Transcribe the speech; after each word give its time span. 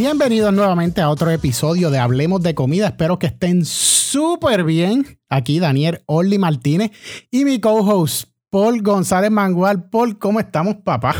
Bienvenidos 0.00 0.52
nuevamente 0.52 1.00
a 1.00 1.10
otro 1.10 1.28
episodio 1.28 1.90
de 1.90 1.98
Hablemos 1.98 2.40
de 2.40 2.54
Comida. 2.54 2.86
Espero 2.86 3.18
que 3.18 3.26
estén 3.26 3.64
súper 3.64 4.62
bien. 4.62 5.18
Aquí 5.28 5.58
Daniel 5.58 6.02
Orly 6.06 6.38
Martínez 6.38 6.92
y 7.32 7.44
mi 7.44 7.58
co-host 7.58 8.30
Paul 8.48 8.80
González 8.82 9.32
Mangual. 9.32 9.90
Paul, 9.90 10.16
¿cómo 10.16 10.38
estamos, 10.38 10.76
papá? 10.84 11.16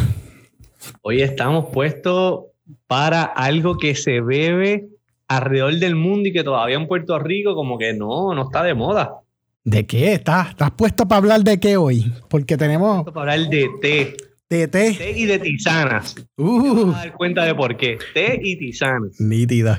Hoy 1.03 1.23
estamos 1.23 1.67
puestos 1.73 2.45
para 2.87 3.25
algo 3.25 3.79
que 3.79 3.97
se 3.97 4.21
bebe 4.21 4.87
alrededor 5.27 5.75
del 5.75 5.97
mundo 5.97 6.29
y 6.29 6.33
que 6.33 6.45
todavía 6.45 6.77
en 6.77 6.87
Puerto 6.87 7.19
Rico 7.19 7.57
como 7.57 7.79
que 7.79 7.95
no, 7.95 8.33
no 8.33 8.43
está 8.43 8.63
de 8.63 8.75
moda. 8.75 9.23
¿De 9.65 9.89
qué? 9.89 10.13
¿Estás, 10.13 10.51
estás 10.51 10.71
puesto 10.71 11.09
para 11.09 11.19
hablar 11.19 11.43
de 11.43 11.59
qué 11.59 11.77
hoy? 11.77 12.13
Porque 12.29 12.57
tenemos... 12.57 13.05
Para 13.07 13.33
hablar 13.33 13.51
de 13.51 13.71
té. 13.83 14.17
De 14.51 14.67
té. 14.67 14.95
Té 14.97 15.11
y 15.11 15.27
de 15.27 15.39
tisanas. 15.39 16.15
Uh. 16.39 16.93
a 16.95 16.99
dar 16.99 17.13
cuenta 17.13 17.45
de 17.45 17.55
por 17.55 17.77
qué. 17.77 17.99
Té 18.15 18.41
y 18.43 18.57
tisanas. 18.57 19.21
Nítida. 19.21 19.79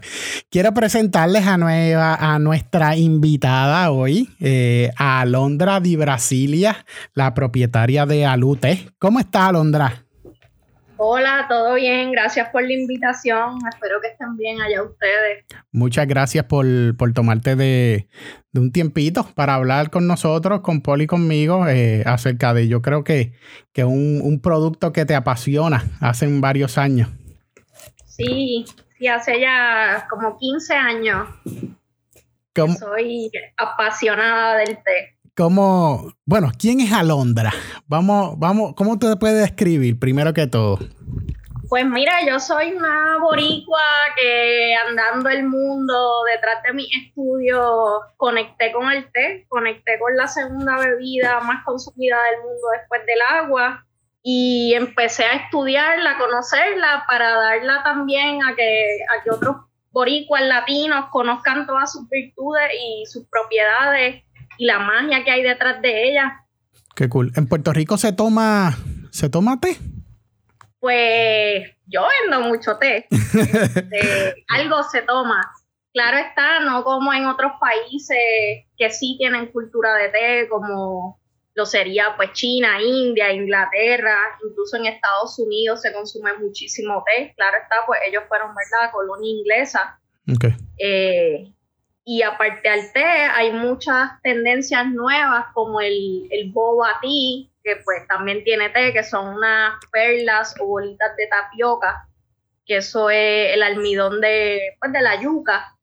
Quiero 0.52 0.73
presentarles 0.73 1.48
a, 1.48 1.58
nueva, 1.58 2.16
a 2.16 2.38
nuestra 2.38 2.95
invitada 2.95 3.90
hoy, 3.90 4.30
eh, 4.40 4.92
a 4.95 5.22
Alondra 5.22 5.80
Di 5.80 5.95
Brasilia, 5.95 6.86
la 7.16 7.34
propietaria 7.34 8.05
de 8.05 8.26
Alute. 8.26 8.90
¿Cómo 9.00 9.20
está 9.20 9.48
Alondra? 9.48 10.05
Hola, 11.02 11.45
todo 11.48 11.76
bien, 11.76 12.12
gracias 12.12 12.49
por 12.49 12.62
la 12.62 12.73
invitación. 12.73 13.58
Espero 13.71 14.02
que 14.02 14.09
estén 14.09 14.35
bien 14.35 14.59
allá 14.59 14.84
ustedes. 14.84 15.45
Muchas 15.72 16.05
gracias 16.08 16.44
por, 16.44 16.66
tomarte 17.14 17.55
de, 17.55 18.09
un 18.53 18.73
tiempito 18.73 19.25
para 19.33 19.55
hablar 19.55 19.92
con 19.92 20.08
nosotros, 20.08 20.59
con 20.59 20.81
Paul 20.81 21.03
y 21.03 21.08
conmigo, 21.08 21.66
eh, 21.70 22.03
acerca 22.05 22.53
de, 22.53 22.67
yo 22.67 22.81
creo 22.81 23.05
que, 23.05 23.31
que 23.72 23.86
un, 23.86 24.20
un, 24.22 24.42
producto 24.42 24.92
que 24.92 25.05
te 25.05 25.16
apasiona 25.16 25.86
hace 26.02 26.27
varios 26.27 26.77
años. 26.77 27.08
Sí, 28.05 28.66
sí, 28.97 29.08
hace 29.08 29.39
ya 29.39 30.05
como 30.09 30.38
15 30.38 30.73
años. 30.73 31.30
Soy 32.77 33.31
apasionada 33.55 34.58
del 34.58 34.75
té. 34.83 35.19
¿Cómo, 35.40 36.12
bueno, 36.26 36.52
quién 36.59 36.82
es 36.82 36.92
Alondra? 36.92 37.54
Vamos, 37.88 38.38
vamos, 38.38 38.73
¿cómo 38.76 39.00
te 39.00 39.16
puedes 39.16 39.40
describir 39.40 39.98
primero 39.98 40.34
que 40.34 40.48
todo? 40.48 40.80
Pues 41.70 41.86
mira, 41.86 42.12
yo 42.28 42.42
soy 42.42 42.73
una 42.73 43.20
boricua 43.22 43.80
que 44.17 44.76
andando 44.86 45.30
el 45.30 45.48
mundo 45.48 46.23
detrás 46.36 46.62
de 46.64 46.73
mi 46.73 46.90
estudio 46.94 48.02
conecté 48.17 48.73
con 48.73 48.92
el 48.92 49.10
té, 49.14 49.45
conecté 49.48 49.98
con 49.98 50.17
la 50.17 50.28
segunda 50.28 50.78
bebida 50.78 51.40
más 51.40 51.64
consumida 51.64 52.17
del 52.22 52.42
mundo 52.42 52.67
después 52.78 53.06
del 53.06 53.22
agua 53.45 53.86
y 54.22 54.73
empecé 54.73 55.23
a 55.23 55.38
estudiarla, 55.38 56.12
a 56.12 56.17
conocerla 56.17 57.06
para 57.10 57.32
darla 57.32 57.82
también 57.86 58.44
a 58.44 58.58
que, 58.58 58.98
a 59.17 59.23
que 59.23 59.32
otros 59.32 59.56
boricuas 59.92 60.42
latinos 60.42 61.06
conozcan 61.12 61.66
todas 61.66 61.94
sus 61.94 62.10
virtudes 62.10 62.72
y 62.78 63.06
sus 63.06 63.26
propiedades 63.30 64.23
y 64.59 64.65
la 64.65 64.77
magia 64.77 65.23
que 65.23 65.31
hay 65.31 65.41
detrás 65.41 65.81
de 65.81 66.09
ella. 66.09 66.45
Qué 66.95 67.07
cool. 67.07 67.31
¿En 67.35 67.47
Puerto 67.47 67.71
Rico 67.71 67.97
se 67.97 68.11
toma, 68.11 68.77
se 69.09 69.29
toma 69.29 69.59
té? 69.59 69.77
Pues 70.79 71.63
yo 71.88 72.05
vendo 72.21 72.47
mucho 72.47 72.77
té. 72.77 73.07
Este, 73.11 74.45
algo 74.49 74.83
se 74.83 75.02
toma. 75.03 75.41
Claro 75.93 76.17
está, 76.17 76.59
no 76.59 76.83
como 76.83 77.13
en 77.13 77.25
otros 77.25 77.53
países 77.59 78.17
que 78.77 78.89
sí 78.91 79.15
tienen 79.17 79.47
cultura 79.47 79.95
de 79.95 80.09
té, 80.09 80.49
como 80.49 81.19
lo 81.55 81.65
sería 81.65 82.15
pues 82.17 82.33
China, 82.33 82.81
India, 82.81 83.31
Inglaterra, 83.31 84.17
incluso 84.45 84.75
en 84.75 84.87
Estados 84.87 85.39
Unidos 85.39 85.81
se 85.81 85.93
consume 85.93 86.33
muchísimo 86.37 87.02
té. 87.05 87.33
Claro 87.37 87.58
está, 87.64 87.77
pues 87.87 88.02
ellos 88.05 88.23
fueron, 88.27 88.49
¿verdad?, 88.49 88.92
colonia 88.92 89.31
inglesa. 89.31 89.99
Okay. 90.36 90.53
Eh, 90.77 91.53
y 92.11 92.23
aparte 92.23 92.67
al 92.67 92.92
té, 92.92 93.05
hay 93.05 93.52
muchas 93.52 94.20
tendencias 94.23 94.87
nuevas 94.87 95.45
como 95.53 95.80
el, 95.80 96.27
el 96.31 96.52
boba 96.52 96.97
tea, 97.03 97.47
que 97.64 97.75
pues 97.86 98.08
también 98.08 98.43
tiene 98.43 98.71
té, 98.71 98.92
que 98.92 99.03
son 99.03 99.36
unas 99.36 99.73
perlas 99.92 100.55
o 100.59 100.65
bolitas 100.65 101.15
de 101.15 101.27
tapioca, 101.27 102.08
que 102.65 102.77
eso 102.77 103.11
es 103.11 103.53
el 103.53 103.61
almidón 103.61 104.21
de, 104.21 104.59
pues, 104.80 104.92
de 104.92 105.02
la 105.02 105.21
yuca, 105.21 105.77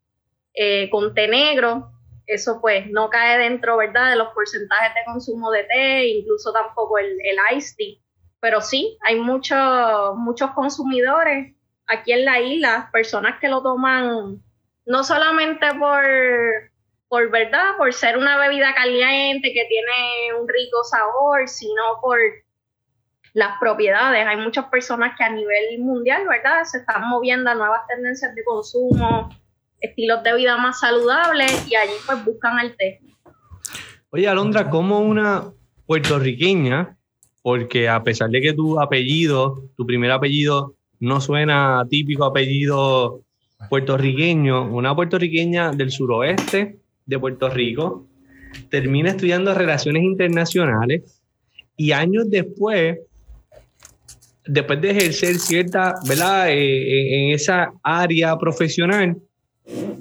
eh, 0.53 0.91
con 0.91 1.15
té 1.15 1.29
negro. 1.29 1.93
Eso 2.27 2.61
pues 2.61 2.91
no 2.91 3.09
cae 3.09 3.39
dentro, 3.39 3.77
¿verdad?, 3.77 4.11
de 4.11 4.17
los 4.17 4.35
porcentajes 4.35 4.95
de 4.95 5.05
consumo 5.05 5.53
de 5.53 5.63
té, 5.63 6.09
incluso 6.09 6.53
tampoco 6.53 6.99
el, 6.99 7.07
el 7.07 7.57
iced 7.57 7.77
tea. 7.77 8.01
Pero 8.41 8.61
sí, 8.63 8.99
hay 9.03 9.15
muchos 9.15 10.17
muchos 10.17 10.51
consumidores 10.57 11.55
aquí 11.87 12.11
en 12.11 12.25
la 12.25 12.41
isla, 12.41 12.91
personas 12.93 13.39
que 13.41 13.47
lo 13.47 13.63
toman 13.63 14.43
no 14.87 15.03
solamente 15.05 15.67
por, 15.79 16.03
por 17.09 17.31
verdad, 17.31 17.77
por 17.77 17.93
ser 17.93 18.17
una 18.17 18.39
bebida 18.39 18.75
caliente 18.75 19.53
que 19.53 19.67
tiene 19.69 20.41
un 20.41 20.49
rico 20.49 20.85
sabor, 20.85 21.49
sino 21.49 21.83
por 22.01 22.19
las 23.35 23.59
propiedades. 23.59 24.27
Hay 24.27 24.37
muchas 24.39 24.67
personas 24.67 25.15
que 25.19 25.25
a 25.25 25.31
nivel 25.31 25.81
mundial, 25.81 26.27
¿verdad? 26.27 26.65
Se 26.65 26.79
están 26.79 27.09
moviendo 27.09 27.51
a 27.51 27.55
nuevas 27.55 27.81
tendencias 27.89 28.35
de 28.35 28.43
consumo, 28.45 29.29
estilos 29.81 30.23
de 30.23 30.37
vida 30.37 30.57
más 30.57 30.81
saludables 30.81 31.67
y 31.71 31.75
allí 31.75 31.93
pues 32.07 32.25
buscan 32.25 32.61
el 32.61 32.75
té. 32.77 33.01
Oye, 34.11 34.29
Alondra, 34.29 34.71
como 34.71 35.01
una 35.01 35.53
puertorriqueña, 35.85 36.97
porque 37.43 37.89
a 37.89 38.03
pesar 38.03 38.31
de 38.31 38.41
que 38.41 38.53
tu 38.53 38.81
apellido, 38.81 39.65
tu 39.77 39.85
primer 39.85 40.13
apellido, 40.13 40.75
no 40.99 41.21
suena 41.21 41.85
típico 41.91 42.25
apellido 42.25 43.26
puertorriqueño, 43.69 44.71
una 44.73 44.95
puertorriqueña 44.95 45.73
del 45.73 45.91
suroeste 45.91 46.79
de 47.05 47.19
Puerto 47.19 47.49
Rico, 47.49 48.07
termina 48.71 49.11
estudiando 49.11 49.55
relaciones 49.55 50.03
internacionales 50.03 51.23
y 51.77 51.93
años 51.93 52.29
después, 52.29 52.99
después 54.47 54.81
de 54.81 54.91
ejercer 54.91 55.37
cierta, 55.37 55.95
¿verdad? 56.09 56.51
Eh, 56.51 56.55
eh, 56.55 57.29
en 57.29 57.35
esa 57.35 57.73
área 57.83 58.37
profesional, 58.39 59.17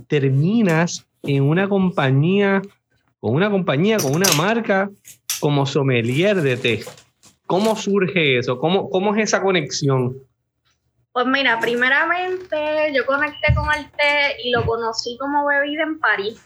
terminas 0.08 1.06
en 1.24 1.44
una 1.44 1.68
compañía, 1.68 2.62
con 3.20 3.34
una 3.34 3.50
compañía, 3.50 3.98
con 3.98 4.16
una 4.16 4.32
marca 4.38 4.90
como 5.40 5.66
sommelier 5.66 6.42
de 6.42 6.58
té. 6.58 6.84
¿Cómo 7.46 7.76
surge 7.76 8.38
eso? 8.38 8.58
¿Cómo, 8.58 8.90
cómo 8.90 9.16
es 9.16 9.24
esa 9.24 9.42
conexión? 9.42 10.18
Pues 11.16 11.28
mira, 11.28 11.58
primeramente 11.62 12.92
yo 12.94 13.06
conecté 13.06 13.56
con 13.56 13.74
el 13.74 13.90
té 13.92 14.36
y 14.44 14.52
lo 14.52 14.66
conocí 14.66 15.18
como 15.18 15.46
bebida 15.46 15.84
en 15.84 15.98
París. 15.98 16.44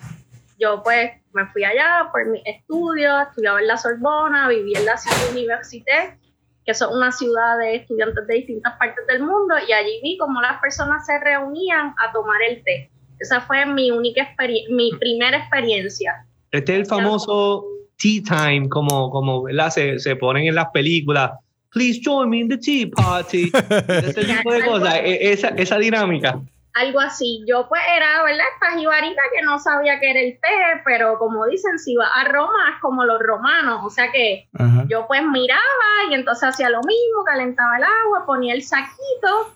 Yo 0.60 0.84
pues 0.84 1.10
me 1.34 1.48
fui 1.48 1.64
allá 1.64 2.08
por 2.12 2.28
mi 2.28 2.44
estudio, 2.46 3.20
estudiaba 3.20 3.62
en 3.62 3.66
la 3.66 3.78
Sorbona, 3.78 4.48
viví 4.48 4.76
en 4.76 4.86
la 4.86 4.96
Cité 4.96 5.32
Université, 5.32 6.20
que 6.64 6.72
es 6.72 6.82
una 6.84 7.12
ciudad 7.12 7.58
de 7.58 7.78
estudiantes 7.78 8.28
de 8.28 8.36
distintas 8.36 8.78
partes 8.78 9.08
del 9.08 9.24
mundo, 9.24 9.56
y 9.68 9.74
allí 9.74 10.02
vi 10.04 10.18
cómo 10.20 10.40
las 10.40 10.62
personas 10.62 11.04
se 11.04 11.20
reunían 11.20 11.96
a 11.98 12.12
tomar 12.14 12.38
el 12.48 12.64
té. 12.64 12.92
Esa 13.18 13.42
fue 13.42 13.66
mi 13.66 13.90
única 13.90 14.22
experiencia, 14.22 14.76
mi 14.76 14.92
primera 15.00 15.36
experiencia. 15.36 16.28
Este 16.52 16.74
es 16.74 16.80
el 16.82 16.86
famoso 16.86 17.66
tea 17.98 18.22
time, 18.22 18.70
como, 18.70 19.10
como 19.10 19.48
Se, 19.72 19.98
se 19.98 20.16
ponen 20.16 20.46
en 20.46 20.54
las 20.54 20.70
películas 20.70 21.32
please 21.72 22.00
join 22.00 22.30
me 22.30 22.42
in 22.42 22.48
the 22.48 22.58
tea 22.58 22.86
party. 22.86 23.52
Ese 23.54 24.26
tipo 24.26 24.52
de 24.52 24.64
cosas, 24.64 24.96
e, 24.96 25.32
esa, 25.32 25.50
esa 25.50 25.78
dinámica. 25.78 26.42
Algo 26.76 27.00
así. 27.00 27.44
Yo 27.48 27.68
pues 27.68 27.82
era, 27.96 28.24
¿verdad? 28.24 28.46
Esta 28.54 28.78
jibarita 28.78 29.22
que 29.34 29.42
no 29.42 29.60
sabía 29.60 30.00
que 30.00 30.12
era 30.12 30.20
el 30.20 30.40
té, 30.40 30.82
pero 30.86 31.18
como 31.18 31.46
dicen, 31.48 31.80
si 31.80 31.96
va 31.96 32.08
a 32.08 32.26
Roma 32.26 32.74
es 32.74 32.82
como 32.82 33.04
los 33.04 33.20
romanos. 33.20 33.82
O 33.84 33.90
sea 33.90 34.12
que 34.12 34.48
yo 34.88 35.08
pues 35.08 35.24
miraba 35.24 35.62
y 36.10 36.14
entonces 36.14 36.50
hacía 36.50 36.70
lo 36.70 36.80
mismo, 36.80 37.24
calentaba 37.26 37.78
el 37.78 37.84
agua, 37.84 38.26
ponía 38.26 38.54
el 38.54 38.64
saquito 38.64 39.56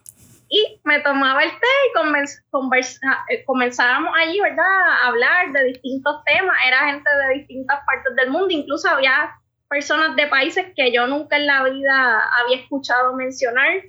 y 0.50 0.80
me 0.84 1.00
tomaba 1.00 1.44
el 1.44 1.52
té 1.52 1.68
y 1.88 3.34
eh, 3.34 3.44
comenzábamos 3.46 4.14
allí, 4.20 4.40
¿verdad? 4.40 4.82
A 5.04 5.08
hablar 5.08 5.52
de 5.52 5.64
distintos 5.66 6.24
temas. 6.26 6.56
Era 6.68 6.92
gente 6.92 7.10
de 7.10 7.40
distintas 7.40 7.80
partes 7.86 8.16
del 8.16 8.32
mundo, 8.32 8.48
incluso 8.50 8.90
había 8.90 9.32
personas 9.74 10.16
de 10.16 10.28
países 10.28 10.68
que 10.76 10.94
yo 10.94 11.08
nunca 11.08 11.36
en 11.36 11.48
la 11.48 11.64
vida 11.64 12.22
había 12.38 12.58
escuchado 12.58 13.16
mencionar. 13.16 13.84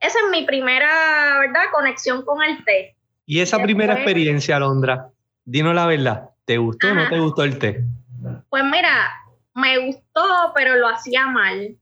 Esa 0.00 0.18
es 0.18 0.30
mi 0.30 0.44
primera, 0.44 1.38
¿verdad?, 1.40 1.62
conexión 1.72 2.22
con 2.26 2.42
el 2.42 2.62
té. 2.62 2.94
Y 3.24 3.40
esa 3.40 3.58
primera 3.58 3.94
experiencia, 3.94 4.56
Alondra, 4.56 5.08
dinos 5.46 5.74
la 5.74 5.86
verdad, 5.86 6.30
¿te 6.44 6.58
gustó 6.58 6.88
o 6.88 6.94
no 6.94 7.08
te 7.08 7.18
gustó 7.18 7.44
el 7.44 7.58
té? 7.58 7.84
Pues 8.50 8.64
mira, 8.64 9.10
me 9.54 9.78
gustó, 9.78 10.52
pero 10.54 10.76
lo 10.76 10.88
hacía 10.88 11.26
mal. 11.26 11.78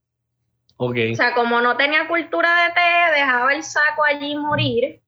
Ok. 0.76 0.96
O 1.12 1.16
sea, 1.16 1.34
como 1.34 1.60
no 1.60 1.76
tenía 1.76 2.06
cultura 2.06 2.48
de 2.64 2.74
té, 2.74 3.20
dejaba 3.20 3.52
el 3.54 3.64
saco 3.64 4.04
allí 4.04 4.36
morir 4.36 5.00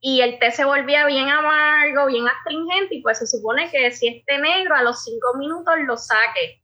y 0.00 0.20
el 0.20 0.38
té 0.38 0.50
se 0.50 0.66
volvía 0.66 1.06
bien 1.06 1.30
amargo, 1.30 2.06
bien 2.06 2.26
astringente 2.28 2.96
y 2.96 3.02
pues 3.02 3.18
se 3.18 3.26
supone 3.26 3.70
que 3.70 3.90
si 3.90 4.08
es 4.08 4.24
té 4.26 4.36
negro 4.36 4.74
a 4.74 4.82
los 4.82 5.02
cinco 5.02 5.38
minutos 5.38 5.74
lo 5.86 5.96
saque. 5.96 6.61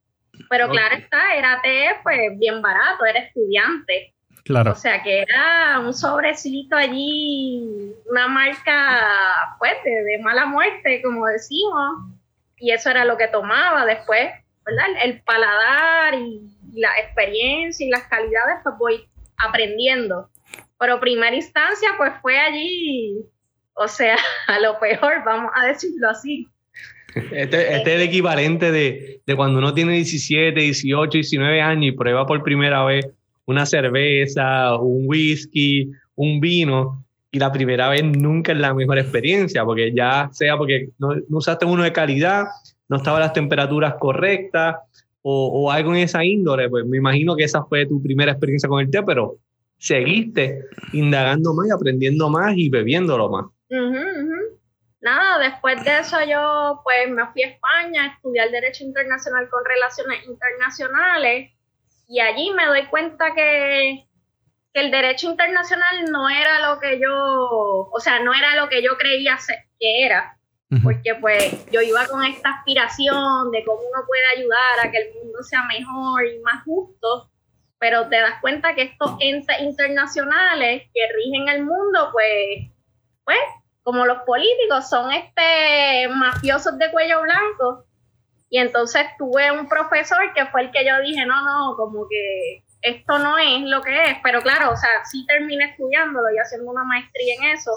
Pero 0.49 0.69
claro 0.69 0.96
está, 0.96 1.35
era 1.35 1.61
té 1.62 1.90
pues 2.02 2.38
bien 2.38 2.62
barato, 2.62 3.05
era 3.05 3.20
estudiante. 3.20 4.14
Claro. 4.44 4.73
O 4.73 4.75
sea 4.75 5.02
que 5.02 5.23
era 5.23 5.79
un 5.81 5.93
sobrecito 5.93 6.75
allí, 6.75 7.94
una 8.11 8.29
marca 8.29 9.56
fuerte, 9.58 9.90
de, 9.90 10.19
mala 10.23 10.46
muerte, 10.46 11.02
como 11.02 11.26
decimos. 11.26 12.14
Y 12.56 12.70
eso 12.73 12.90
era 12.90 13.05
lo 13.05 13.17
que 13.19 13.29
tomaba 13.29 13.85
después, 13.85 14.31
¿verdad? 14.64 14.87
El 15.05 15.20
paladar 15.23 16.14
y 16.14 16.41
la 16.73 16.91
experiencia 16.99 17.87
y 17.87 17.91
las 17.91 18.05
calidades, 18.05 18.56
pues 18.62 18.75
voy 18.79 19.08
aprendiendo. 19.37 20.31
Pero 20.79 21.00
primera 21.00 21.34
instancia, 21.34 21.91
pues 21.96 22.12
fue 22.23 22.38
allí, 22.38 23.25
o 23.75 23.88
sea, 23.88 24.17
a 24.46 24.58
lo 24.61 24.79
peor, 24.79 25.25
vamos 25.25 25.52
a 25.55 25.67
decirlo 25.67 26.11
así. 26.11 26.49
Este, 27.14 27.76
este 27.76 27.94
es 27.94 28.00
el 28.00 28.02
equivalente 28.02 28.70
de, 28.70 29.22
de, 29.26 29.37
cuando 29.37 29.58
uno 29.58 29.72
tiene 29.72 29.94
17, 29.94 30.60
18, 30.60 31.10
19 31.10 31.60
años 31.60 31.87
y 31.87 31.93
prueba 31.93 32.26
por 32.26 32.43
primera 32.43 32.84
vez 32.84 33.08
una 33.46 33.64
cerveza, 33.64 34.76
un 34.76 35.05
whisky, 35.06 35.90
un 36.16 36.38
vino, 36.38 37.05
y 37.31 37.38
la 37.38 37.52
primera 37.52 37.88
vez 37.88 38.05
nunca 38.05 38.52
es 38.52 38.58
la 38.58 38.75
mejor 38.75 38.99
experiencia, 38.99 39.64
porque 39.64 39.93
ya 39.94 40.28
sea 40.32 40.56
porque 40.56 40.90
no, 40.99 41.14
usaste 41.31 41.66
uno 41.66 41.82
de 41.82 41.93
calidad, 41.93 42.46
no 42.88 42.99
estaban 42.99 43.20
las 43.20 43.32
temperaturas 43.32 43.94
correctas, 43.99 44.76
o, 45.31 45.70
algo 45.70 45.94
en 45.94 46.00
esa 46.00 46.25
índole, 46.25 46.70
pues 46.70 46.87
me 46.87 46.96
imagino 46.96 47.37
que 47.37 47.44
esa 47.44 47.62
fue 47.64 47.84
tu 47.84 48.02
primera 48.02 48.32
experiencia 48.32 48.66
con 48.66 48.81
el 48.81 48.90
té, 48.90 49.02
pero 49.02 49.37
seguiste 49.76 50.62
indagando 50.94 51.52
más 51.52 51.70
aprendiendo 51.70 52.31
más 52.31 52.56
y 52.56 52.70
bebiéndolo 52.70 53.28
más. 53.28 53.44
Uh 53.69 53.75
-huh. 53.75 54.47
Nada, 55.00 55.38
después 55.38 55.82
de 55.84 55.98
eso 55.98 56.18
yo 56.24 56.80
pues 56.82 57.08
me 57.08 57.26
fui 57.28 57.42
a 57.44 57.48
España 57.48 58.02
a 58.02 58.14
estudiar 58.14 58.50
Derecho 58.50 58.84
Internacional 58.84 59.48
con 59.48 59.64
Relaciones 59.64 60.26
Internacionales 60.26 61.52
y 62.08 62.20
allí 62.20 62.50
me 62.52 62.66
doy 62.66 62.86
cuenta 62.86 63.32
que, 63.34 64.06
que 64.72 64.80
el 64.80 64.90
derecho 64.90 65.30
internacional 65.30 66.04
no 66.10 66.28
era 66.28 66.68
lo 66.68 66.80
que 66.80 66.98
yo, 66.98 67.88
o 67.92 68.00
sea, 68.00 68.20
no 68.20 68.34
era 68.34 68.56
lo 68.56 68.68
que 68.68 68.82
yo 68.82 68.96
creía 68.96 69.38
ser, 69.38 69.58
que 69.78 70.04
era 70.04 70.38
porque 70.82 71.14
pues 71.14 71.66
yo 71.70 71.80
iba 71.80 72.06
con 72.06 72.22
esta 72.24 72.50
aspiración 72.50 73.50
de 73.50 73.64
cómo 73.64 73.80
uno 73.80 74.04
puede 74.06 74.26
ayudar 74.36 74.86
a 74.86 74.90
que 74.90 74.98
el 74.98 75.14
mundo 75.14 75.42
sea 75.42 75.62
mejor 75.64 76.26
y 76.26 76.40
más 76.40 76.62
justo, 76.64 77.30
pero 77.78 78.08
te 78.08 78.20
das 78.20 78.40
cuenta 78.42 78.74
que 78.74 78.82
estos 78.82 79.16
entes 79.20 79.60
internacionales 79.60 80.82
que 80.92 81.00
rigen 81.14 81.48
el 81.48 81.64
mundo, 81.64 82.10
pues, 82.12 82.70
pues, 83.24 83.38
como 83.88 84.05
los 84.05 84.19
políticos, 84.26 84.90
son 84.90 85.11
este 85.12 86.08
mafiosos 86.08 86.79
de 86.79 86.90
cuello 86.90 87.23
blanco. 87.23 87.87
Y 88.50 88.58
entonces 88.58 89.06
tuve 89.19 89.50
un 89.50 89.67
profesor 89.67 90.32
que 90.35 90.44
fue 90.46 90.62
el 90.62 90.70
que 90.70 90.85
yo 90.85 91.00
dije, 91.00 91.25
no, 91.25 91.43
no, 91.43 91.75
como 91.76 92.06
que 92.06 92.64
esto 92.82 93.19
no 93.19 93.38
es 93.38 93.62
lo 93.62 93.81
que 93.81 94.11
es, 94.11 94.19
pero 94.23 94.43
claro, 94.43 94.73
o 94.73 94.76
sea, 94.76 95.05
sí 95.05 95.25
terminé 95.26 95.64
estudiándolo 95.70 96.31
y 96.35 96.38
haciendo 96.38 96.70
una 96.70 96.85
maestría 96.85 97.35
en 97.37 97.44
eso 97.56 97.73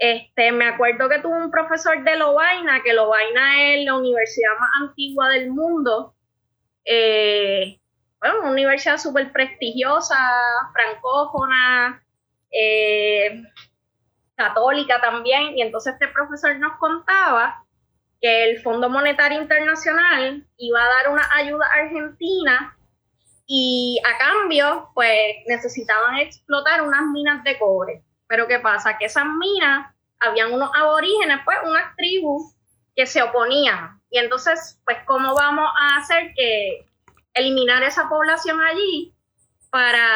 este, 0.00 0.50
me 0.50 0.66
acuerdo 0.66 1.10
que 1.10 1.18
tuve 1.18 1.44
un 1.44 1.50
profesor 1.50 2.02
de 2.02 2.16
Lovaina, 2.16 2.82
que 2.82 2.94
Lovaina 2.94 3.74
es 3.74 3.84
la 3.84 3.96
universidad 3.96 4.48
más 4.58 4.70
antigua 4.88 5.28
del 5.28 5.50
mundo. 5.50 6.14
Eh, 6.86 7.78
bueno, 8.18 8.40
una 8.40 8.50
universidad 8.50 8.96
súper 8.96 9.30
prestigiosa, 9.30 10.16
francófona, 10.72 12.02
eh, 12.50 13.42
católica 14.40 15.00
también. 15.00 15.56
Y 15.56 15.62
entonces 15.62 15.92
este 15.94 16.08
profesor 16.08 16.58
nos 16.58 16.78
contaba 16.78 17.64
que 18.20 18.50
el 18.50 18.62
Fondo 18.62 18.88
Monetario 18.88 19.40
Internacional 19.40 20.46
iba 20.56 20.80
a 20.82 20.88
dar 20.88 21.12
una 21.12 21.28
ayuda 21.34 21.66
a 21.66 21.84
Argentina 21.84 22.76
y 23.46 24.00
a 24.04 24.18
cambio, 24.18 24.90
pues 24.94 25.36
necesitaban 25.46 26.18
explotar 26.18 26.82
unas 26.82 27.02
minas 27.12 27.42
de 27.44 27.58
cobre. 27.58 28.02
Pero 28.28 28.46
¿qué 28.46 28.60
pasa? 28.60 28.96
Que 28.96 29.06
esas 29.06 29.24
minas, 29.26 29.92
habían 30.20 30.52
unos 30.52 30.70
aborígenes, 30.74 31.38
pues 31.44 31.58
unas 31.64 31.96
tribus 31.96 32.54
que 32.94 33.06
se 33.06 33.22
oponían. 33.22 34.00
Y 34.10 34.18
entonces, 34.18 34.80
pues, 34.84 34.98
¿cómo 35.06 35.34
vamos 35.34 35.68
a 35.80 35.96
hacer 35.96 36.32
que 36.36 36.86
eliminar 37.34 37.82
esa 37.82 38.08
población 38.08 38.60
allí 38.60 39.14
para, 39.70 40.06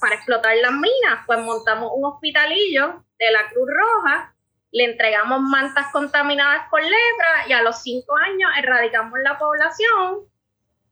para 0.00 0.14
explotar 0.14 0.56
las 0.56 0.72
minas? 0.72 1.24
Pues 1.26 1.38
montamos 1.40 1.90
un 1.94 2.04
hospitalillo 2.04 3.04
de 3.18 3.30
la 3.30 3.48
Cruz 3.48 3.68
Roja, 3.68 4.34
le 4.70 4.84
entregamos 4.84 5.40
mantas 5.40 5.86
contaminadas 5.92 6.68
con 6.70 6.82
lepra 6.82 7.48
y 7.48 7.52
a 7.52 7.62
los 7.62 7.82
cinco 7.82 8.16
años 8.16 8.50
erradicamos 8.58 9.18
la 9.22 9.38
población 9.38 10.26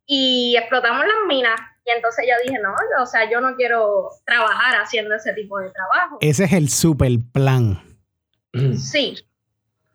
y 0.06 0.56
explotamos 0.56 1.06
las 1.06 1.26
minas. 1.26 1.60
Y 1.84 1.90
entonces 1.90 2.26
yo 2.28 2.34
dije, 2.44 2.60
no, 2.62 2.74
o 3.00 3.06
sea, 3.06 3.30
yo 3.30 3.40
no 3.40 3.54
quiero 3.54 4.10
trabajar 4.24 4.80
haciendo 4.80 5.14
ese 5.14 5.32
tipo 5.34 5.58
de 5.58 5.70
trabajo. 5.70 6.18
Ese 6.20 6.44
es 6.44 6.52
el 6.52 6.68
super 6.68 7.10
plan. 7.32 7.82
Sí. 8.78 9.16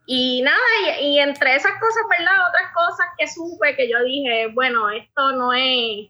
Y 0.06 0.42
nada, 0.42 0.58
y, 1.00 1.06
y, 1.06 1.20
entre 1.20 1.56
esas 1.56 1.72
cosas, 1.80 2.04
¿verdad? 2.10 2.34
Otras 2.50 2.74
cosas 2.74 3.08
que 3.18 3.28
supe 3.28 3.76
que 3.76 3.90
yo 3.90 4.04
dije, 4.04 4.48
bueno, 4.54 4.90
esto 4.90 5.32
no 5.32 5.54
es 5.54 6.10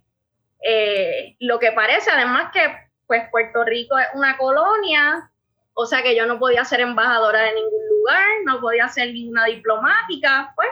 eh, 0.62 1.36
lo 1.40 1.60
que 1.60 1.72
parece. 1.72 2.12
Además 2.12 2.52
que, 2.54 2.62
pues, 3.08 3.30
Puerto 3.30 3.64
Rico 3.64 3.98
es 3.98 4.08
una 4.14 4.38
colonia, 4.38 5.32
o 5.74 5.86
sea 5.86 6.04
que 6.04 6.16
yo 6.16 6.26
no 6.26 6.40
podía 6.40 6.66
ser 6.66 6.82
embajadora 6.82 7.42
de 7.42 7.54
ningún 7.54 7.90
lugar, 7.90 8.26
no 8.46 8.62
podía 8.62 8.88
ser 8.90 9.14
ninguna 9.14 9.46
diplomática, 9.46 10.54
pues, 10.56 10.70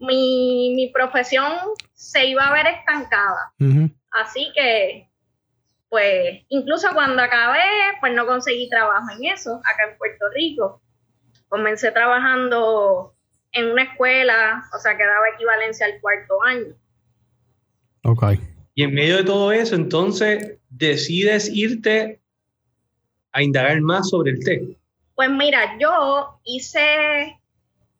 mi, 0.00 0.74
mi 0.76 0.92
profesión 0.92 1.52
se 1.92 2.26
iba 2.26 2.46
a 2.46 2.52
ver 2.52 2.66
estancada. 2.66 3.52
Uh 3.58 3.64
-huh. 3.64 3.94
Así 4.12 4.52
que, 4.54 5.08
pues, 5.88 6.44
incluso 6.48 6.88
cuando 6.94 7.22
acabé, 7.22 7.62
pues 8.00 8.12
no 8.12 8.26
conseguí 8.26 8.68
trabajo 8.68 9.06
en 9.16 9.24
eso, 9.32 9.60
acá 9.64 9.90
en 9.90 9.98
Puerto 9.98 10.26
Rico. 10.34 10.80
Comencé 11.48 11.90
trabajando 11.92 13.14
en 13.52 13.70
una 13.70 13.82
escuela, 13.84 14.64
o 14.74 14.78
sea, 14.78 14.96
que 14.96 15.04
daba 15.04 15.28
equivalencia 15.34 15.86
al 15.86 16.00
cuarto 16.00 16.42
año. 16.44 16.74
Ok. 18.04 18.24
Y 18.78 18.84
en 18.84 18.94
medio 18.94 19.16
de 19.16 19.24
todo 19.24 19.50
eso, 19.50 19.74
entonces, 19.74 20.56
decides 20.70 21.50
irte 21.52 22.20
a 23.32 23.42
indagar 23.42 23.80
más 23.80 24.08
sobre 24.08 24.30
el 24.30 24.44
té. 24.44 24.78
Pues 25.16 25.28
mira, 25.30 25.76
yo 25.80 26.38
hice, 26.44 27.36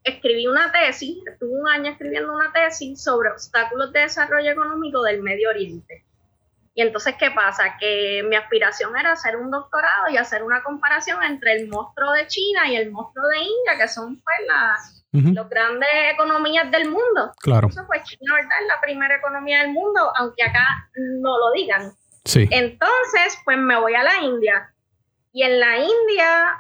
escribí 0.05 0.47
una 0.47 0.71
tesis, 0.71 1.17
estuve 1.27 1.63
un 1.63 1.69
año 1.69 1.91
escribiendo 1.91 2.33
una 2.33 2.53
tesis 2.53 3.03
sobre 3.03 3.29
obstáculos 3.29 3.93
de 3.93 4.03
desarrollo 4.03 4.53
económico 4.53 5.03
del 5.03 5.21
Medio 5.21 5.51
Oriente. 5.51 6.05
Y 6.77 6.83
entonces, 6.83 7.17
¿qué 7.19 7.33
pasa? 7.33 7.77
Que 7.81 8.25
mi 8.29 8.37
aspiración 8.37 8.97
era 8.97 9.11
hacer 9.11 9.37
un 9.37 9.51
doctorado 9.51 10.11
y 10.13 10.17
hacer 10.17 10.45
una 10.45 10.63
comparación 10.63 11.25
entre 11.25 11.55
el 11.55 11.67
monstruo 11.67 12.13
de 12.13 12.29
China 12.29 12.71
y 12.71 12.77
el 12.77 12.93
monstruo 12.93 13.27
de 13.27 13.39
India, 13.39 13.77
que 13.81 13.89
son 13.89 14.15
pues 14.15 14.37
las 14.47 14.98
uh 15.13 15.19
-huh. 15.19 15.35
las 15.35 15.49
grandes 15.49 15.89
economías 16.13 16.71
del 16.71 16.91
mundo. 16.91 17.33
Claro. 17.41 17.69
Eso 17.69 17.85
pues 17.87 18.03
China, 18.05 18.35
¿verdad? 18.35 18.61
Es 18.61 18.67
la 18.69 18.81
primera 18.81 19.17
economía 19.17 19.63
del 19.63 19.73
mundo, 19.73 20.13
aunque 20.17 20.43
acá 20.43 20.67
no 20.97 21.39
lo 21.39 21.53
digan. 21.53 21.93
Sí. 22.25 22.49
Entonces, 22.51 23.39
pues 23.45 23.57
me 23.59 23.79
voy 23.79 23.95
a 23.95 24.03
la 24.03 24.21
India. 24.23 24.75
Y 25.33 25.43
en 25.43 25.61
la 25.61 25.79
India, 25.79 26.59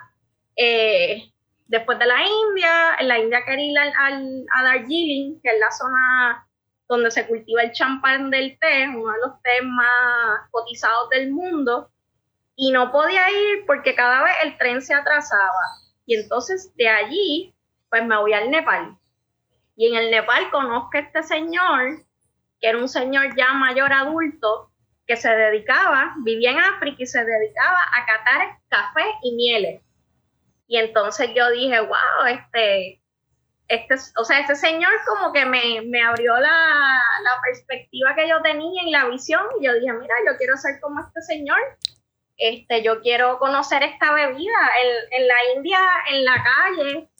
eh, 0.56 1.30
después 1.66 1.98
de 1.98 2.06
la 2.06 2.22
India, 2.22 2.96
en 2.98 3.08
la 3.08 3.18
India 3.18 3.44
quería 3.44 3.70
ir 3.70 3.78
al, 3.78 3.92
al, 3.98 4.46
a 4.54 4.62
Darjeeling, 4.64 5.40
que 5.42 5.50
es 5.50 5.60
la 5.60 5.70
zona 5.70 6.46
donde 6.88 7.10
se 7.10 7.26
cultiva 7.26 7.62
el 7.62 7.72
champán 7.72 8.30
del 8.30 8.58
té, 8.58 8.88
uno 8.88 9.12
de 9.12 9.18
los 9.26 9.42
tés 9.42 9.62
más 9.62 10.48
cotizados 10.50 11.10
del 11.10 11.30
mundo, 11.30 11.90
y 12.56 12.72
no 12.72 12.90
podía 12.90 13.30
ir 13.30 13.66
porque 13.66 13.94
cada 13.94 14.24
vez 14.24 14.34
el 14.42 14.56
tren 14.56 14.80
se 14.80 14.94
atrasaba. 14.94 15.64
Y 16.06 16.16
entonces 16.16 16.72
de 16.76 16.88
allí, 16.88 17.54
pues 17.90 18.04
me 18.04 18.16
voy 18.16 18.32
al 18.32 18.50
Nepal. 18.50 18.96
Y 19.76 19.86
en 19.86 19.96
el 19.96 20.10
Nepal 20.10 20.50
conozco 20.50 20.90
a 20.94 21.00
este 21.00 21.22
señor, 21.22 22.04
que 22.60 22.68
era 22.68 22.78
un 22.78 22.88
señor 22.88 23.36
ya 23.36 23.52
mayor 23.52 23.92
adulto, 23.92 24.72
que 25.06 25.16
se 25.16 25.30
dedicaba, 25.30 26.14
vivía 26.18 26.50
en 26.50 26.58
África 26.58 26.96
y 26.98 27.06
se 27.06 27.24
dedicaba 27.24 27.78
a 27.96 28.04
catar 28.04 28.58
café 28.68 29.04
y 29.22 29.34
mieles. 29.34 29.82
Y 30.66 30.76
entonces 30.76 31.30
yo 31.34 31.50
dije, 31.50 31.80
wow, 31.80 32.26
este, 32.28 33.00
este, 33.68 33.94
o 34.16 34.24
sea, 34.24 34.40
ese 34.40 34.54
señor 34.54 34.92
como 35.06 35.32
que 35.32 35.46
me, 35.46 35.80
me 35.86 36.02
abrió 36.02 36.36
la, 36.38 37.00
la, 37.22 37.40
perspectiva 37.42 38.14
que 38.14 38.28
yo 38.28 38.42
tenía 38.42 38.82
y 38.82 38.90
la 38.90 39.06
visión. 39.06 39.42
Y 39.60 39.64
yo 39.64 39.74
dije, 39.74 39.92
mira, 39.92 40.14
yo 40.26 40.36
quiero 40.36 40.56
ser 40.56 40.78
como 40.80 41.00
este 41.00 41.22
señor. 41.22 41.58
Este, 42.36 42.82
yo 42.82 43.00
quiero 43.00 43.38
conocer 43.38 43.82
esta 43.82 44.12
bebida. 44.12 44.58
En, 44.82 45.22
en 45.22 45.28
la 45.28 45.34
India, 45.56 45.78
en 46.10 46.24
la 46.24 46.44
calle, 46.44 47.10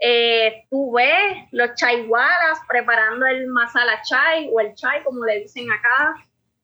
eh, 0.00 0.64
tú 0.70 0.92
ves 0.92 1.46
los 1.50 1.74
chaiwalas 1.74 2.60
preparando 2.68 3.26
el 3.26 3.48
masala 3.48 4.00
chai 4.02 4.48
o 4.52 4.60
el 4.60 4.74
chai, 4.74 5.02
como 5.02 5.24
le 5.24 5.40
dicen 5.40 5.70
acá. 5.70 6.14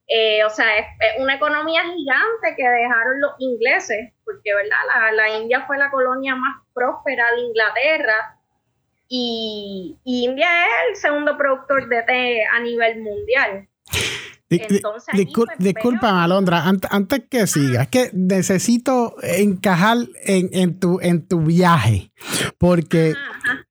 Eh, 0.07 0.45
o 0.45 0.51
sea, 0.51 0.79
es, 0.79 0.87
una 1.19 1.35
economía 1.35 1.83
gigante 1.83 2.55
que 2.57 2.69
dejaron 2.69 3.21
los 3.21 3.33
ingleses, 3.39 4.13
porque 4.25 4.55
¿verdad? 4.55 4.77
La, 4.87 5.13
la 5.13 5.39
India 5.39 5.65
fue 5.67 5.79
la 5.79 5.91
colonia 5.91 6.35
más 6.35 6.63
próspera 6.75 7.25
de 7.33 7.41
Inglaterra 7.41 8.39
y, 9.09 9.99
y, 10.05 10.25
India 10.25 10.49
es 10.67 10.91
el 10.91 10.97
segundo 10.97 11.37
productor 11.37 11.89
de 11.89 12.03
té 12.03 12.45
a 12.45 12.61
nivel 12.61 13.01
mundial. 13.01 13.69
Entonces, 14.51 15.15
disculpa, 15.59 16.23
Alondra, 16.23 16.65
antes, 16.65 17.23
que 17.29 17.47
sigas, 17.47 17.85
es 17.85 17.89
que 17.89 18.11
necesito 18.13 19.17
encajar 19.23 19.99
en, 20.25 20.79
tu, 20.79 21.01
en 21.01 21.27
tu 21.27 21.41
viaje, 21.41 22.13
porque 22.59 23.15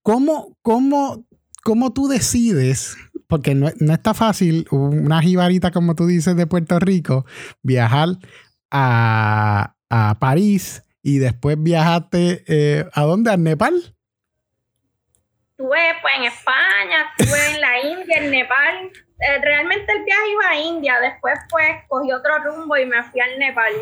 ¿cómo, 0.01 0.57
cómo, 0.61 1.25
cómo 1.63 1.93
tú 1.93 2.07
decides 2.07 2.97
porque 3.33 3.55
no, 3.55 3.67
está 3.67 4.13
fácil 4.13 4.67
una 4.69 5.19
jibarita, 5.19 5.71
como 5.71 5.95
tú 5.95 6.05
dices, 6.05 6.35
de 6.35 6.45
Puerto 6.45 6.77
Rico, 6.77 7.25
viajar 7.63 8.09
a, 8.69 9.73
París 10.19 10.83
y 11.01 11.17
después 11.17 11.55
viajaste 11.59 12.43
eh, 12.47 12.85
a 12.93 13.01
dónde? 13.01 13.31
¿A 13.31 13.37
Nepal? 13.37 13.95
Estuve 15.49 15.79
pues 16.03 16.13
en 16.17 16.23
España, 16.25 16.97
estuve 17.17 17.55
en 17.55 17.61
la 17.61 17.79
India, 17.79 18.17
en 18.17 18.31
Nepal. 18.31 18.91
Eh, 19.23 19.39
realmente 19.41 19.91
el 19.91 20.03
viaje 20.03 20.31
iba 20.31 20.49
a 20.49 20.59
India, 20.59 20.99
después 20.99 21.39
pues 21.49 21.67
cogí 21.87 22.11
otro 22.11 22.39
rumbo 22.39 22.75
y 22.77 22.85
me 22.85 23.01
fui 23.03 23.21
al 23.21 23.39
Nepal. 23.39 23.73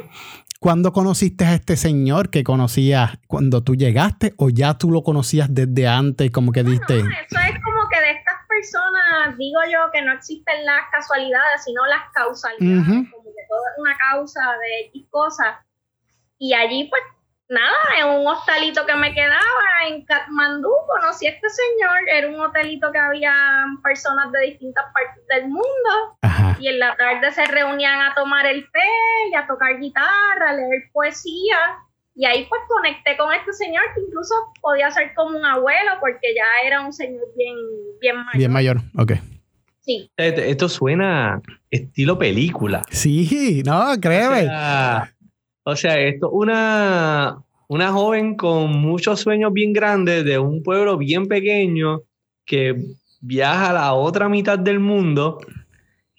¿Cuándo 0.60 0.93
conociste 0.93 1.45
a 1.45 1.55
este 1.55 1.75
señor 1.75 2.29
que 2.29 2.43
conocías 2.43 3.17
cuando 3.25 3.63
tú 3.63 3.75
llegaste 3.75 4.36
o 4.38 4.51
ya 4.51 4.77
tú 4.77 4.91
lo 4.91 5.01
conocías 5.01 5.48
desde 5.50 5.88
antes, 5.88 6.29
como 6.29 6.51
que 6.51 6.63
diste? 6.63 7.00
eso 7.00 7.39
es 7.39 7.63
como 7.63 7.89
que 7.89 8.00
de 8.00 8.12
estas 8.12 8.36
personas, 8.48 9.36
digo 9.39 9.60
yo 9.71 9.79
que 9.91 10.03
no 10.03 10.13
existen 10.13 10.63
las 10.63 10.81
casualidades, 10.91 11.63
sino 11.65 11.83
las 11.88 12.03
causalidades, 12.13 12.86
como 13.10 13.24
que 13.24 13.41
todo 13.50 13.62
es 13.74 13.79
una 13.79 13.98
causa 14.12 14.41
de 14.41 14.88
X 14.89 15.07
cosas. 15.10 15.55
Y 16.38 16.53
allí 16.53 16.88
pues 16.91 17.01
nada, 17.51 18.00
en 18.00 18.08
un 18.20 18.27
hostalito 18.27 18.86
que 18.86 18.96
me 18.96 19.13
quedaba 19.13 19.41
en 19.88 20.03
Katmandú 20.05 20.70
conocí 20.88 21.27
a 21.27 21.31
este 21.31 21.48
señor. 21.50 22.00
Era 22.08 22.29
un 22.29 22.39
hotelito 22.39 22.91
que 22.91 22.98
había 22.98 23.34
personas 23.84 24.31
de 24.31 24.41
distintas 24.48 24.86
partes 24.93 25.24
del 25.27 25.50
mundo. 25.50 26.17
Y 26.60 26.67
en 26.67 26.79
la 26.79 26.96
tarde 26.96 27.31
se 27.31 27.46
reunían 27.46 28.01
a 28.01 28.13
tomar 28.13 28.46
el 28.46 28.63
té 28.72 28.79
y 29.31 29.36
a 29.36 29.48
tocar 29.48 29.79
guitarra, 29.79 30.50
a 30.50 30.53
leer 30.53 30.89
poesía. 30.93 31.58
Y 32.15 32.25
ahí 32.25 32.46
pues 32.48 32.62
conecté 32.67 33.17
con 33.17 33.34
este 33.34 33.51
señor 33.53 33.84
que 33.96 34.01
incluso 34.01 34.34
podía 34.62 34.91
ser 34.91 35.13
como 35.15 35.38
un 35.38 35.46
abuelo 35.46 35.91
porque 36.00 36.34
ya 36.36 36.67
era 36.67 36.81
un 36.81 36.93
señor 36.93 37.24
bien, 37.36 37.55
bien 38.00 38.17
mayor. 38.17 38.38
Bien 38.38 38.51
mayor, 38.51 38.77
ok. 38.98 39.13
Sí. 39.79 40.12
Esto 40.15 40.70
suena 40.70 41.41
estilo 41.72 42.20
película. 42.20 42.84
Sí, 42.91 43.63
no, 43.65 44.00
créeme. 44.00 44.41
O 44.41 44.43
sea, 44.43 45.13
esto 45.65 46.29
una, 46.29 47.43
una 47.67 47.91
joven 47.91 48.35
con 48.35 48.71
muchos 48.71 49.19
sueños 49.19 49.53
bien 49.53 49.73
grandes 49.73 50.25
de 50.25 50.39
un 50.39 50.63
pueblo 50.63 50.97
bien 50.97 51.27
pequeño 51.27 52.01
que 52.45 52.75
viaja 53.21 53.69
a 53.69 53.73
la 53.73 53.93
otra 53.93 54.27
mitad 54.27 54.57
del 54.57 54.79
mundo 54.79 55.39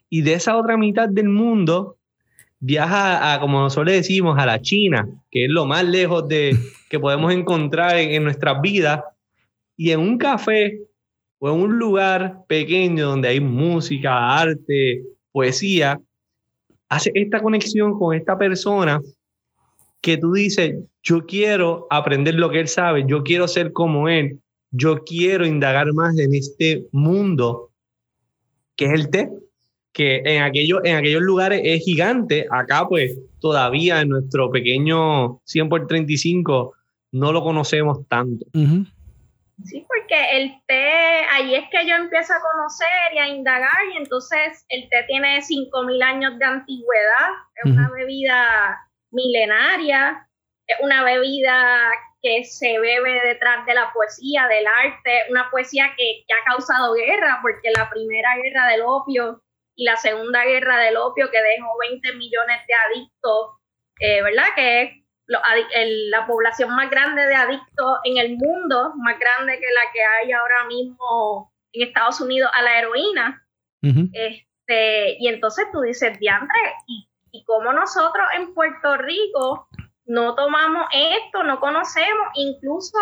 y 0.09 0.23
de 0.23 0.35
esa 0.35 0.57
otra 0.57 0.77
mitad 0.77 1.09
del 1.09 1.29
mundo 1.29 1.97
viaja 2.61 3.35
a, 3.35 3.41
como 3.41 3.61
nosotros 3.61 3.93
decimos, 3.93 4.39
a 4.39 4.47
la 4.47 4.61
China, 4.61 5.09
que 5.31 5.47
es 5.47 5.51
lo 5.51 5.67
más 5.67 5.85
lejos 5.85 6.29
de 6.29 6.57
que 6.89 7.01
podemos 7.01 7.33
encontrar 7.33 7.97
en, 7.97 8.11
en 8.11 8.25
nuestras 8.25 8.61
vidas. 8.61 9.01
Y 9.77 9.91
en 9.91 10.01
un 10.01 10.19
café 10.19 10.79
o 11.39 11.49
en 11.49 11.61
un 11.61 11.79
lugar 11.79 12.45
pequeño 12.47 13.09
donde 13.09 13.29
hay 13.29 13.41
música, 13.41 14.39
arte, 14.39 15.03
poesía, 15.33 15.99
hace 16.89 17.11
esta 17.15 17.41
conexión 17.41 17.99
con 17.99 18.15
esta 18.15 18.39
persona 18.39 19.01
que 20.03 20.19
tú 20.19 20.33
dices, 20.33 20.75
yo 21.03 21.25
quiero 21.27 21.87
aprender 21.89 22.35
lo 22.35 22.51
que 22.51 22.61
él 22.61 22.69
sabe, 22.69 23.05
yo 23.07 23.23
quiero 23.23 23.49
ser 23.49 23.73
como 23.73 24.09
él, 24.09 24.41
yo 24.71 25.05
quiero 25.05 25.47
indagar 25.47 25.93
más 25.95 26.19
en 26.19 26.35
este 26.35 26.87
mundo 26.93 27.71
que 28.77 28.87
es 28.87 28.93
el 28.93 29.11
té, 29.11 29.31
que 29.93 30.23
en, 30.25 30.43
aquello, 30.43 30.85
en 30.85 30.97
aquellos 30.97 31.23
lugares 31.23 31.61
es 31.65 31.85
gigante, 31.85 32.47
acá 32.51 32.87
pues 32.89 33.19
todavía 33.41 34.01
en 34.01 34.09
nuestro 34.09 34.51
pequeño 34.51 35.41
100 35.45 35.69
por 35.69 35.87
35 35.87 36.75
no 37.13 37.33
lo 37.33 37.43
conocemos 37.43 38.07
tanto. 38.09 38.47
Sí, 38.55 39.87
porque 39.87 40.17
el 40.33 40.53
té, 40.67 41.25
ahí 41.31 41.55
es 41.55 41.65
que 41.71 41.87
yo 41.87 41.95
empiezo 41.95 42.33
a 42.33 42.41
conocer 42.41 43.15
y 43.15 43.19
a 43.19 43.29
indagar 43.29 43.79
y 43.95 43.99
entonces 43.99 44.65
el 44.69 44.89
té 44.89 45.05
tiene 45.07 45.41
5.000 45.41 46.03
años 46.03 46.39
de 46.39 46.45
antigüedad, 46.45 47.29
es 47.63 47.71
una 47.71 47.91
bebida 47.91 48.79
milenaria, 49.13 50.29
es 50.67 50.77
una 50.81 51.05
bebida 51.05 51.91
que 52.23 52.45
se 52.45 52.79
bebe 52.79 53.21
detrás 53.25 53.67
de 53.67 53.75
la 53.75 53.93
poesía, 53.93 54.47
del 54.47 54.65
arte, 54.67 55.25
una 55.31 55.51
poesía 55.51 55.93
que, 55.97 56.25
ha 56.33 56.51
causado 56.51 56.95
guerra, 56.95 57.41
porque 57.43 57.71
la 57.77 57.91
primera 57.91 58.37
guerra 58.37 58.69
del 58.69 58.83
opio 58.83 59.43
y 59.75 59.85
la 59.85 59.97
segunda 59.97 60.45
guerra 60.45 60.79
del 60.79 60.97
opio 60.97 61.31
que 61.31 61.43
dejó 61.43 61.69
20 61.91 62.15
millones 62.15 62.61
de 62.67 62.75
adictos, 62.75 63.51
eh, 63.99 64.23
¿verdad? 64.23 64.47
Que 64.55 64.83
es 64.83 65.03
la 66.11 66.27
población 66.27 66.71
más 66.75 66.91
grande 66.91 67.27
de 67.27 67.35
adictos 67.35 67.99
en 68.05 68.19
el 68.19 68.37
mundo, 68.37 68.93
más 68.97 69.19
grande 69.19 69.59
que 69.59 69.67
la 69.67 69.93
que 69.93 70.03
hay 70.03 70.33
ahora 70.33 70.65
mismo 70.67 71.53
en 71.73 71.89
Estados 71.89 72.21
Unidos 72.21 72.51
a 72.55 72.63
la 72.63 72.79
heroína. 72.79 73.47
este, 73.83 75.17
y 75.19 75.27
entonces 75.27 75.67
tú 75.73 75.81
dices, 75.81 76.19
diantre, 76.21 76.61
¿y 76.87 77.09
y 77.33 77.45
como 77.45 77.73
nosotros 77.73 78.27
en 78.37 78.55
Puerto 78.55 78.97
Rico 78.99 79.67
no 80.05 80.35
tomamos 80.35 80.87
esto, 80.93 81.43
no 81.43 81.59
conocemos, 81.59 82.29
incluso 82.35 82.99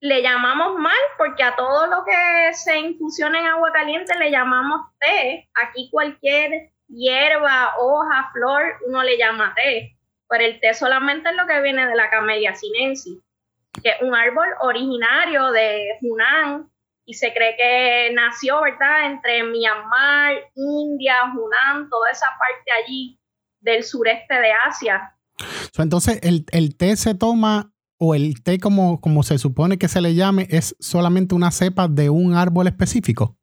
le 0.00 0.22
llamamos 0.22 0.78
mal 0.78 0.96
porque 1.18 1.42
a 1.42 1.54
todo 1.54 1.86
lo 1.86 2.04
que 2.04 2.54
se 2.54 2.78
infusiona 2.78 3.38
en 3.38 3.46
agua 3.46 3.70
caliente 3.72 4.18
le 4.18 4.30
llamamos 4.30 4.80
té. 4.98 5.48
Aquí 5.62 5.90
cualquier 5.90 6.70
hierba, 6.88 7.74
hoja, 7.78 8.30
flor, 8.32 8.62
uno 8.86 9.02
le 9.02 9.18
llama 9.18 9.54
té. 9.54 9.96
Pero 10.28 10.44
el 10.44 10.60
té 10.60 10.72
solamente 10.72 11.28
es 11.28 11.36
lo 11.36 11.46
que 11.46 11.60
viene 11.60 11.86
de 11.86 11.96
la 11.96 12.08
camellia 12.08 12.54
sinensis, 12.54 13.18
que 13.82 13.90
es 13.90 14.00
un 14.00 14.14
árbol 14.14 14.48
originario 14.60 15.50
de 15.50 15.98
Hunan 16.00 16.70
y 17.04 17.14
se 17.14 17.32
cree 17.32 17.56
que 17.56 18.14
nació, 18.14 18.60
¿verdad?, 18.60 19.06
entre 19.06 19.42
Myanmar, 19.42 20.34
India, 20.54 21.24
Hunan, 21.24 21.88
toda 21.88 22.10
esa 22.10 22.26
parte 22.38 22.70
allí 22.84 23.18
del 23.60 23.82
sureste 23.84 24.34
de 24.34 24.52
Asia. 24.52 25.16
entonces, 25.78 26.20
el, 26.22 26.76
té 26.76 26.96
se 26.96 27.14
toma, 27.14 27.72
o 27.98 28.14
el 28.14 28.42
té 28.42 28.58
como, 28.58 29.00
como 29.00 29.22
se 29.22 29.38
supone 29.38 29.78
que 29.78 29.88
se 29.88 30.00
le 30.00 30.14
llame, 30.14 30.46
es 30.50 30.76
solamente 30.78 31.34
una 31.34 31.50
cepa 31.50 31.88
de 31.88 32.10
un 32.10 32.34
árbol 32.34 32.66
específico. 32.66 33.36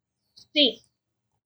Sí. 0.52 0.82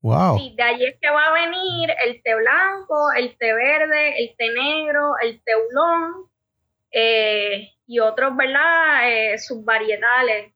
Wow. 0.00 0.38
Sí, 0.38 0.54
de 0.56 0.62
ahí 0.62 0.84
es 0.84 0.96
que 1.00 1.10
va 1.10 1.26
a 1.26 1.32
venir 1.32 1.90
el 2.06 2.22
té 2.22 2.34
blanco, 2.34 3.12
el 3.16 3.36
té 3.38 3.52
verde, 3.52 4.18
el 4.18 4.34
té 4.36 4.48
negro, 4.48 5.12
el 5.22 5.40
té 5.44 5.52
oolong 5.54 6.28
eh, 6.90 7.68
y 7.86 8.00
otros, 8.00 8.36
¿verdad? 8.36 9.08
Eh, 9.08 9.38
subvarietales 9.38 10.52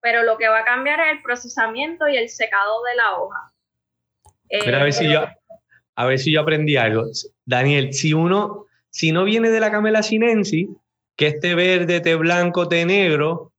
pero 0.00 0.22
lo 0.22 0.36
que 0.38 0.48
va 0.48 0.60
a 0.60 0.64
cambiar 0.64 1.00
es 1.00 1.12
el 1.16 1.22
procesamiento 1.22 2.08
y 2.08 2.16
el 2.16 2.28
secado 2.28 2.82
de 2.82 2.96
la 2.96 3.18
hoja. 3.18 3.52
a 4.78 4.82
ver 4.84 4.92
si 4.92 5.10
yo, 5.10 5.24
a 5.96 6.06
ver 6.06 6.18
si 6.18 6.32
yo 6.32 6.40
aprendí 6.40 6.76
algo. 6.76 7.04
Daniel, 7.44 7.92
si 7.92 8.12
uno, 8.14 8.66
si 8.90 9.12
no 9.12 9.24
viene 9.24 9.50
de 9.50 9.60
la 9.60 9.70
camela 9.70 10.02
sinensis, 10.02 10.68
que 11.16 11.26
este 11.26 11.54
verde, 11.54 12.00
té 12.00 12.14
blanco, 12.14 12.68
té 12.68 12.86
negro, 12.86 13.52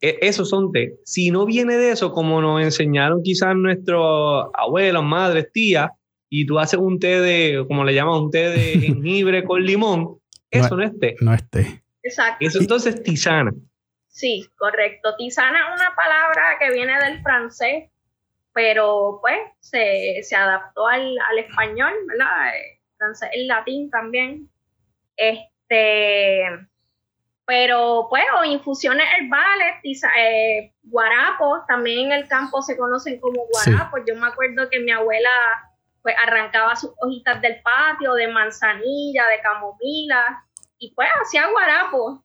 e, 0.00 0.18
esos 0.20 0.48
son 0.48 0.70
té. 0.70 0.94
Si 1.04 1.30
no 1.30 1.46
viene 1.46 1.76
de 1.76 1.90
eso, 1.90 2.12
como 2.12 2.40
nos 2.40 2.62
enseñaron 2.62 3.22
quizás 3.22 3.56
nuestros 3.56 4.46
abuelos, 4.54 5.02
madres, 5.02 5.50
tías, 5.52 5.90
y 6.30 6.46
tú 6.46 6.58
haces 6.58 6.78
un 6.78 6.98
té 6.98 7.20
de, 7.20 7.64
como 7.66 7.84
le 7.84 7.94
llaman, 7.94 8.22
un 8.22 8.30
té 8.30 8.50
de 8.50 8.78
jengibre 8.80 9.44
con 9.44 9.64
limón, 9.64 10.18
eso 10.50 10.76
no, 10.76 10.84
es 10.84 10.98
té. 10.98 11.16
No 11.20 11.34
es 11.34 11.48
té. 11.50 11.82
Exacto. 12.02 12.46
Eso 12.46 12.60
entonces 12.60 12.94
es 12.94 13.02
tisana. 13.02 13.52
Sí, 14.14 14.48
correcto. 14.56 15.16
Tisana 15.16 15.58
es 15.58 15.80
una 15.80 15.96
palabra 15.96 16.56
que 16.60 16.70
viene 16.70 16.96
del 17.00 17.20
francés, 17.20 17.90
pero 18.52 19.18
pues 19.20 19.40
se, 19.58 20.22
adaptó 20.36 20.86
al, 20.86 21.18
español, 21.36 21.92
¿verdad? 22.06 22.54
El 22.54 22.78
francés, 22.96 23.30
el 23.32 23.48
latín 23.48 23.90
también. 23.90 24.48
Este, 25.16 26.44
pero 27.44 28.06
pues, 28.08 28.22
o 28.38 28.44
infusiones 28.44 29.04
herbales, 29.18 29.82
eh, 30.16 30.72
guarapos, 30.84 31.66
también 31.66 32.06
en 32.06 32.12
el 32.12 32.28
campo 32.28 32.62
se 32.62 32.76
conocen 32.76 33.18
como 33.18 33.44
guarapos. 33.48 34.02
Yo 34.06 34.14
me 34.14 34.28
acuerdo 34.28 34.70
que 34.70 34.78
mi 34.78 34.92
abuela 34.92 35.28
pues 36.02 36.14
arrancaba 36.24 36.76
sus 36.76 36.92
hojitas 37.00 37.42
del 37.42 37.60
patio, 37.62 38.14
de 38.14 38.28
manzanilla, 38.28 39.26
de 39.26 39.40
camomila, 39.42 40.44
y 40.78 40.94
pues 40.94 41.08
hacía 41.20 41.48
guarapos 41.50 42.20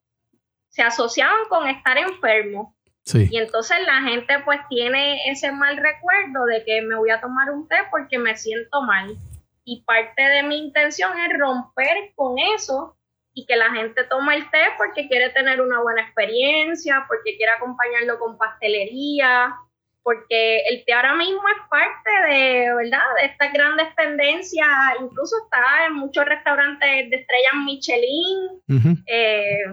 se 0.70 0.82
asociaban 0.82 1.48
con 1.50 1.68
estar 1.68 1.98
enfermos. 1.98 2.74
Y 3.12 3.38
entonces 3.38 3.78
la 3.88 4.04
gente 4.04 4.38
pues 4.46 4.60
tiene 4.70 5.32
ese 5.32 5.52
mal 5.52 5.78
recuerdo 5.78 6.46
de 6.46 6.64
que 6.64 6.84
me 6.84 6.96
voy 6.96 7.10
a 7.10 7.20
tomar 7.20 7.50
un 7.50 7.68
té 7.68 7.78
porque 7.90 8.20
me 8.20 8.36
siento 8.38 8.84
mal. 8.84 9.18
Y 9.64 9.84
parte 9.84 10.22
de 10.22 10.44
mi 10.44 10.60
intención 10.60 11.12
es 11.20 11.40
romper 11.40 12.12
con 12.16 12.38
eso 12.38 12.96
y 13.34 13.46
que 13.48 13.56
la 13.56 13.72
gente 13.72 14.04
tome 14.04 14.36
el 14.36 14.50
té 14.52 14.64
porque 14.78 15.08
quiere 15.08 15.30
tener 15.30 15.60
una 15.60 15.82
buena 15.82 16.04
experiencia, 16.04 17.06
porque 17.08 17.36
quiere 17.36 17.54
acompañarlo 17.54 18.20
con 18.20 18.38
pastelería. 18.38 19.56
porque 20.02 20.62
el 20.70 20.86
té 20.86 20.94
ahora 20.94 21.16
mismo 21.16 21.42
es 21.50 21.68
parte 21.70 22.10
de, 22.30 22.74
¿verdad? 22.74 23.04
De 23.20 23.28
estas 23.28 23.54
grandes 23.54 23.94
tendencias, 23.96 24.68
incluso 25.00 25.36
está 25.44 25.86
en 25.88 25.94
muchos 25.94 26.26
restaurantes 26.26 27.10
de 27.10 27.16
estrellas 27.16 27.54
Michelin, 27.66 29.04
eh, 29.06 29.66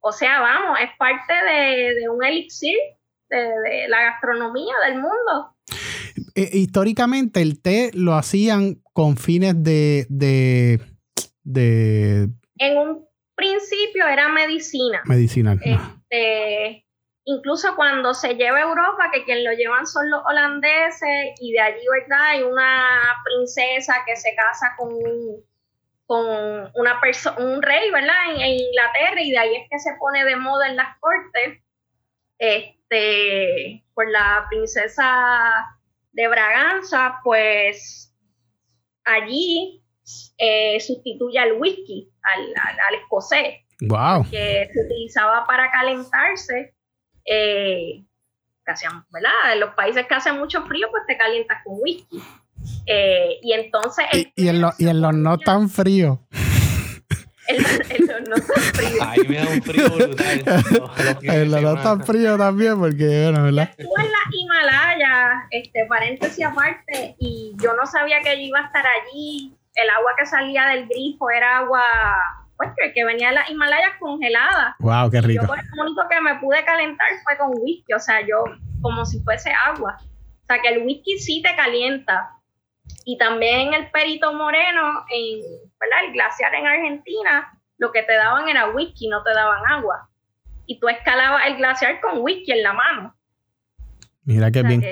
o 0.00 0.12
sea, 0.12 0.40
vamos, 0.40 0.78
es 0.80 0.90
parte 0.98 1.32
de, 1.32 2.08
un 2.08 2.24
elixir 2.24 2.76
de, 3.28 3.88
la 3.88 4.02
gastronomía 4.02 4.74
del 4.86 4.94
mundo. 4.94 5.56
Eh, 6.34 6.50
históricamente 6.52 7.42
el 7.42 7.60
té 7.60 7.90
lo 7.94 8.14
hacían 8.14 8.82
con 8.92 9.16
fines 9.16 9.62
de, 9.62 10.06
de, 10.08 10.80
En 12.58 12.78
un 12.78 13.06
principio 13.34 14.06
era 14.06 14.28
medicina. 14.28 15.02
Medicinal. 15.04 15.60
Este, 15.62 16.84
incluso 17.24 17.76
cuando 17.76 18.14
se 18.14 18.34
lleva 18.34 18.58
a 18.58 18.62
Europa, 18.62 19.10
que 19.12 19.24
quien 19.24 19.44
lo 19.44 19.52
llevan 19.52 19.86
son 19.86 20.10
los 20.10 20.22
holandeses, 20.24 21.34
y 21.40 21.52
de 21.52 21.60
allí, 21.60 21.82
¿verdad? 22.00 22.22
Hay 22.30 22.42
una 22.42 23.00
princesa 23.24 23.94
que 24.06 24.16
se 24.16 24.34
casa 24.34 24.74
con 24.76 24.92
un, 24.92 25.44
con 26.08 26.26
una 26.74 27.00
un 27.36 27.60
rey, 27.60 27.90
¿verdad? 27.90 28.14
En, 28.34 28.40
Inglaterra, 28.40 29.20
y 29.20 29.30
de 29.30 29.38
ahí 29.38 29.56
es 29.56 29.68
que 29.70 29.78
se 29.78 29.90
pone 30.00 30.24
de 30.24 30.36
moda 30.36 30.68
en 30.68 30.76
las 30.76 30.96
cortes, 31.00 31.62
este, 32.38 33.84
por 33.92 34.10
la 34.10 34.46
princesa 34.48 35.76
de 36.12 36.28
Braganza, 36.28 37.20
pues 37.22 38.16
allí 39.04 39.84
eh, 40.38 40.80
sustituye 40.80 41.38
al 41.38 41.52
whisky, 41.60 42.10
al, 42.22 42.54
al 42.56 42.94
escocés. 43.02 43.66
Wow. 43.82 44.24
Que 44.30 44.66
se 44.72 44.80
utilizaba 44.86 45.46
para 45.46 45.70
calentarse 45.70 46.74
eh, 47.26 48.02
¿verdad? 49.10 49.52
En 49.52 49.60
los 49.60 49.74
países 49.74 50.06
que 50.06 50.14
hace 50.14 50.32
mucho 50.32 50.62
frío, 50.64 50.88
pues 50.90 51.04
te 51.06 51.16
calientas 51.16 51.62
con 51.64 51.74
whisky. 51.80 52.22
Eh, 52.88 53.38
y 53.42 53.52
entonces... 53.52 54.06
Y, 54.36 54.48
en, 54.48 54.60
los 54.62 55.14
no 55.14 55.38
tan 55.38 55.68
fríos. 55.68 56.18
En, 57.46 58.06
los 58.06 58.28
no 58.28 58.36
tan 58.36 58.62
fríos. 58.74 59.02
Ahí 59.02 59.20
me 59.28 59.36
da 59.36 59.48
un 59.48 59.62
frío 59.62 59.90
brutal. 59.90 61.18
en 61.22 61.50
los 61.50 61.62
no 61.62 61.82
tan 61.82 62.04
fríos 62.04 62.38
también, 62.38 62.78
porque, 62.78 63.24
bueno, 63.24 63.44
¿verdad? 63.44 63.70
Estuve 63.76 64.02
en 64.02 64.10
la 64.10 64.18
Himalaya, 64.32 65.46
este, 65.50 65.84
paréntesis 65.86 66.44
aparte, 66.44 67.14
y 67.18 67.54
yo 67.62 67.74
no 67.74 67.86
sabía 67.86 68.20
que 68.20 68.36
yo 68.36 68.46
iba 68.46 68.60
a 68.60 68.66
estar 68.66 68.84
allí. 68.86 69.54
El 69.74 69.90
agua 69.90 70.12
que 70.18 70.26
salía 70.26 70.66
del 70.66 70.88
grifo 70.88 71.30
era 71.30 71.58
agua 71.58 71.82
pues 72.58 72.70
que, 72.92 73.04
venía 73.04 73.28
de 73.28 73.36
las 73.36 73.50
Himalayas 73.50 73.92
congeladas. 74.00 74.74
Wow, 74.80 75.10
qué 75.10 75.20
rico. 75.20 75.42
Yo 75.42 75.46
pues, 75.46 75.60
lo 75.74 75.84
único 75.84 76.02
que 76.10 76.20
me 76.20 76.34
pude 76.40 76.64
calentar 76.64 77.06
fue 77.22 77.36
con 77.36 77.52
whisky, 77.62 77.92
o 77.92 78.00
sea, 78.00 78.20
yo 78.20 78.44
como 78.82 79.06
si 79.06 79.20
fuese 79.20 79.52
agua. 79.66 79.96
O 80.00 80.46
sea, 80.46 80.60
que 80.60 80.68
el 80.68 80.84
whisky 80.84 81.18
sí 81.18 81.40
te 81.40 81.54
calienta. 81.54 82.37
Y 83.04 83.16
también 83.18 83.74
el 83.74 83.90
perito 83.90 84.32
moreno, 84.32 85.04
en, 85.10 85.40
¿verdad? 85.80 86.04
El 86.04 86.12
glaciar 86.12 86.54
en 86.54 86.66
Argentina, 86.66 87.52
lo 87.78 87.92
que 87.92 88.02
te 88.02 88.14
daban 88.14 88.48
era 88.48 88.70
whisky, 88.70 89.08
no 89.08 89.22
te 89.22 89.32
daban 89.32 89.62
agua. 89.70 90.08
Y 90.66 90.78
tú 90.78 90.88
escalabas 90.88 91.46
el 91.46 91.56
glaciar 91.56 92.00
con 92.00 92.20
whisky 92.20 92.52
en 92.52 92.62
la 92.62 92.72
mano. 92.72 93.17
Mira 94.28 94.50
qué 94.50 94.62
bien. 94.62 94.84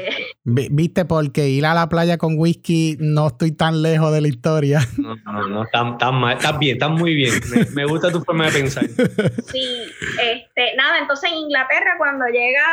Viste, 0.45 1.05
porque 1.05 1.49
ir 1.49 1.67
a 1.67 1.75
la 1.75 1.91
playa 1.91 2.17
con 2.17 2.39
whisky 2.39 2.97
no 3.01 3.27
estoy 3.27 3.53
tan 3.53 3.83
lejos 3.83 4.11
de 4.11 4.23
la 4.23 4.29
historia. 4.29 4.81
No, 4.97 5.15
no, 5.31 5.49
no, 5.49 5.67
tan, 5.67 5.99
tan 5.99 6.15
mal, 6.15 6.39
estás 6.39 6.59
bien, 6.59 6.77
estás 6.77 6.91
muy 6.91 7.15
bien. 7.15 7.35
Me, 7.75 7.85
gusta 7.85 8.11
tu 8.11 8.23
forma 8.23 8.47
de 8.47 8.53
pensar. 8.53 8.85
Sí, 9.53 9.93
este, 10.23 10.75
nada, 10.77 11.01
entonces 11.01 11.31
en 11.31 11.37
Inglaterra 11.37 11.97
cuando 11.99 12.25
llega 12.29 12.65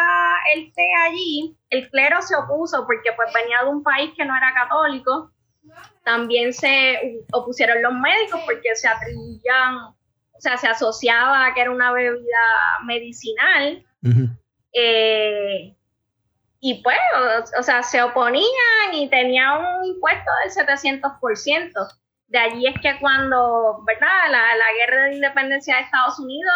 el 0.56 0.72
té 0.72 0.88
allí, 1.06 1.54
el 1.70 1.90
clero 1.90 2.22
se 2.22 2.34
opuso 2.34 2.86
porque 2.86 3.12
pues 3.14 3.28
venía 3.34 3.62
de 3.64 3.70
un 3.70 3.84
país 3.84 4.12
que 4.16 4.24
no 4.24 4.34
era 4.34 4.54
católico. 4.54 5.34
También 6.06 6.54
se 6.54 7.26
opusieron 7.34 7.82
los 7.82 7.94
médicos 7.94 8.40
porque 8.46 8.74
se 8.76 8.88
atribuían, 8.88 9.76
o 10.32 10.40
sea, 10.40 10.56
se 10.56 10.68
asociaba 10.68 11.46
a 11.46 11.54
que 11.54 11.60
era 11.60 11.72
una 11.72 11.92
bebida 11.92 12.40
medicinal. 12.86 13.84
eh, 14.72 15.76
y 16.66 16.82
pues, 16.82 16.98
o, 17.60 17.62
sea, 17.62 17.84
se 17.84 18.02
oponían 18.02 18.94
y 18.94 19.10
tenía 19.10 19.52
un 19.52 19.84
impuesto 19.84 20.32
del 20.46 20.66
700%. 20.66 21.72
De 22.28 22.40
allí 22.40 22.68
es 22.68 22.76
que 22.82 22.98
cuando, 23.02 23.84
¿verdad? 23.86 24.32
La, 24.32 24.56
la 24.56 24.74
guerra 24.78 25.04
de 25.04 25.16
independencia 25.16 25.76
de 25.76 25.82
Estados 25.82 26.18
Unidos 26.20 26.56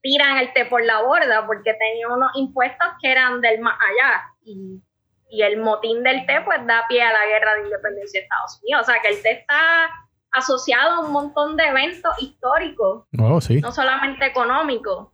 tiran 0.00 0.38
el 0.38 0.54
té 0.54 0.64
por 0.64 0.82
la 0.82 1.02
borda 1.02 1.46
porque 1.46 1.74
tenía 1.74 2.08
unos 2.08 2.30
impuestos 2.34 2.88
que 3.02 3.12
eran 3.12 3.42
del 3.42 3.60
más 3.60 3.78
allá. 3.78 4.22
Y, 4.42 4.82
y 5.28 5.42
el 5.42 5.58
motín 5.58 6.02
del 6.02 6.24
té 6.24 6.40
pues 6.46 6.66
da 6.66 6.86
pie 6.88 7.02
a 7.02 7.12
la 7.12 7.26
guerra 7.26 7.56
de 7.56 7.64
independencia 7.64 8.20
de 8.20 8.24
Estados 8.24 8.58
Unidos. 8.62 8.88
O 8.88 8.90
sea 8.90 9.02
que 9.02 9.08
el 9.08 9.20
té 9.20 9.32
está 9.32 9.90
asociado 10.30 10.92
a 10.92 11.00
un 11.00 11.12
montón 11.12 11.58
de 11.58 11.64
eventos 11.64 12.22
históricos, 12.22 13.04
oh, 13.20 13.38
sí. 13.42 13.60
no 13.60 13.70
solamente 13.70 14.24
económicos. 14.24 15.08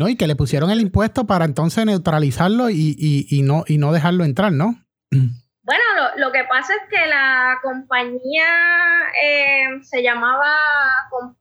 No, 0.00 0.08
y 0.08 0.16
que 0.16 0.26
le 0.26 0.34
pusieron 0.34 0.70
el 0.70 0.80
impuesto 0.80 1.26
para 1.26 1.44
entonces 1.44 1.84
neutralizarlo 1.84 2.70
y, 2.70 3.42
no, 3.44 3.64
y 3.66 3.76
no 3.76 3.92
dejarlo 3.92 4.24
entrar, 4.24 4.50
¿no? 4.50 4.82
Bueno, 5.10 5.84
lo, 6.16 6.32
que 6.32 6.42
pasa 6.44 6.72
es 6.72 6.88
que 6.88 7.06
la 7.06 7.58
compañía 7.62 8.46
eh, 9.22 9.64
se 9.82 10.02
llamaba 10.02 10.56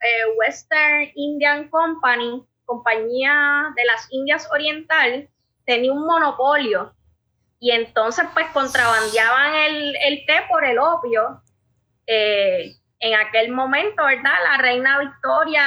eh, 0.01 0.35
Western 0.37 1.09
Indian 1.15 1.69
Company, 1.69 2.45
compañía 2.65 3.73
de 3.77 3.85
las 3.85 4.07
Indias 4.11 4.49
Oriental, 4.51 5.29
tenía 5.65 5.93
un 5.93 6.05
monopolio 6.05 6.93
y 7.61 7.71
entonces 7.71 8.25
pues 8.33 8.47
contrabandeaban 8.47 9.55
el, 9.55 9.95
el 10.05 10.25
té 10.25 10.41
por 10.49 10.65
el 10.65 10.79
opio. 10.79 11.41
Eh, 12.07 12.75
en 12.99 13.15
aquel 13.15 13.51
momento, 13.51 14.03
¿verdad? 14.03 14.33
La 14.43 14.57
reina 14.57 14.99
Victoria 14.99 15.63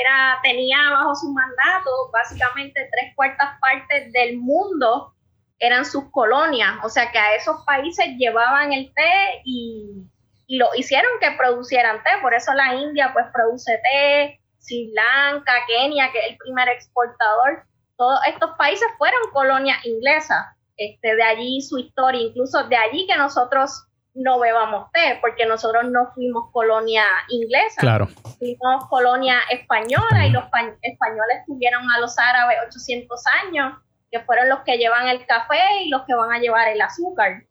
era, 0.00 0.38
tenía 0.42 0.90
bajo 0.90 1.14
su 1.14 1.32
mandato 1.32 1.90
básicamente 2.12 2.88
tres 2.90 3.14
cuartas 3.14 3.58
partes 3.60 4.12
del 4.12 4.38
mundo 4.38 5.14
eran 5.60 5.84
sus 5.84 6.10
colonias, 6.10 6.74
o 6.82 6.88
sea 6.88 7.10
que 7.12 7.18
a 7.18 7.34
esos 7.36 7.64
países 7.64 8.06
llevaban 8.18 8.72
el 8.72 8.92
té 8.92 9.42
y, 9.44 10.04
lo 10.46 10.68
hicieron 10.76 11.10
que 11.20 11.30
producieran 11.38 12.02
té, 12.02 12.10
por 12.20 12.34
eso 12.34 12.52
la 12.52 12.74
India 12.74 13.10
pues 13.14 13.24
produce 13.32 13.72
té, 13.78 14.40
Sri 14.58 14.92
Lanka, 14.92 15.52
Kenia, 15.66 16.12
que 16.12 16.18
es 16.18 16.30
el 16.32 16.36
primer 16.36 16.68
exportador, 16.68 17.64
todos 17.96 18.20
estos 18.26 18.50
países 18.58 18.86
fueron 18.98 19.20
colonias 19.32 19.82
inglesas, 19.86 20.44
este, 20.76 21.16
de 21.16 21.22
allí 21.22 21.62
su 21.62 21.78
historia, 21.78 22.20
incluso 22.20 22.62
de 22.64 22.76
allí 22.76 23.06
que 23.06 23.16
nosotros 23.16 23.86
no 24.14 24.38
bebamos 24.38 24.90
té, 24.92 25.18
porque 25.20 25.44
nosotros 25.44 25.90
no 25.90 26.12
fuimos 26.14 26.50
colonia 26.52 27.04
inglesa, 27.28 27.80
claro. 27.80 28.06
fuimos 28.38 28.86
colonia 28.88 29.40
española 29.50 30.26
y 30.26 30.30
los 30.30 30.44
españoles 30.82 31.42
tuvieron 31.46 31.90
a 31.90 32.00
los 32.00 32.16
árabes 32.18 32.58
800 32.68 33.22
años, 33.44 33.74
que 34.10 34.20
fueron 34.20 34.48
los 34.48 34.60
que 34.60 34.78
llevan 34.78 35.08
el 35.08 35.26
café 35.26 35.60
y 35.84 35.88
los 35.88 36.02
que 36.06 36.14
van 36.14 36.32
a 36.32 36.38
llevar 36.38 36.68
el 36.68 36.80
azúcar. 36.80 37.44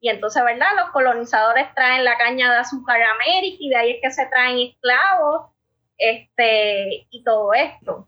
Y 0.00 0.08
entonces, 0.08 0.44
¿verdad? 0.44 0.68
Los 0.76 0.90
colonizadores 0.90 1.74
traen 1.74 2.04
la 2.04 2.16
caña 2.16 2.52
de 2.52 2.58
azúcar 2.58 3.02
a 3.02 3.12
América 3.12 3.56
y 3.58 3.70
de 3.70 3.76
ahí 3.76 3.90
es 3.92 3.98
que 4.02 4.10
se 4.10 4.26
traen 4.26 4.58
esclavos 4.58 5.50
este, 5.98 7.06
y 7.10 7.24
todo 7.24 7.52
esto. 7.54 8.06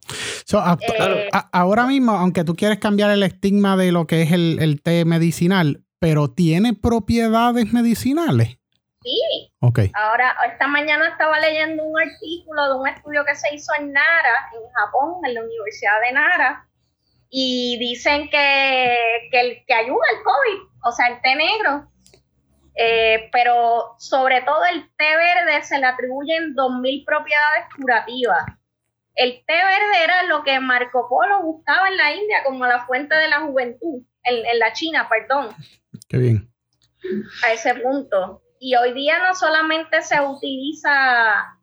Eh, 0.99 1.29
ahora 1.53 1.87
mismo, 1.87 2.13
aunque 2.13 2.45
tú 2.45 2.55
quieres 2.55 2.79
cambiar 2.79 3.11
el 3.11 3.23
estigma 3.23 3.77
de 3.77 3.91
lo 3.91 4.07
que 4.07 4.23
es 4.23 4.33
el, 4.33 4.59
el 4.61 4.81
té 4.81 5.05
medicinal, 5.05 5.86
pero 5.99 6.29
tiene 6.29 6.75
propiedades 6.75 7.73
medicinales. 7.73 8.59
Sí. 9.03 9.53
Ok. 9.61 9.81
Ahora, 9.95 10.37
esta 10.51 10.67
mañana 10.67 11.09
estaba 11.09 11.39
leyendo 11.39 11.85
un 11.85 12.01
artículo 12.01 12.69
de 12.69 12.81
un 12.81 12.89
estudio 12.89 13.25
que 13.25 13.35
se 13.35 13.55
hizo 13.55 13.73
en 13.79 13.93
Nara, 13.93 14.51
en 14.53 14.69
Japón, 14.73 15.21
en 15.25 15.35
la 15.35 15.43
Universidad 15.43 16.01
de 16.07 16.13
Nara, 16.13 16.69
y 17.31 17.79
dicen 17.79 18.29
que, 18.31 18.97
que, 19.31 19.65
que 19.67 19.75
ayuda 19.75 20.03
al 20.11 20.23
COVID, 20.23 20.69
o 20.85 20.93
sea, 20.93 21.07
el 21.09 21.21
té 21.23 21.35
negro. 21.37 21.91
Eh, 22.79 23.31
pero 23.33 23.95
sobre 23.99 24.43
todo 24.43 24.63
el 24.67 24.83
té 24.97 25.17
verde 25.17 25.63
se 25.63 25.79
le 25.79 25.87
atribuyen 25.87 26.55
2.000 26.55 27.05
propiedades 27.07 27.75
curativas. 27.75 28.45
El 29.15 29.43
té 29.47 29.55
verde 29.55 30.05
era 30.05 30.25
lo 30.25 30.43
que 30.45 30.61
Marco 30.61 31.09
Polo 31.09 31.43
buscaba 31.43 31.89
en 31.89 31.97
la 31.97 32.13
India 32.13 32.45
como 32.45 32.67
la 32.67 32.85
fuente 32.85 33.15
de 33.15 33.29
la 33.29 33.41
juventud, 33.41 34.03
en, 34.27 34.47
en 34.47 34.59
la 34.59 34.73
China, 34.73 35.09
perdón. 35.09 35.55
Qué 36.09 36.19
bien. 36.19 36.53
A 37.45 37.53
ese 37.53 37.75
punto. 37.77 38.43
Y 38.59 38.75
hoy 38.77 38.93
día 38.95 39.19
no 39.19 39.35
solamente 39.35 40.03
se 40.03 40.21
utiliza, 40.21 41.59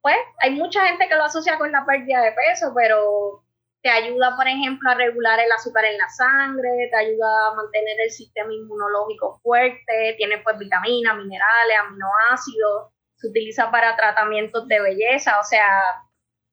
pues 0.00 0.16
hay 0.40 0.52
mucha 0.52 0.86
gente 0.86 1.08
que 1.08 1.14
lo 1.14 1.24
asocia 1.24 1.58
con 1.58 1.70
la 1.70 1.84
pérdida 1.84 2.22
de 2.22 2.32
peso, 2.32 2.72
pero 2.74 3.44
te 3.84 3.90
ayuda, 3.90 4.34
por 4.34 4.48
ejemplo, 4.48 4.90
a 4.90 4.94
regular 4.94 5.38
el 5.38 5.52
azúcar 5.52 5.84
en 5.84 5.98
la 5.98 6.08
sangre, 6.08 6.88
te 6.90 6.96
ayuda 6.96 7.48
a 7.48 7.54
mantener 7.54 7.96
el 8.02 8.10
sistema 8.10 8.50
inmunológico 8.50 9.38
fuerte, 9.42 10.14
tiene 10.16 10.38
pues 10.38 10.58
vitaminas, 10.58 11.18
minerales, 11.18 11.76
aminoácidos, 11.80 12.94
se 13.16 13.28
utiliza 13.28 13.70
para 13.70 13.94
tratamientos 13.94 14.66
de 14.68 14.80
belleza, 14.80 15.38
o 15.38 15.44
sea, 15.44 15.68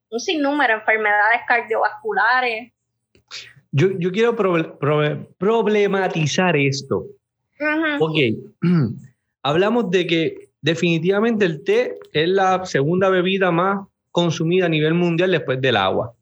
un 0.09 0.19
sinnúmero 0.19 0.73
de 0.73 0.79
enfermedades 0.81 1.41
cardiovasculares. 1.47 2.73
Yo, 3.71 3.87
yo 3.97 4.11
quiero 4.11 4.35
problematizar 4.35 6.55
esto. 6.57 7.05
Ok, 7.99 8.15
hablamos 9.43 9.89
de 9.91 10.07
que 10.07 10.49
definitivamente 10.61 11.45
el 11.45 11.63
té 11.63 11.99
es 12.13 12.29
la 12.29 12.65
segunda 12.65 13.09
bebida 13.09 13.51
más 13.51 13.85
consumida 14.11 14.65
a 14.65 14.69
nivel 14.69 14.93
mundial 14.93 15.31
después 15.31 15.59
del 15.61 15.77
agua. 15.77 16.13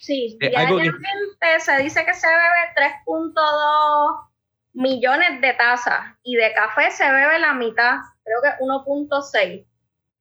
Sí, 0.00 0.36
diariamente 0.40 1.60
se 1.60 1.80
dice 1.82 2.04
que 2.04 2.12
se 2.12 2.26
bebe 2.26 2.96
3.2 3.06 4.28
millones 4.72 5.40
de 5.40 5.52
tazas 5.54 6.16
y 6.24 6.34
de 6.34 6.52
café 6.54 6.90
se 6.90 7.04
bebe 7.04 7.38
la 7.38 7.54
mitad, 7.54 7.98
creo 8.24 8.42
que 8.42 8.48
1.6. 8.64 9.64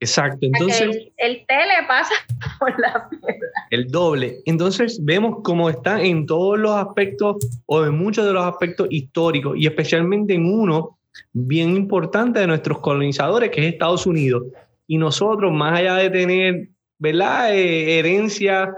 Exacto, 0.05 0.45
entonces... 0.45 1.11
El, 1.17 1.45
té 1.47 1.55
le 1.55 1.87
pasa 1.87 2.13
por 2.59 2.79
la 2.79 3.09
piedra. 3.09 3.49
El 3.71 3.87
doble. 3.87 4.37
Entonces 4.45 5.03
vemos 5.03 5.37
cómo 5.43 5.67
está 5.69 6.01
en 6.01 6.27
todos 6.27 6.59
los 6.59 6.71
aspectos 6.75 7.37
o 7.65 7.83
en 7.83 7.97
muchos 7.97 8.25
de 8.25 8.33
los 8.33 8.45
aspectos 8.45 8.87
históricos 8.91 9.57
y 9.57 9.65
especialmente 9.65 10.35
en 10.35 10.45
uno 10.45 10.99
bien 11.33 11.75
importante 11.75 12.39
de 12.39 12.47
nuestros 12.47 12.79
colonizadores 12.79 13.49
que 13.49 13.61
es 13.61 13.73
Estados 13.73 14.05
Unidos. 14.05 14.43
Y 14.85 14.99
nosotros, 14.99 15.51
más 15.51 15.79
allá 15.79 15.95
de 15.95 16.09
tener, 16.11 16.69
¿verdad? 16.99 17.55
Eh, 17.55 17.97
herencia 17.97 18.71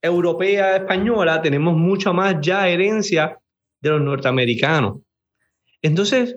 europea, 0.00 0.76
española, 0.76 1.42
tenemos 1.42 1.76
mucha 1.76 2.12
más 2.12 2.36
ya 2.40 2.68
herencia 2.68 3.36
de 3.80 3.90
los 3.90 4.00
norteamericanos. 4.00 5.00
Entonces, 5.82 6.36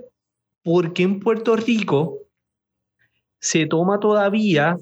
¿por 0.63 0.93
qué 0.93 1.03
en 1.03 1.19
Puerto 1.19 1.55
Rico 1.55 2.21
se 3.41 3.65
toma 3.65 3.99
todavía 3.99 4.77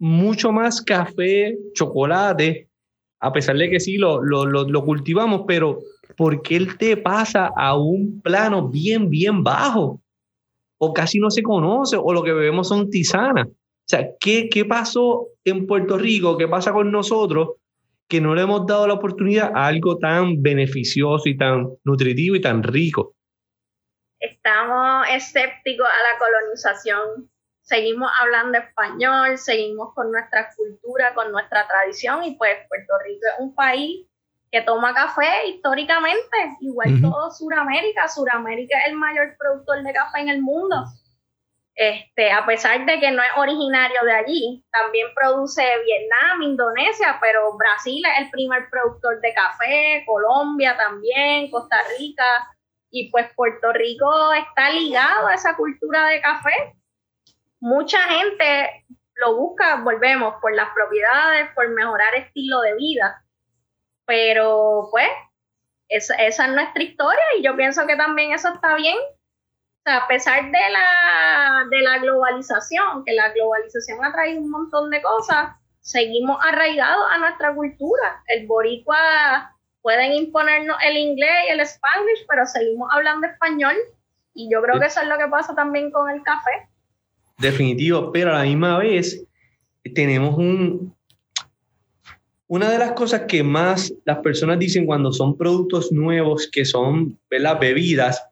mucho 0.00 0.52
más 0.52 0.82
café, 0.82 1.56
chocolate, 1.72 2.68
a 3.20 3.32
pesar 3.32 3.56
de 3.56 3.70
que 3.70 3.80
sí 3.80 3.96
lo, 3.96 4.22
lo, 4.22 4.84
cultivamos, 4.84 5.42
pero 5.46 5.78
¿por 6.16 6.42
qué 6.42 6.56
el 6.56 6.76
té 6.76 6.96
pasa 6.96 7.50
a 7.56 7.76
un 7.76 8.20
plano 8.20 8.68
bien, 8.68 9.08
bien 9.08 9.42
bajo? 9.42 10.00
O 10.78 10.92
casi 10.92 11.18
no 11.18 11.30
se 11.30 11.42
conoce, 11.42 11.96
o 11.96 12.12
lo 12.12 12.22
que 12.22 12.32
bebemos 12.32 12.68
son 12.68 12.90
tisanas. 12.90 13.46
O 13.48 13.86
sea, 13.86 14.10
¿qué, 14.20 14.48
¿qué 14.48 14.64
pasó 14.64 15.28
en 15.44 15.66
Puerto 15.66 15.98
Rico? 15.98 16.36
¿Qué 16.36 16.46
pasa 16.46 16.72
con 16.72 16.90
nosotros? 16.92 17.50
Que 18.08 18.20
no 18.20 18.34
le 18.34 18.42
hemos 18.42 18.66
dado 18.66 18.86
la 18.86 18.94
oportunidad 18.94 19.52
a 19.54 19.66
algo 19.66 19.98
tan 19.98 20.42
beneficioso 20.42 21.28
y 21.28 21.36
tan 21.36 21.68
nutritivo 21.84 22.36
y 22.36 22.40
tan 22.40 22.62
rico 22.62 23.14
estamos 24.20 25.06
escépticos 25.10 25.86
a 25.86 26.12
la 26.12 26.18
colonización, 26.18 27.30
seguimos 27.62 28.10
hablando 28.20 28.58
español, 28.58 29.38
seguimos 29.38 29.92
con 29.94 30.10
nuestra 30.10 30.50
cultura, 30.56 31.14
con 31.14 31.30
nuestra 31.30 31.66
tradición 31.66 32.24
y 32.24 32.36
pues 32.36 32.56
Puerto 32.68 32.94
Rico 33.04 33.26
es 33.34 33.40
un 33.40 33.54
país 33.54 34.06
que 34.50 34.62
toma 34.62 34.94
café 34.94 35.46
históricamente, 35.48 36.56
igual 36.60 37.00
todo 37.02 37.30
Sudamérica. 37.30 38.08
Sudamérica 38.08 38.78
es 38.80 38.88
el 38.88 38.94
mayor 38.94 39.36
productor 39.38 39.82
de 39.82 39.92
café 39.92 40.20
en 40.20 40.30
el 40.30 40.40
mundo. 40.40 40.86
Este, 41.74 42.32
a 42.32 42.44
pesar 42.44 42.84
de 42.86 42.98
que 42.98 43.10
no 43.12 43.22
es 43.22 43.30
originario 43.36 44.02
de 44.04 44.12
allí, 44.12 44.64
también 44.72 45.06
produce 45.14 45.62
Vietnam, 45.84 46.42
Indonesia, 46.42 47.18
pero 47.20 47.56
Brasil 47.56 48.02
es 48.04 48.24
el 48.24 48.30
primer 48.30 48.68
productor 48.68 49.20
de 49.20 49.32
café, 49.32 50.02
Colombia 50.04 50.76
también, 50.76 51.50
Costa 51.50 51.76
Rica, 51.98 52.24
y 52.90 53.10
pues 53.10 53.26
Puerto 53.34 53.72
Rico 53.72 54.32
está 54.32 54.70
ligado 54.70 55.28
a 55.28 55.34
esa 55.34 55.56
cultura 55.56 56.06
de 56.06 56.20
café. 56.20 56.74
Mucha 57.60 57.98
gente 58.04 58.86
lo 59.14 59.36
busca, 59.36 59.76
volvemos, 59.82 60.34
por 60.40 60.54
las 60.54 60.68
propiedades, 60.74 61.50
por 61.54 61.68
mejorar 61.70 62.14
estilo 62.14 62.60
de 62.60 62.74
vida. 62.76 63.24
Pero 64.06 64.88
pues 64.90 65.08
esa, 65.88 66.14
es 66.14 66.38
nuestra 66.48 66.82
historia 66.82 67.24
y 67.38 67.42
yo 67.42 67.56
pienso 67.56 67.86
que 67.86 67.96
también 67.96 68.32
eso 68.32 68.48
está 68.48 68.74
bien. 68.76 68.96
A 69.84 70.06
pesar 70.06 70.44
de 70.44 70.70
la, 70.70 71.64
de 71.70 71.80
la 71.80 71.98
globalización, 71.98 73.04
que 73.04 73.12
la 73.14 73.30
globalización 73.32 74.04
ha 74.04 74.12
traído 74.12 74.40
un 74.40 74.50
montón 74.50 74.90
de 74.90 75.00
cosas, 75.00 75.56
seguimos 75.80 76.38
arraigados 76.44 77.06
a 77.10 77.18
nuestra 77.18 77.54
cultura. 77.54 78.22
El 78.26 78.46
boricua 78.46 79.57
pueden 79.88 80.12
imponernos 80.12 80.76
el 80.84 80.98
inglés 80.98 81.30
y 81.48 81.52
el 81.52 81.60
spanglish, 81.60 82.26
pero 82.28 82.44
seguimos 82.44 82.90
hablando 82.92 83.26
español 83.26 83.72
y 84.34 84.52
yo 84.52 84.60
creo 84.60 84.78
que 84.78 84.84
eso 84.84 85.00
es 85.00 85.08
lo 85.08 85.16
que 85.16 85.28
pasa 85.28 85.54
también 85.54 85.90
con 85.90 86.10
el 86.10 86.22
café. 86.22 86.68
Definitivo, 87.38 88.12
pero 88.12 88.32
a 88.32 88.40
la 88.40 88.42
misma 88.42 88.76
vez 88.76 89.24
tenemos 89.94 90.36
un... 90.36 90.94
Una 92.48 92.70
de 92.70 92.76
las 92.76 92.92
cosas 92.92 93.22
que 93.22 93.42
más 93.42 93.90
las 94.04 94.18
personas 94.18 94.58
dicen 94.58 94.84
cuando 94.84 95.10
son 95.10 95.38
productos 95.38 95.90
nuevos, 95.90 96.50
que 96.52 96.66
son 96.66 97.18
las 97.30 97.58
bebidas, 97.58 98.28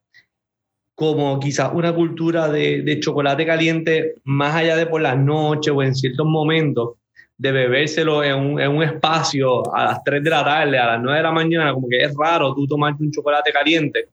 como 0.94 1.40
quizás 1.40 1.70
una 1.72 1.94
cultura 1.94 2.48
de, 2.48 2.82
de 2.82 3.00
chocolate 3.00 3.46
caliente, 3.46 4.16
más 4.24 4.54
allá 4.54 4.76
de 4.76 4.84
por 4.84 5.00
las 5.00 5.16
noches 5.16 5.72
o 5.74 5.82
en 5.82 5.94
ciertos 5.94 6.26
momentos, 6.26 6.96
de 7.38 7.52
bebérselo 7.52 8.24
en 8.24 8.34
un, 8.34 8.60
en 8.60 8.70
un, 8.70 8.82
espacio 8.82 9.74
a 9.74 9.84
las 9.84 10.04
3 10.04 10.22
de 10.22 10.30
la 10.30 10.44
tarde, 10.44 10.78
a 10.78 10.86
las 10.86 11.02
9 11.02 11.16
de 11.18 11.22
la 11.22 11.32
mañana, 11.32 11.72
como 11.74 11.88
que 11.88 12.02
es 12.02 12.14
raro 12.16 12.54
tú 12.54 12.66
tomarte 12.66 13.02
un 13.02 13.10
chocolate 13.10 13.52
caliente. 13.52 14.08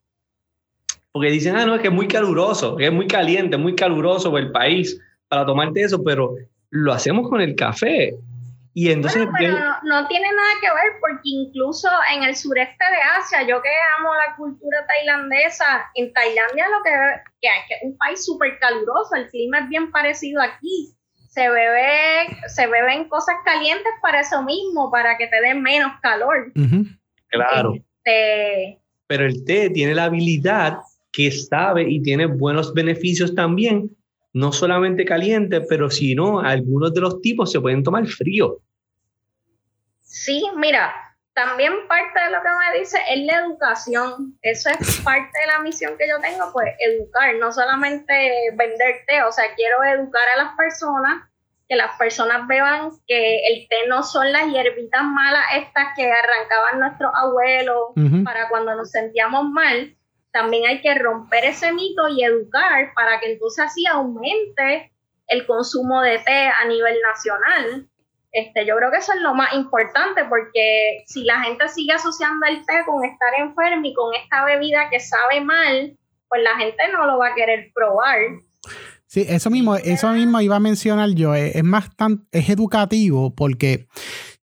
Porque 1.11 1.29
dicen, 1.29 1.55
ah, 1.55 1.65
no, 1.65 1.75
es 1.75 1.81
que 1.81 1.87
es 1.87 1.93
muy 1.93 2.07
caluroso, 2.07 2.75
que 2.75 2.87
es 2.87 2.91
muy 2.91 3.07
caliente, 3.07 3.55
muy 3.55 3.75
caluroso 3.75 4.35
el 4.37 4.51
país 4.51 4.99
para 5.27 5.45
tomarte 5.45 5.81
eso, 5.81 6.03
pero 6.03 6.35
lo 6.71 6.91
hacemos 6.91 7.29
con 7.29 7.39
el 7.39 7.55
café. 7.55 8.15
Y 8.73 8.91
entonces... 8.91 9.27
pero 9.37 9.53
no, 9.83 10.07
tiene 10.07 10.27
nada 10.27 10.49
que 10.59 10.67
ver 10.67 10.99
porque 10.99 11.21
incluso 11.23 11.87
en 12.13 12.23
el 12.23 12.35
sureste 12.35 12.83
de 12.83 13.19
Asia, 13.19 13.47
yo 13.47 13.61
que 13.61 13.69
amo 13.99 14.09
la 14.15 14.35
cultura 14.35 14.85
tailandesa, 14.87 15.85
en 15.93 16.11
Tailandia 16.11 16.65
lo 16.69 16.83
que, 16.83 16.91
que, 17.39 17.49
que 17.67 17.75
es 17.75 17.81
un 17.83 17.95
país 17.97 18.25
súper 18.25 18.57
caluroso, 18.57 19.15
el 19.15 19.29
clima 19.29 19.59
es 19.59 19.69
bien 19.69 19.91
parecido 19.91 20.41
aquí 20.41 20.95
se 21.33 21.49
bebe, 21.49 22.37
se 22.47 22.67
beben 22.67 23.09
cosas 23.09 23.35
calientes 23.43 23.91
para 24.03 24.19
eso 24.19 24.43
mismo, 24.43 24.91
para 24.91 25.17
que 25.17 25.27
te 25.27 25.41
den 25.41 25.63
menos 25.63 25.93
calor. 25.99 26.51
Claro. 27.29 27.73
Este, 27.73 28.79
Pero 29.07 29.25
el 29.25 29.43
té 29.43 29.71
tiene 29.71 29.95
la 29.95 30.05
habilidad 30.05 30.77
que 31.11 31.31
sabe 31.31 31.89
y 31.89 32.01
tiene 32.03 32.27
buenos 32.27 32.73
beneficios 32.73 33.33
también, 33.33 33.95
no 34.33 34.51
solamente 34.51 35.05
caliente, 35.05 35.61
pero 35.61 35.89
si 35.89 36.13
no, 36.13 36.39
algunos 36.39 36.93
de 36.93 37.01
los 37.01 37.19
tipos 37.21 37.51
se 37.51 37.59
pueden 37.59 37.83
tomar 37.83 38.05
frío. 38.05 38.59
Sí, 40.01 40.43
mira, 40.55 40.93
también 41.33 41.87
parte 41.87 42.19
de 42.19 42.29
lo 42.29 42.41
que 42.41 42.49
me 42.49 42.79
dice 42.79 42.97
es 43.09 43.25
la 43.25 43.39
educación. 43.39 44.37
Eso 44.41 44.69
es 44.69 45.01
parte 45.03 45.31
de 45.39 45.47
la 45.47 45.59
misión 45.59 45.97
que 45.97 46.07
yo 46.07 46.19
tengo, 46.19 46.51
pues 46.53 46.73
educar, 46.79 47.35
no 47.35 47.51
solamente 47.51 48.51
vender 48.53 49.03
té, 49.07 49.23
o 49.23 49.31
sea, 49.31 49.45
quiero 49.55 49.83
educar 49.83 50.23
a 50.35 50.43
las 50.43 50.55
personas, 50.55 51.29
que 51.67 51.75
las 51.75 51.97
personas 51.97 52.45
vean 52.47 52.91
que 53.07 53.47
el 53.47 53.67
té 53.67 53.87
no 53.87 54.03
son 54.03 54.31
las 54.31 54.51
hierbitas 54.51 55.03
malas 55.03 55.45
estas 55.55 55.87
que 55.95 56.11
arrancaban 56.11 56.79
nuestros 56.79 57.11
abuelos 57.15 57.93
para 58.25 58.49
cuando 58.49 58.75
nos 58.75 58.91
sentíamos 58.91 59.45
mal. 59.49 59.95
También 60.31 60.65
hay 60.67 60.81
que 60.81 60.93
romper 60.95 61.45
ese 61.45 61.71
mito 61.71 62.09
y 62.09 62.23
educar 62.23 62.91
para 62.93 63.19
que 63.19 63.31
entonces 63.31 63.65
así 63.65 63.85
aumente 63.87 64.91
el 65.27 65.47
consumo 65.47 66.01
de 66.01 66.19
té 66.19 66.47
a 66.47 66.65
nivel 66.65 66.97
nacional 67.01 67.87
este, 68.33 68.65
yo 68.65 68.75
creo 68.75 68.89
que 68.89 68.97
eso 68.97 69.13
es 69.13 69.21
lo 69.21 69.35
más 69.35 69.53
importante 69.53 70.25
porque 70.27 71.03
si 71.05 71.23
la 71.23 71.41
gente 71.43 71.69
sigue 71.69 71.93
asociando 71.93 72.47
el 72.47 72.65
té 72.65 72.83
con 72.83 73.05
estar 73.05 73.31
enfermo 73.37 73.85
y 73.85 73.93
con 73.93 74.13
esta 74.15 74.43
bebida 74.43 74.89
que 74.89 74.99
sabe 74.99 75.39
mal, 75.41 75.95
pues 76.27 76.41
la 76.41 76.57
gente 76.57 76.81
no 76.91 77.05
lo 77.05 77.19
va 77.19 77.27
a 77.27 77.35
querer 77.35 77.71
probar. 77.75 78.17
Sí, 79.05 79.23
eso 79.29 79.51
mismo, 79.51 79.75
eso 79.75 80.11
mismo 80.13 80.41
iba 80.41 80.55
a 80.55 80.59
mencionar 80.59 81.09
yo. 81.11 81.35
Es, 81.35 81.63
más 81.63 81.95
tan, 81.95 82.27
es 82.31 82.49
educativo 82.49 83.35
porque 83.35 83.87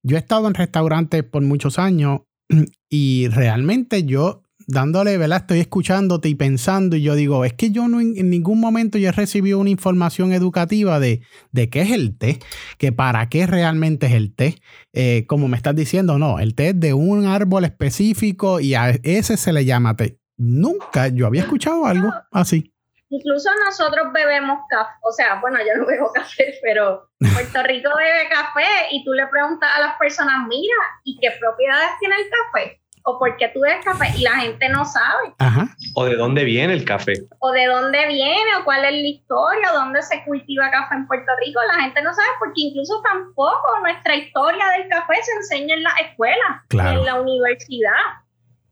yo 0.05 0.17
he 0.17 0.21
estado 0.21 0.47
en 0.47 0.55
restaurantes 0.55 1.25
por 1.25 1.43
muchos 1.43 1.81
años 1.81 2.21
y 2.89 3.27
realmente 3.27 4.05
yo 4.05 4.45
dándole, 4.71 5.19
¿verdad? 5.19 5.39
Estoy 5.39 5.61
escuchándote 5.61 6.29
y 6.29 6.35
pensando 6.35 6.97
y 6.97 7.03
yo 7.03 7.15
digo, 7.15 7.45
es 7.45 7.53
que 7.53 7.71
yo 7.71 7.89
no 7.89 8.01
en, 8.01 8.31
ningún 8.31 8.61
momento 8.61 8.99
yo 8.99 9.09
he 9.09 9.13
recibido 9.13 9.59
una 9.59 9.71
información 9.71 10.33
educativa 10.33 11.01
de, 11.01 11.23
de 11.53 11.69
qué 11.69 11.83
es 11.83 11.91
el 11.91 12.17
té, 12.17 12.39
que 12.79 12.93
para 12.93 13.29
qué 13.29 13.47
realmente 13.47 14.07
es 14.07 14.13
el 14.13 14.35
té. 14.35 14.57
Eh, 14.93 15.25
como 15.27 15.49
me 15.49 15.57
estás 15.57 15.75
diciendo, 15.75 16.19
no, 16.19 16.39
el 16.39 16.55
té 16.55 16.69
es 16.69 16.81
de 16.81 16.95
un 16.95 17.27
árbol 17.27 17.65
específico 17.65 18.61
y 18.61 18.75
a 18.75 18.91
ese 19.03 19.37
se 19.37 19.53
le 19.53 19.65
llama 19.65 19.97
té. 19.97 20.19
Nunca 20.37 21.09
yo 21.09 21.27
había 21.27 21.43
escuchado 21.43 21.87
algo 21.87 22.11
así. 22.33 22.73
Incluso 23.13 23.51
nosotros 23.65 24.13
bebemos 24.13 24.61
café, 24.69 24.93
o 25.03 25.13
sea, 25.13 25.41
bueno, 25.41 25.59
yo 25.59 25.77
no 25.77 25.87
bebo 25.87 26.13
café, 26.13 26.55
pero 26.63 27.11
Puerto 27.19 27.63
Rico 27.65 27.91
bebe 27.97 28.29
café 28.31 28.87
y 28.93 29.05
tú 29.05 29.13
le 29.13 29.27
preguntas 29.27 29.69
a 29.77 29.81
las 29.81 29.99
personas, 29.99 30.47
mira, 30.49 30.75
¿y 31.03 31.19
qué 31.21 31.33
propiedades 31.41 31.91
tiene 31.99 32.15
el 32.15 32.31
café? 32.31 32.80
O 33.05 33.19
por 33.19 33.37
qué 33.37 33.49
tú 33.49 33.61
bebes 33.61 33.85
café 33.85 34.07
y 34.17 34.23
la 34.23 34.33
gente 34.37 34.69
no 34.69 34.85
sabe. 34.85 35.33
Ajá. 35.39 35.69
O 35.95 36.05
de 36.05 36.17
dónde 36.17 36.45
viene 36.45 36.73
el 36.73 36.85
café. 36.85 37.15
O 37.39 37.51
de 37.53 37.67
dónde 37.67 38.07
viene, 38.09 38.55
o 38.61 38.65
cuál 38.65 38.85
es 38.85 38.93
la 38.93 39.09
historia, 39.09 39.73
o 39.73 39.77
dónde 39.77 40.03
se 40.03 40.23
cultiva 40.25 40.71
café 40.71 40.95
en 40.95 41.07
Puerto 41.07 41.33
Rico. 41.45 41.61
La 41.69 41.83
gente 41.83 42.03
no 42.03 42.13
sabe 42.13 42.29
porque 42.39 42.61
incluso 42.61 43.01
tampoco 43.03 43.79
nuestra 43.83 44.15
historia 44.17 44.65
del 44.79 44.89
café 44.89 45.15
se 45.23 45.33
enseña 45.33 45.75
en 45.75 45.83
la 45.83 45.93
escuela, 46.03 46.65
Claro. 46.69 47.01
en 47.01 47.07
la 47.07 47.15
universidad. 47.21 47.93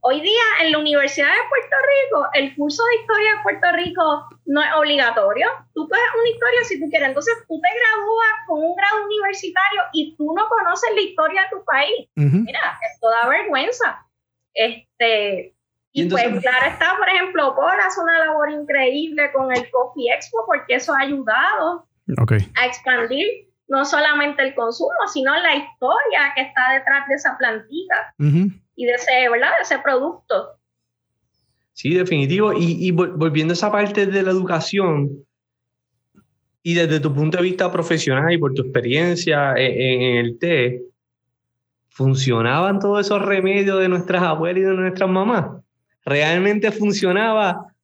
Hoy 0.00 0.20
día 0.20 0.42
en 0.62 0.70
la 0.72 0.78
Universidad 0.78 1.26
de 1.26 1.48
Puerto 1.48 1.76
Rico, 1.90 2.26
el 2.34 2.54
curso 2.54 2.82
de 2.84 3.00
historia 3.00 3.30
de 3.32 3.42
Puerto 3.42 3.66
Rico 3.72 4.28
no 4.46 4.62
es 4.62 4.68
obligatorio. 4.78 5.48
Tú 5.74 5.88
puedes 5.88 6.04
una 6.20 6.28
historia 6.30 6.60
si 6.64 6.80
tú 6.80 6.86
quieres. 6.88 7.08
Entonces 7.08 7.34
tú 7.48 7.60
te 7.60 7.68
gradúas 7.68 8.32
con 8.46 8.60
un 8.60 8.76
grado 8.76 9.04
universitario 9.04 9.82
y 9.92 10.14
tú 10.16 10.32
no 10.36 10.48
conoces 10.48 10.90
la 10.94 11.00
historia 11.00 11.42
de 11.42 11.48
tu 11.50 11.64
país. 11.64 12.08
Mira, 12.14 12.78
esto 12.94 13.10
da 13.10 13.28
vergüenza. 13.28 14.06
Este, 14.54 15.54
Y 15.92 16.00
y, 16.00 16.02
entonces- 16.02 16.28
pues 16.30 16.42
claro 16.42 16.66
está, 16.66 16.96
por 16.98 17.08
ejemplo, 17.08 17.54
Paul 17.56 17.78
hace 17.86 18.00
una 18.00 18.18
labor 18.26 18.50
increíble 18.50 19.30
con 19.32 19.52
el 19.54 19.70
Coffee 19.70 20.12
Expo 20.14 20.38
porque 20.46 20.74
eso 20.74 20.92
ha 20.94 21.00
ayudado 21.00 21.86
Ok. 22.20 22.32
a 22.56 22.66
expandir 22.66 23.26
no 23.68 23.84
solamente 23.84 24.42
el 24.42 24.54
consumo, 24.54 24.90
sino 25.12 25.34
la 25.36 25.54
historia 25.54 26.32
que 26.34 26.42
está 26.42 26.72
detrás 26.72 27.06
de 27.08 27.14
esa 27.14 27.36
plantita 27.38 28.14
Ujú. 28.18 28.50
y 28.76 28.86
de 28.86 28.92
ese, 28.92 29.28
¿verdad? 29.28 29.50
De 29.58 29.62
ese 29.62 29.78
producto. 29.80 30.54
Sí, 31.74 31.94
definitivo. 31.94 32.52
Y, 32.54 32.88
y 32.88 32.92
vol- 32.92 33.12
volviendo 33.16 33.52
a 33.52 33.54
esa 33.54 33.70
parte 33.70 34.06
de 34.06 34.22
la 34.22 34.30
educación, 34.30 35.10
y 36.62 36.74
desde 36.74 36.98
tu 37.00 37.14
punto 37.14 37.36
de 37.38 37.44
vista 37.44 37.70
profesional 37.70 38.32
y 38.32 38.38
por 38.38 38.52
tu 38.52 38.62
experiencia 38.62 39.52
en, 39.52 39.80
en- 39.80 40.02
en 40.02 40.16
el 40.26 40.38
té, 40.38 40.82
¿funcionaban 41.98 42.78
todos 42.78 43.04
esos 43.04 43.20
remedios 43.20 43.80
de 43.80 43.88
nuestras 43.88 44.22
abuelas 44.22 44.62
y 44.62 44.66
de 44.66 44.72
nuestras 44.72 45.10
mamás? 45.10 45.46
¿Realmente 46.04 46.70
funcionaba? 46.70 47.74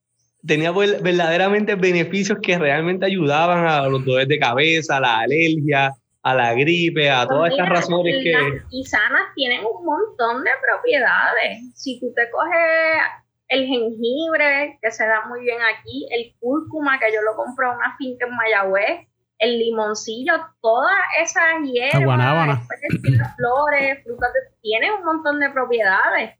¿Tenía 0.46 0.70
ver- 0.70 1.02
verdaderamente 1.02 1.74
beneficios 1.74 2.38
que 2.40 2.56
realmente 2.56 3.06
ayudaban 3.06 3.66
a 3.66 3.88
los 3.88 4.04
dolores 4.04 4.28
de 4.28 4.38
cabeza, 4.38 4.98
a 4.98 5.00
la 5.00 5.18
alergia, 5.18 5.92
a 6.22 6.32
la 6.32 6.54
gripe, 6.54 7.10
a 7.10 7.26
todas 7.26 7.50
estas 7.50 7.68
razones 7.68 8.22
que... 8.22 8.30
Las 8.30 8.68
tisanas 8.70 9.34
tienen 9.34 9.62
un 9.64 9.84
montón 9.84 10.44
de 10.44 10.50
propiedades. 10.62 11.72
Si 11.74 11.98
tú 11.98 12.12
te 12.14 12.30
coges 12.30 13.02
el 13.48 13.66
jengibre, 13.66 14.78
que 14.80 14.92
se 14.92 15.04
da 15.04 15.26
muy 15.26 15.40
bien 15.40 15.58
aquí, 15.60 16.06
el 16.12 16.36
cúrcuma, 16.38 17.00
que 17.00 17.12
yo 17.12 17.20
lo 17.22 17.34
compro 17.34 17.72
en 17.72 17.78
una 17.78 17.96
finca 17.98 18.26
en 18.26 18.36
Mayagüez, 18.36 19.08
el 19.44 19.58
limoncillo, 19.58 20.34
todas 20.60 20.96
esas 21.20 21.44
hierbas, 21.62 22.66
flores, 23.36 24.02
frutas, 24.04 24.30
tienen 24.62 24.92
un 24.94 25.04
montón 25.04 25.38
de 25.40 25.50
propiedades. 25.50 26.38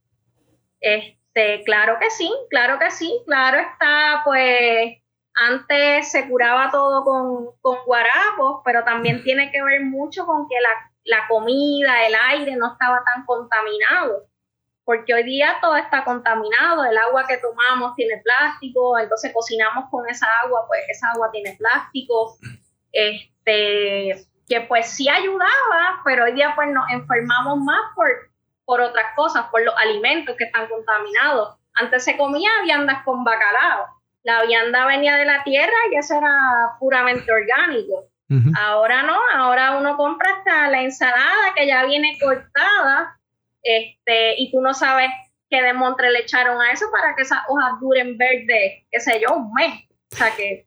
Este, 0.80 1.62
claro 1.64 1.98
que 2.00 2.10
sí, 2.10 2.32
claro 2.50 2.78
que 2.78 2.90
sí, 2.90 3.22
claro 3.26 3.58
está, 3.58 4.22
pues 4.24 4.98
antes 5.34 6.10
se 6.10 6.28
curaba 6.28 6.70
todo 6.70 7.04
con, 7.04 7.56
con 7.60 7.84
guarapos, 7.84 8.60
pero 8.64 8.84
también 8.84 9.22
tiene 9.24 9.50
que 9.50 9.62
ver 9.62 9.84
mucho 9.84 10.26
con 10.26 10.48
que 10.48 10.54
la, 10.60 10.92
la 11.04 11.28
comida, 11.28 12.06
el 12.06 12.14
aire 12.30 12.56
no 12.56 12.72
estaba 12.72 13.02
tan 13.04 13.24
contaminado. 13.26 14.28
Porque 14.84 15.14
hoy 15.14 15.22
día 15.22 15.56
todo 15.62 15.76
está 15.76 16.04
contaminado, 16.04 16.84
el 16.84 16.98
agua 16.98 17.24
que 17.26 17.38
tomamos 17.38 17.94
tiene 17.96 18.20
plástico, 18.22 18.98
entonces 18.98 19.32
cocinamos 19.32 19.86
con 19.90 20.06
esa 20.10 20.26
agua, 20.44 20.66
pues 20.68 20.82
esa 20.90 21.10
agua 21.12 21.30
tiene 21.32 21.56
plástico, 21.58 22.36
este, 22.94 24.26
que 24.48 24.60
pues 24.62 24.90
sí 24.90 25.08
ayudaba, 25.08 26.00
pero 26.04 26.24
hoy 26.24 26.32
día 26.32 26.52
pues 26.54 26.68
nos 26.70 26.90
enfermamos 26.90 27.58
más 27.58 27.80
por, 27.94 28.08
por 28.64 28.80
otras 28.80 29.06
cosas, 29.16 29.46
por 29.50 29.62
los 29.62 29.74
alimentos 29.76 30.36
que 30.36 30.44
están 30.44 30.68
contaminados. 30.68 31.58
Antes 31.74 32.04
se 32.04 32.16
comía 32.16 32.50
viandas 32.62 33.02
con 33.04 33.24
bacalao, 33.24 33.86
la 34.22 34.42
vianda 34.44 34.86
venía 34.86 35.16
de 35.16 35.26
la 35.26 35.42
tierra 35.44 35.76
y 35.90 35.96
eso 35.96 36.16
era 36.16 36.76
puramente 36.80 37.30
orgánico. 37.30 38.08
Ahora 38.58 39.04
no, 39.04 39.16
ahora 39.32 39.76
uno 39.76 39.96
compra 39.96 40.28
hasta 40.38 40.68
la 40.68 40.82
ensalada 40.82 41.54
que 41.54 41.68
ya 41.68 41.84
viene 41.84 42.18
cortada, 42.20 43.16
este, 43.62 44.34
y 44.40 44.50
tú 44.50 44.60
no 44.60 44.74
sabes 44.74 45.10
qué 45.48 45.62
demontre 45.62 46.10
le 46.10 46.20
echaron 46.20 46.60
a 46.60 46.72
eso 46.72 46.86
para 46.90 47.14
que 47.14 47.22
esas 47.22 47.40
hojas 47.48 47.78
duren 47.80 48.18
verde, 48.18 48.86
qué 48.90 48.98
sé 48.98 49.20
yo, 49.20 49.36
un 49.36 49.52
mes. 49.52 49.84
O 50.12 50.16
sea 50.16 50.34
que 50.34 50.66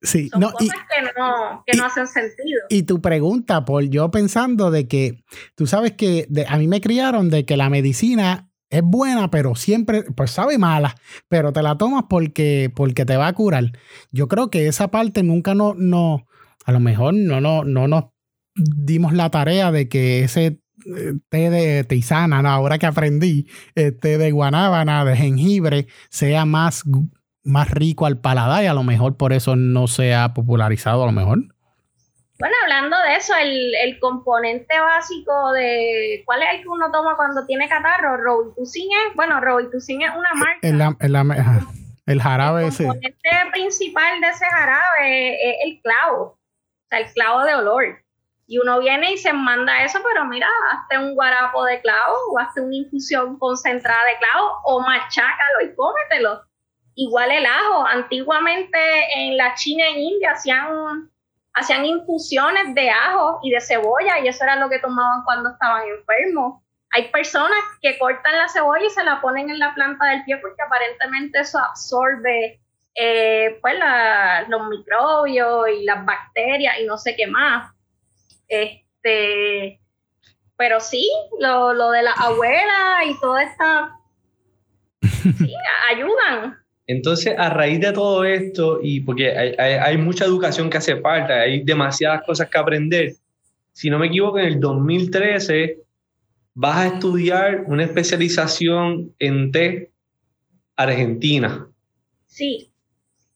Sí, 0.00 0.28
son 0.28 0.40
no, 0.40 0.48
y, 0.60 0.68
cosas 0.68 0.84
que 0.94 1.02
no, 1.18 1.64
que 1.66 1.76
no 1.76 1.84
hacen 1.84 2.06
sentido. 2.06 2.60
y 2.68 2.84
tu 2.84 3.00
pregunta, 3.00 3.64
Paul, 3.64 3.90
yo 3.90 4.10
pensando 4.10 4.70
de 4.70 4.86
que 4.86 5.24
tú 5.56 5.66
sabes 5.66 5.92
que 5.92 6.26
de- 6.28 6.46
a 6.46 6.56
mí 6.56 6.68
me 6.68 6.80
criaron 6.80 7.30
de 7.30 7.44
que 7.44 7.56
la 7.56 7.68
medicina 7.68 8.48
es 8.70 8.82
buena, 8.82 9.30
pero 9.30 9.54
siempre, 9.54 10.04
pues 10.14 10.30
sabe 10.30 10.58
mala, 10.58 10.94
pero 11.28 11.52
te 11.52 11.62
la 11.62 11.76
tomas 11.78 12.04
porque, 12.08 12.70
porque 12.74 13.04
te 13.04 13.16
va 13.16 13.26
a 13.28 13.32
curar. 13.32 13.72
Yo 14.12 14.28
creo 14.28 14.50
que 14.50 14.68
esa 14.68 14.88
parte 14.90 15.22
nunca 15.22 15.54
no, 15.54 15.74
no 15.74 16.26
a 16.64 16.72
lo 16.72 16.80
mejor 16.80 17.14
no, 17.14 17.40
no, 17.40 17.64
no 17.64 17.88
nos 17.88 18.04
dimos 18.54 19.14
la 19.14 19.30
tarea 19.30 19.72
de 19.72 19.88
que 19.88 20.22
ese 20.24 20.60
eh, 20.86 21.14
té 21.28 21.50
de 21.50 21.82
tisana, 21.84 22.38
ahora 22.52 22.78
que 22.78 22.86
aprendí, 22.86 23.48
eh, 23.74 23.90
té 23.90 24.18
de 24.18 24.30
guanábana, 24.32 25.04
de 25.04 25.16
jengibre, 25.16 25.86
sea 26.10 26.44
más, 26.44 26.84
más 27.44 27.70
rico 27.70 28.06
al 28.06 28.20
paladar 28.20 28.64
y 28.64 28.66
a 28.66 28.74
lo 28.74 28.82
mejor 28.82 29.16
por 29.16 29.32
eso 29.32 29.56
no 29.56 29.86
se 29.86 30.14
ha 30.14 30.34
popularizado 30.34 31.02
a 31.02 31.06
lo 31.06 31.12
mejor. 31.12 31.38
Bueno, 32.38 32.54
hablando 32.62 32.96
de 33.02 33.16
eso, 33.16 33.34
el, 33.34 33.74
el 33.82 33.98
componente 33.98 34.78
básico 34.78 35.52
de 35.52 36.22
cuál 36.24 36.42
es 36.42 36.48
el 36.54 36.62
que 36.62 36.68
uno 36.68 36.90
toma 36.92 37.16
cuando 37.16 37.44
tiene 37.46 37.68
catarro, 37.68 38.16
Robitussin 38.16 38.88
es, 38.92 39.16
bueno, 39.16 39.40
Robitussin 39.40 40.02
es 40.02 40.10
una 40.10 40.34
marca. 40.34 40.60
El, 40.62 40.80
el, 40.80 41.16
el 42.06 42.22
jarabe 42.22 42.62
el 42.62 42.68
ese. 42.68 42.86
componente 42.86 43.30
principal 43.52 44.20
de 44.20 44.28
ese 44.28 44.44
jarabe 44.46 45.50
es 45.50 45.56
el 45.64 45.80
clavo, 45.82 46.22
o 46.22 46.38
sea, 46.88 47.00
el 47.00 47.12
clavo 47.12 47.42
de 47.42 47.54
olor. 47.56 47.84
Y 48.46 48.58
uno 48.58 48.78
viene 48.78 49.12
y 49.12 49.18
se 49.18 49.32
manda 49.32 49.82
eso, 49.82 49.98
pero 50.08 50.24
mira, 50.24 50.48
hazte 50.72 50.96
un 50.96 51.14
guarapo 51.14 51.64
de 51.64 51.80
clavo 51.82 52.14
o 52.32 52.38
hazte 52.38 52.60
una 52.60 52.76
infusión 52.76 53.38
concentrada 53.38 54.00
de 54.04 54.18
clavo 54.18 54.60
o 54.64 54.80
machácalo 54.80 55.64
y 55.64 55.74
cómetelo. 55.74 56.47
Igual 57.00 57.30
el 57.30 57.46
ajo. 57.46 57.86
Antiguamente 57.86 58.78
en 59.14 59.36
la 59.36 59.54
China 59.54 59.84
e 59.86 60.00
India 60.00 60.32
hacían, 60.32 61.08
hacían 61.54 61.86
infusiones 61.86 62.74
de 62.74 62.90
ajo 62.90 63.38
y 63.44 63.50
de 63.52 63.60
cebolla 63.60 64.18
y 64.18 64.26
eso 64.26 64.42
era 64.42 64.56
lo 64.56 64.68
que 64.68 64.80
tomaban 64.80 65.22
cuando 65.24 65.50
estaban 65.50 65.82
enfermos. 65.86 66.60
Hay 66.90 67.08
personas 67.10 67.60
que 67.80 67.96
cortan 67.98 68.36
la 68.36 68.48
cebolla 68.48 68.84
y 68.84 68.90
se 68.90 69.04
la 69.04 69.20
ponen 69.20 69.48
en 69.48 69.60
la 69.60 69.74
planta 69.74 70.06
del 70.06 70.24
pie 70.24 70.38
porque 70.38 70.60
aparentemente 70.60 71.38
eso 71.38 71.58
absorbe 71.60 72.60
eh, 72.96 73.58
pues 73.60 73.78
la- 73.78 74.44
los 74.48 74.66
microbios 74.68 75.68
y 75.68 75.84
las 75.84 76.04
bacterias 76.04 76.80
y 76.80 76.84
no 76.84 76.98
sé 76.98 77.14
qué 77.14 77.28
más. 77.28 77.72
Este, 78.48 79.80
pero 80.56 80.80
sí, 80.80 81.08
lo, 81.38 81.74
lo 81.74 81.90
de 81.92 82.02
la 82.02 82.12
abuela 82.12 83.04
y 83.06 83.20
toda 83.20 83.42
esta 83.44 83.96
sí, 85.02 85.54
ayudan. 85.90 86.58
Entonces, 86.88 87.34
a 87.38 87.50
raíz 87.50 87.80
de 87.80 87.92
todo 87.92 88.24
esto, 88.24 88.80
y 88.82 89.00
porque 89.00 89.30
hay, 89.36 89.54
hay- 89.58 89.74
hay 89.74 89.96
mucha 89.98 90.24
educación 90.24 90.68
que 90.70 90.78
hace 90.78 90.96
falta, 91.00 91.40
hay 91.42 91.62
demasiadas 91.62 92.22
cosas 92.26 92.48
que 92.48 92.58
aprender, 92.58 93.12
si 93.72 93.90
no 93.90 93.98
me 93.98 94.06
equivoco, 94.08 94.38
en 94.40 94.46
el 94.46 94.58
2013 94.60 95.78
vas 96.54 96.76
a 96.78 96.86
estudiar 96.94 97.64
una 97.66 97.84
especialización 97.84 99.14
en 99.20 99.52
té 99.52 99.90
argentina. 100.76 101.68
Sí, 102.26 102.72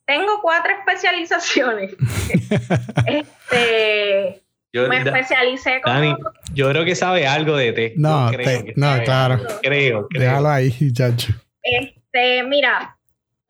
tengo 0.06 0.40
cuatro 0.42 0.72
especializaciones. 0.80 1.94
este, 3.06 4.42
Yo, 4.72 4.88
me 4.88 5.04
Da- 5.04 5.10
especialicé 5.10 5.80
Dani, 5.84 6.14
yo 6.54 6.68
creo 6.70 6.84
que 6.84 6.94
sabe 6.94 7.26
algo 7.26 7.56
de 7.56 7.72
té. 7.72 7.92
No, 7.96 8.30
Yo 8.32 8.38
creo 8.38 8.64
que 8.64 8.72
no, 8.76 9.02
claro. 9.04 9.34
algo. 9.34 9.46
Creo, 9.62 10.08
creo. 10.08 10.20
Déjalo 10.22 10.48
ahí, 10.48 10.92
chacho. 10.92 11.32
Este, 11.62 12.42
mira, 12.44 12.96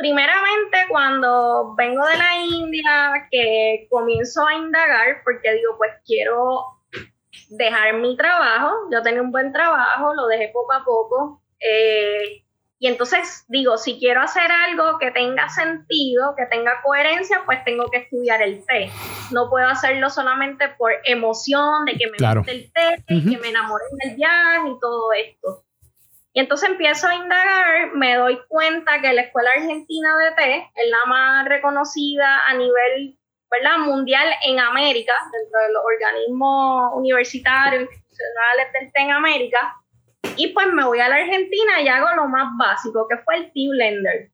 primeramente 0.03 0.79
cuando 0.89 1.77
vengo 1.77 2.05
de 2.05 2.17
la 2.17 2.37
India, 2.45 3.29
que 3.31 3.87
comienzo 3.89 4.45
a 4.45 4.55
indagar, 4.55 5.23
porque 5.23 5.53
digo, 5.53 5.77
pues 5.79 5.93
quiero 6.05 6.65
dejar 7.51 7.95
mi 7.95 8.17
trabajo, 8.17 8.73
yo 8.91 9.01
tenía 9.03 9.23
un 9.23 9.31
buen 9.31 9.53
trabajo, 9.53 10.13
lo 10.13 10.27
dejé 10.27 10.49
poco 10.53 10.73
a 10.73 10.85
poco, 10.85 11.41
eh, 11.61 12.43
y 12.81 12.89
entonces 12.89 13.45
digo, 13.47 13.79
si 13.79 14.01
quiero 14.01 14.23
hacer 14.23 14.51
algo 14.51 14.99
que 14.99 15.13
tenga 15.13 15.49
sentido, 15.49 16.35
que 16.37 16.47
tenga 16.47 16.83
coherencia, 16.83 17.43
pues 17.47 17.65
tengo 17.65 17.89
que 17.89 17.99
estudiar 17.99 18.43
el 18.43 18.67
té. 18.67 18.91
No 19.31 19.49
puedo 19.49 19.69
hacerlo 19.69 20.11
solamente 20.11 20.69
por 20.71 20.91
emoción, 21.05 21.85
de 21.85 21.97
que 21.97 22.11
me 22.11 22.17
Claro. 22.17 22.41
guste 22.41 22.57
el 22.57 22.73
té, 22.73 23.15
Ujú. 23.15 23.31
que 23.31 23.39
me 23.39 23.51
enamoré 23.51 23.85
del 24.03 24.17
viaje 24.17 24.69
y 24.69 24.81
todo 24.81 25.13
esto. 25.13 25.65
Y 26.35 26.41
entonces 26.41 26.71
empiezo 26.71 27.07
a 27.09 27.15
indagar, 27.15 27.93
me 27.95 28.17
doy 28.17 28.39
cuenta 28.49 29.01
que 29.01 29.13
la 29.13 29.23
Escuela 29.23 29.51
Argentina 29.51 30.17
de 30.17 30.35
Té 30.35 30.71
es 30.75 30.91
la 30.91 31.05
más 31.07 31.47
reconocida 31.47 32.47
a 32.47 32.55
nivel 32.55 33.19
¿verdad? 33.53 33.79
mundial 33.79 34.27
en 34.47 34.59
América, 34.59 35.13
dentro 35.31 35.61
de 35.61 35.73
los 35.75 35.83
organismos 35.85 36.93
universitarios, 36.95 37.83
institucionales 37.83 38.73
del 38.73 38.93
té 38.93 39.01
en 39.03 39.11
América. 39.11 39.77
Y 40.37 40.49
pues 40.49 40.69
me 40.73 40.85
voy 40.85 41.01
a 41.01 41.09
la 41.09 41.17
Argentina 41.17 41.81
y 41.83 41.89
hago 41.89 42.09
lo 42.17 42.29
más 42.29 42.49
básico, 42.57 43.07
que 43.09 43.19
fue 43.19 43.37
el 43.37 43.53
Tea 43.53 43.69
Blender. 43.71 44.31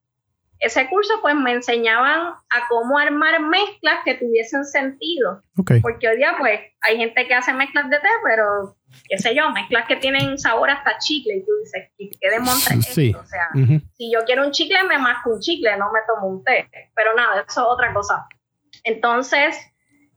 Ese 0.60 0.88
curso 0.88 1.14
pues 1.20 1.34
me 1.34 1.52
enseñaban 1.52 2.28
a 2.28 2.68
cómo 2.68 2.98
armar 2.98 3.40
mezclas 3.40 4.00
que 4.04 4.14
tuviesen 4.14 4.64
sentido. 4.64 5.42
Porque 5.82 6.08
hoy 6.08 6.16
día 6.16 6.36
pues 6.38 6.60
hay 6.82 6.96
gente 6.96 7.26
que 7.26 7.34
hace 7.34 7.52
mezclas 7.52 7.90
de 7.90 7.98
té, 7.98 8.08
pero 8.24 8.76
qué 9.08 9.18
sé 9.18 9.34
yo, 9.34 9.50
mezclas 9.50 9.86
que 9.86 9.96
tienen 9.96 10.38
sabor 10.38 10.70
hasta 10.70 10.98
chicle 10.98 11.36
y 11.36 11.44
tú 11.44 11.52
dices, 11.62 11.90
¿qué 11.98 12.30
demontra 12.30 12.76
sí. 12.80 13.14
O 13.14 13.24
sea, 13.24 13.48
si 13.96 14.12
yo 14.12 14.20
quiero 14.24 14.44
un 14.44 14.52
chicle, 14.52 14.82
me 14.84 14.98
masco 14.98 15.30
un 15.30 15.40
chicle, 15.40 15.76
no 15.76 15.90
me 15.92 16.00
tomo 16.06 16.28
un 16.28 16.44
té. 16.44 16.68
Pero 16.94 17.14
nada, 17.14 17.44
eso 17.48 17.60
es 17.60 17.66
otra 17.66 17.92
cosa. 17.92 18.26
Entonces, 18.84 19.58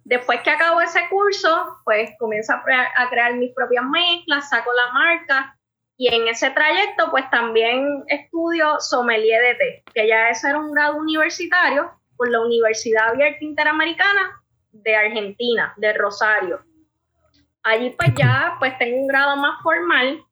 después 0.04 0.42
que 0.42 0.52
acabo 0.52 0.82
ese 0.82 1.02
curso, 1.10 1.78
pues 1.84 2.12
comienzo 2.20 2.54
a, 2.54 2.64
a 2.96 3.10
crear 3.10 3.36
mis 3.36 3.54
propias 3.54 3.86
mezclas, 3.86 4.50
saco 4.50 4.72
la 4.74 4.94
marca 4.94 5.58
y 6.02 6.14
en 6.14 6.28
ese 6.28 6.50
trayecto, 6.50 7.12
pues 7.12 7.30
también 7.30 8.04
estudio 8.08 8.80
sommelier 8.80 9.40
de 9.42 9.54
té, 9.54 9.84
que 9.94 10.08
ya 10.08 10.30
es 10.30 10.44
era 10.44 10.60
un 10.60 10.72
grado 10.72 10.98
universitario 10.98 11.92
por 12.18 12.28
la 12.32 12.42
Universidad 12.42 13.10
Abierta 13.10 13.44
Interamericana 13.44 14.42
de 14.72 14.96
Argentina, 14.96 15.74
de 15.78 15.94
Rosario. 15.94 16.62
Allí 17.64 17.92
pues 17.98 18.14
ya 18.16 18.56
pues 18.60 18.78
tengo 18.78 19.02
un 19.02 19.08
grado 19.08 19.36
más 19.38 19.62
formal 19.62 20.24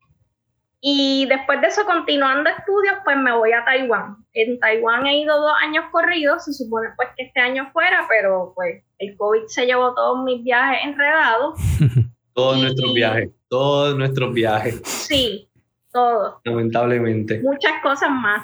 y 0.81 1.25
después 1.27 1.59
de 1.59 1.67
eso, 1.67 1.85
continuando 1.85 2.49
estudios, 2.49 2.95
pues 3.03 3.17
me 3.17 3.35
voy 3.35 3.51
a 3.51 3.65
Taiwán. 3.65 4.15
En 4.33 4.59
Taiwán 4.59 5.05
he 5.07 5.19
ido 5.19 5.39
dos 5.39 5.51
años 5.61 5.85
corridos, 5.91 6.45
se 6.45 6.53
supone 6.53 6.89
pues 6.95 7.09
que 7.17 7.25
este 7.25 7.39
año 7.41 7.69
fuera, 7.73 8.05
pero 8.07 8.53
pues 8.55 8.81
el 8.97 9.17
COVID 9.17 9.47
se 9.47 9.65
llevó 9.65 9.93
todos 9.93 10.23
mis 10.23 10.41
viajes 10.43 10.79
enredados. 10.85 11.59
todos 12.33 12.59
nuestros 12.59 12.93
viajes, 12.93 13.29
todos 13.49 13.97
nuestros 13.97 14.33
viajes. 14.33 14.81
Sí, 14.85 15.49
todo. 15.91 16.39
Lamentablemente. 16.45 17.41
Muchas 17.41 17.73
cosas 17.83 18.11
más. 18.11 18.41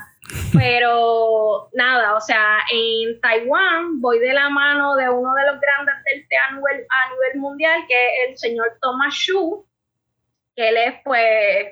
Pero 0.52 1.54
sea, 2.25 2.59
en 2.71 3.19
Taiwán 3.21 4.01
voy 4.01 4.19
de 4.19 4.33
la 4.33 4.49
mano 4.49 4.95
de 4.95 5.09
uno 5.09 5.33
de 5.33 5.45
los 5.51 5.59
grandes 5.59 5.95
del 6.05 6.27
té 6.27 6.38
a 6.38 6.51
nivel, 6.53 6.85
mundial, 7.35 7.83
que 7.88 7.93
es 7.93 8.29
el 8.29 8.38
señor 8.38 8.77
Thomas 8.81 9.13
Xu, 9.13 9.65
que 10.55 10.69
él 10.69 10.77
es 10.77 10.95
pues 11.03 11.67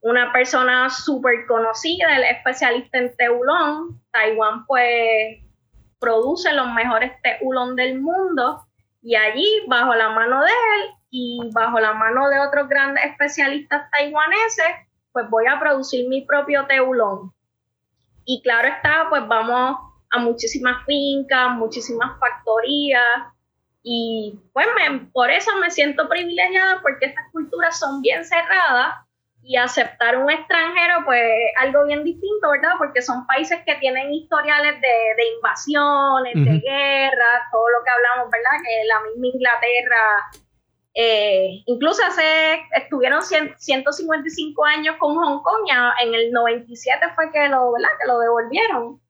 una 0.00 0.32
persona 0.32 0.90
súper 0.90 1.46
conocida, 1.46 2.16
él 2.16 2.24
es 2.24 2.36
especialista 2.36 2.98
en 2.98 3.14
té 3.16 3.28
oolong. 3.28 4.00
Taiwán 4.10 4.66
pues 4.66 5.38
produce 5.98 6.52
los 6.52 6.72
mejores 6.72 7.12
té 7.22 7.38
oolong 7.42 7.76
del 7.76 8.00
mundo 8.00 8.66
y 9.04 9.16
allí, 9.16 9.46
bajo 9.66 9.94
la 9.94 10.08
mano 10.08 10.40
de 10.40 10.50
él 10.50 10.90
y 11.10 11.38
bajo 11.52 11.78
la 11.78 11.92
mano 11.92 12.30
de 12.30 12.38
otros 12.38 12.70
grandes 12.70 13.04
especialistas 13.04 13.90
taiwaneses, 13.90 14.88
pues 15.12 15.28
voy 15.28 15.44
a 15.46 15.60
producir 15.60 16.08
mi 16.08 16.22
propio 16.22 16.66
teulón. 16.66 17.33
Y 18.24 18.42
claro 18.42 18.68
está, 18.68 19.06
pues 19.10 19.26
vamos 19.28 19.78
a 20.10 20.18
muchísimas 20.18 20.84
fincas, 20.86 21.50
muchísimas 21.50 22.18
factorías, 22.18 23.34
y 23.86 24.40
pues 24.54 24.66
por 25.12 25.30
eso 25.30 25.50
me 25.60 25.70
siento 25.70 26.08
privilegiada 26.08 26.80
porque 26.80 27.04
estas 27.04 27.30
culturas 27.30 27.78
son 27.78 28.00
bien 28.00 28.24
cerradas 28.24 28.94
y 29.42 29.58
aceptar 29.58 30.16
un 30.16 30.30
extranjero 30.30 31.04
pues 31.04 31.22
algo 31.60 31.84
bien 31.84 32.02
distinto, 32.02 32.48
¿verdad? 32.48 32.76
Porque 32.78 33.02
son 33.02 33.26
países 33.26 33.60
que 33.66 33.74
tienen 33.74 34.10
historiales 34.10 34.80
de, 34.80 35.26
invasiones, 35.36 36.32
de 36.34 36.60
guerras, 36.66 37.42
todo 37.52 37.68
lo 37.68 37.84
que 37.84 37.90
hablamos, 37.90 38.30
¿verdad? 38.32 38.64
Que 38.64 38.86
la 38.86 39.00
misma 39.02 39.26
Inglaterra 39.34 40.30
eh, 40.94 41.62
incluso 41.66 42.02
hace, 42.04 42.62
estuvieron 42.76 43.20
155 43.22 44.64
años 44.64 44.96
con 44.98 45.16
Hong 45.16 45.42
Kong, 45.42 45.66
ya 45.68 45.92
en 46.00 46.14
el 46.14 46.30
97 46.30 47.06
fue 47.16 47.32
que 47.32 47.48
lo, 47.48 47.72
¿verdad? 47.72 47.88
que 48.00 48.06
lo 48.06 48.20
devolvieron, 48.20 49.00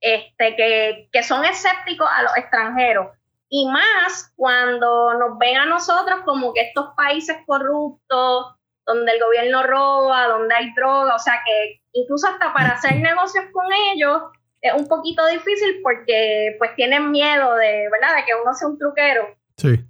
este, 0.00 0.54
que, 0.54 1.08
que 1.10 1.22
son 1.22 1.44
escépticos 1.44 2.06
a 2.10 2.22
los 2.22 2.36
extranjeros. 2.36 3.08
Y 3.48 3.66
más 3.68 4.32
cuando 4.36 5.14
nos 5.14 5.38
ven 5.38 5.56
a 5.56 5.66
nosotros 5.66 6.20
como 6.24 6.52
que 6.52 6.60
estos 6.60 6.88
países 6.94 7.36
corruptos, 7.46 8.56
donde 8.84 9.12
el 9.12 9.20
gobierno 9.20 9.62
roba, 9.62 10.26
donde 10.26 10.54
hay 10.54 10.74
droga, 10.74 11.14
o 11.14 11.18
sea 11.18 11.40
que 11.46 11.80
incluso 11.92 12.28
hasta 12.28 12.52
para 12.52 12.70
hacer 12.72 12.96
negocios 12.96 13.46
con 13.52 13.64
ellos 13.92 14.22
es 14.60 14.74
un 14.74 14.88
poquito 14.88 15.26
difícil 15.26 15.80
porque 15.82 16.56
pues 16.58 16.74
tienen 16.74 17.10
miedo 17.10 17.54
de, 17.54 17.88
¿verdad? 17.90 18.16
De 18.16 18.24
que 18.24 18.34
uno 18.34 18.52
sea 18.54 18.68
un 18.68 18.78
truquero. 18.78 19.36
Sí. 19.56 19.84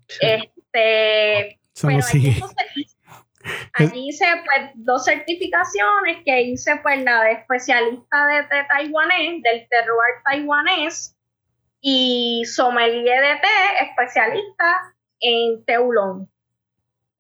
Este, 0.74 1.60
este, 1.74 2.42
allí 3.74 4.08
hice 4.08 4.24
pues 4.44 4.70
dos 4.74 5.04
certificaciones 5.04 6.18
que 6.24 6.42
hice 6.42 6.72
pues 6.82 7.02
la 7.04 7.22
de 7.22 7.32
especialista 7.32 8.26
de 8.26 8.42
té 8.44 8.66
taiwanés, 8.68 9.42
del 9.42 9.68
terroir 9.68 10.22
taiwanés, 10.24 11.16
y 11.80 12.44
sommelier 12.46 13.20
de 13.20 13.40
té, 13.40 13.84
especialista 13.88 14.94
en 15.20 15.64
teulón. 15.64 16.30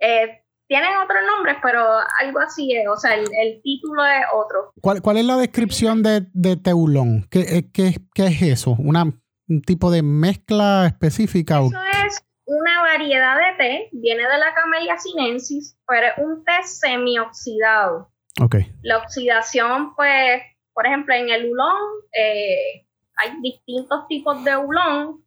Eh, 0.00 0.40
tienen 0.66 0.96
otros 0.96 1.20
nombres, 1.26 1.56
pero 1.62 1.84
algo 2.20 2.40
así 2.40 2.74
es, 2.74 2.88
o 2.88 2.96
sea, 2.96 3.14
el, 3.14 3.60
título 3.62 4.04
es 4.04 4.24
otro. 4.34 4.72
¿Cuál, 4.80 5.02
¿Cuál, 5.02 5.18
es 5.18 5.26
la 5.26 5.36
descripción 5.36 6.02
de, 6.02 6.26
de 6.32 6.56
teulón? 6.56 7.28
¿Qué, 7.30 7.40
eh, 7.40 7.70
qué, 7.72 7.94
qué 8.14 8.26
es 8.26 8.42
eso? 8.42 8.74
¿Una, 8.78 9.04
¿Un 9.48 9.62
tipo 9.62 9.90
de 9.90 10.02
mezcla 10.02 10.86
específica? 10.86 11.60
Eso 11.60 11.78
es 12.06 12.24
una 12.46 12.82
variedad 12.82 13.36
de 13.36 13.56
té, 13.56 13.88
viene 13.92 14.22
de 14.22 14.38
la 14.38 14.54
Camellia 14.54 14.98
sinensis, 14.98 15.78
pero 15.86 16.06
es 16.06 16.18
un 16.18 16.44
té 16.44 16.62
semioxidado. 16.62 18.10
Okay. 18.42 18.72
La 18.82 18.98
oxidación, 18.98 19.94
pues, 19.94 20.42
por 20.72 20.86
ejemplo, 20.86 21.14
en 21.14 21.30
el 21.30 21.50
ulón 21.50 21.76
eh, 22.12 22.86
hay 23.16 23.40
distintos 23.40 24.06
tipos 24.08 24.42
de 24.44 24.56
ulón. 24.56 25.24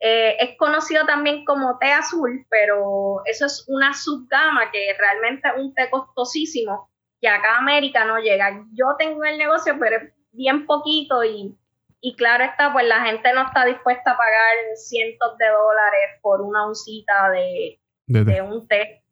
Eh, 0.00 0.36
es 0.40 0.56
conocido 0.58 1.06
también 1.06 1.44
como 1.44 1.78
té 1.78 1.92
azul, 1.92 2.44
pero 2.50 3.22
eso 3.24 3.46
es 3.46 3.64
una 3.68 3.94
subgama 3.94 4.70
que 4.70 4.94
realmente 4.98 5.48
es 5.48 5.54
un 5.62 5.72
té 5.74 5.88
costosísimo 5.90 6.90
que 7.20 7.28
acá 7.28 7.54
a 7.54 7.58
América 7.58 8.04
no 8.04 8.18
llega. 8.18 8.66
Yo 8.72 8.96
tengo 8.98 9.22
el 9.24 9.38
negocio, 9.38 9.76
pero 9.78 9.96
es 9.96 10.12
bien 10.32 10.66
poquito 10.66 11.22
y 11.22 11.56
y 12.04 12.16
claro 12.16 12.42
está, 12.44 12.72
pues 12.72 12.86
la 12.86 13.04
gente 13.04 13.32
no 13.32 13.46
está 13.46 13.64
dispuesta 13.64 14.10
a 14.10 14.16
pagar 14.16 14.76
cientos 14.76 15.38
de 15.38 15.46
dólares 15.46 16.18
por 16.20 16.42
una 16.42 16.66
oncita 16.66 17.30
de, 17.30 17.78
de, 18.06 18.42
un 18.42 18.66
té. 18.66 19.02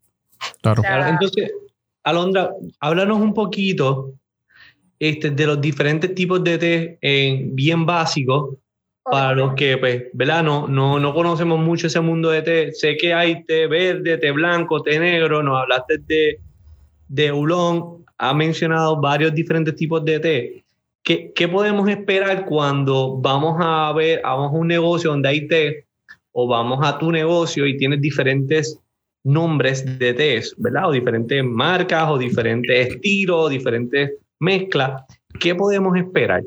Claro. 0.61 1.07
Entonces, 1.07 1.53
Alondra, 2.03 2.51
háblanos 2.81 3.21
un 3.21 3.33
poquito 3.33 4.15
este, 4.99 5.31
de 5.31 5.47
los 5.47 5.61
diferentes 5.61 6.13
tipos 6.17 6.43
de 6.43 6.59
té 6.59 6.99
en 7.01 7.55
bien 7.55 7.87
básicos 7.87 8.57
para 9.05 9.35
los 9.35 9.55
que, 9.55 9.79
pues, 9.79 10.05
¿verdad? 10.13 10.43
No, 10.43 10.67
no, 10.67 11.15
conocemos 11.15 11.61
mucho 11.61 11.87
ese 11.87 12.01
mundo 12.01 12.31
de 12.31 12.43
té. 12.43 12.73
Sé 12.73 12.97
que 12.97 13.15
hay 13.15 13.45
té 13.45 13.69
verde, 13.69 14.19
té 14.19 14.33
blanco, 14.33 14.83
té 14.83 14.99
negro. 14.99 15.45
Nos 15.45 15.63
hablaste 15.63 15.99
de, 15.99 16.41
de 17.07 17.33
Ulón. 17.33 18.05
Ha 18.19 18.35
mencionado 18.35 19.01
varios 19.01 19.33
diferentes 19.33 19.77
tipos 19.77 20.05
de 20.05 20.19
té. 20.19 20.60
¿Qué, 21.03 21.49
podemos 21.51 21.89
esperar 21.89 22.45
cuando 22.45 23.17
vamos 23.21 23.57
a 23.59 23.93
ver, 23.93 24.21
vamos 24.23 24.53
a 24.53 24.57
un 24.57 24.69
negocio 24.69 25.11
donde 25.11 25.29
hay 25.29 25.49
té 25.49 25.87
o 26.33 26.47
vamos 26.47 26.79
a 26.87 26.99
tu 26.99 27.11
negocio 27.11 27.67
y 27.67 27.77
tienes 27.77 28.01
diferentes 28.01 28.79
nombres 29.25 29.99
de 29.99 30.15
té, 30.15 30.43
¿verdad? 30.59 30.89
O 30.89 30.93
diferentes 30.93 31.43
marcas 31.43 32.11
o 32.11 32.19
diferentes 32.19 32.89
estilos, 32.89 33.51
diferentes 33.51 34.13
mezclas. 34.39 35.03
¿Qué 35.41 35.55
podemos 35.55 35.97
esperar? 35.97 36.43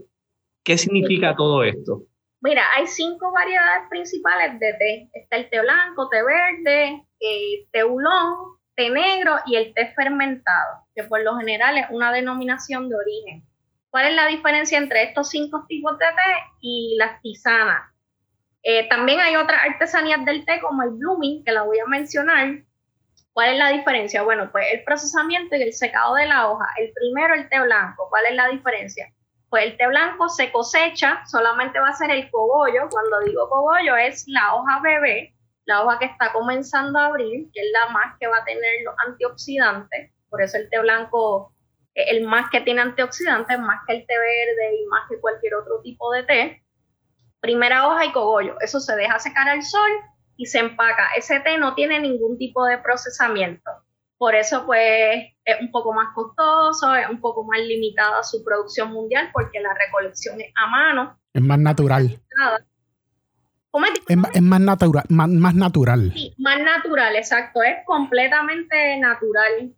¿Qué 0.64 0.78
significa 0.78 1.36
todo 1.36 1.64
esto? 1.64 2.04
Mira, 2.42 2.64
hay 2.76 2.88
cinco 2.88 3.32
variedades 3.32 3.90
principales 3.90 4.60
de 4.60 4.74
té. 4.74 5.10
Está 5.14 5.38
el 5.38 5.50
té 5.50 5.62
blanco, 5.62 6.10
té 6.10 6.22
verde, 6.24 7.06
eh, 7.20 7.68
té 7.72 7.84
oolong, 7.84 8.58
té 8.76 8.90
negro 8.90 9.36
y 9.46 9.56
el 9.56 9.74
té 9.74 9.94
fermentado, 9.96 10.86
que 10.96 11.04
por 11.04 11.22
lo 11.22 11.38
general 11.38 11.78
es 11.78 11.86
una 11.90 12.12
denominación 12.12 12.90
de 12.90 12.96
origen. 12.96 13.44
¿Cuál 13.94 14.08
es 14.08 14.16
la 14.16 14.26
diferencia 14.26 14.80
entre 14.80 15.04
estos 15.04 15.30
cinco 15.30 15.66
tipos 15.68 16.00
de 16.00 16.06
té 16.08 16.52
y 16.62 16.96
las 16.98 17.22
tisanas? 17.22 17.94
Eh, 18.64 18.90
también 18.90 19.20
hay 19.20 19.36
otras 19.36 19.62
artesanías 19.70 20.26
del 20.26 20.44
té 20.46 20.60
como 20.62 20.82
el 20.82 20.90
blooming, 20.96 21.44
que 21.44 21.52
la 21.52 21.62
voy 21.62 21.78
a 21.78 21.86
mencionar. 21.86 22.64
¿Cuál 23.34 23.52
es 23.52 23.60
la 23.60 23.70
diferencia? 23.70 24.24
Bueno, 24.24 24.52
pues 24.52 24.66
el 24.74 24.84
procesamiento 24.84 25.56
y 25.56 25.62
el 25.62 25.74
secado 25.74 26.16
de 26.16 26.26
la 26.26 26.50
hoja. 26.50 26.66
El 26.80 26.92
primero, 26.92 27.36
el 27.36 27.48
té 27.50 27.60
blanco. 27.62 28.08
¿Cuál 28.10 28.26
es 28.32 28.36
la 28.36 28.48
diferencia? 28.48 29.14
Pues 29.50 29.66
el 29.66 29.78
té 29.78 29.86
blanco 29.86 30.28
se 30.28 30.52
cosecha, 30.52 31.24
solamente 31.28 31.80
va 31.80 31.90
a 31.90 31.94
ser 31.94 32.10
el 32.10 32.32
cogollo. 32.32 32.90
Cuando 32.90 33.20
digo 33.20 33.48
cogollo 33.48 33.96
es 33.96 34.24
la 34.28 34.56
hoja 34.56 34.80
bebé, 34.82 35.36
la 35.66 35.84
hoja 35.84 36.00
que 36.00 36.06
está 36.06 36.34
comenzando 36.34 36.98
a 36.98 37.06
abrir, 37.06 37.48
que 37.54 37.62
es 37.62 37.68
la 37.72 37.94
más 37.94 38.18
que 38.20 38.26
va 38.26 38.38
a 38.38 38.46
tener 38.46 38.82
los 38.86 38.96
antioxidantes. 39.08 40.12
Por 40.32 40.42
eso 40.42 40.58
el 40.58 40.68
té 40.72 40.80
blanco 40.80 41.53
el 41.96 42.26
más 42.26 42.50
que 42.50 42.62
tiene 42.62 42.82
antioxidantes, 42.82 43.60
más 43.60 43.82
que 43.88 43.94
el 43.94 44.06
té 44.06 44.14
verde 44.18 44.76
y 44.82 44.86
más 44.88 45.04
que 45.10 45.20
cualquier 45.20 45.56
otro 45.56 45.82
tipo 45.82 46.12
de 46.12 46.24
té. 46.24 46.64
Primera 47.40 47.88
hoja 47.88 48.06
y 48.06 48.12
cogollo, 48.12 48.56
eso 48.62 48.80
se 48.80 48.96
deja 48.96 49.20
secar 49.20 49.48
al 49.50 49.64
sol 49.64 49.92
y 50.38 50.46
se 50.46 50.60
empaca. 50.60 51.10
Ese 51.18 51.40
té 51.42 51.58
no 51.58 51.76
tiene 51.76 52.00
ningún 52.00 52.38
tipo 52.38 52.66
de 52.66 52.78
procesamiento. 52.78 53.70
por 54.18 54.36
eso 54.36 54.66
pues 54.66 55.26
es 55.44 55.60
un 55.60 55.70
poco 55.70 55.92
más 55.94 56.14
costoso, 56.16 56.96
es 56.96 57.10
un 57.10 57.20
poco 57.20 57.44
más 57.44 57.60
limitada 57.60 58.24
su 58.24 58.42
producción 58.42 58.92
mundial 58.94 59.30
porque 59.34 59.60
la 59.60 59.74
recolección 59.74 60.40
es 60.40 60.52
a 60.56 60.68
mano. 60.68 61.20
Es 61.34 61.42
más 61.42 61.60
natural. 61.60 62.22
Es, 64.08 64.18
es, 64.34 64.42
más 64.42 64.60
natural, 64.62 65.04
más, 65.10 65.28
más 65.28 65.56
natural. 65.56 66.12
Sí, 66.14 66.34
más 66.38 66.60
natural, 66.62 67.16
exacto. 67.16 67.62
Es 67.64 67.78
completamente 67.86 68.98
natural. 69.00 69.76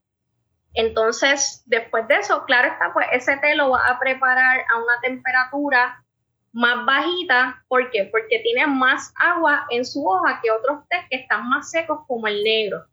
Entonces, 0.75 1.63
después 1.65 2.07
de 2.07 2.17
eso, 2.17 2.43
claro 2.45 2.67
está, 2.67 2.91
pues 2.93 3.07
ese 3.13 3.37
té 3.37 3.55
lo 3.55 3.71
va 3.71 3.87
a 3.87 3.97
preparar 3.97 4.59
a 4.59 4.77
una 4.77 4.99
temperatura 5.01 6.03
más 6.51 6.85
bajita. 6.85 7.63
¿Por 7.67 7.89
qué? 7.91 8.09
Porque 8.11 8.39
tiene 8.39 8.67
más 8.67 9.13
agua 9.17 9.65
en 9.69 9.85
su 9.85 10.05
hoja 10.05 10.39
que 10.41 10.51
otros 10.51 10.83
tés 10.89 11.01
que 11.09 11.17
están 11.17 11.47
más 11.49 11.69
secos 11.71 11.99
como 12.07 12.27
el 12.27 12.43
negro. 12.43 12.85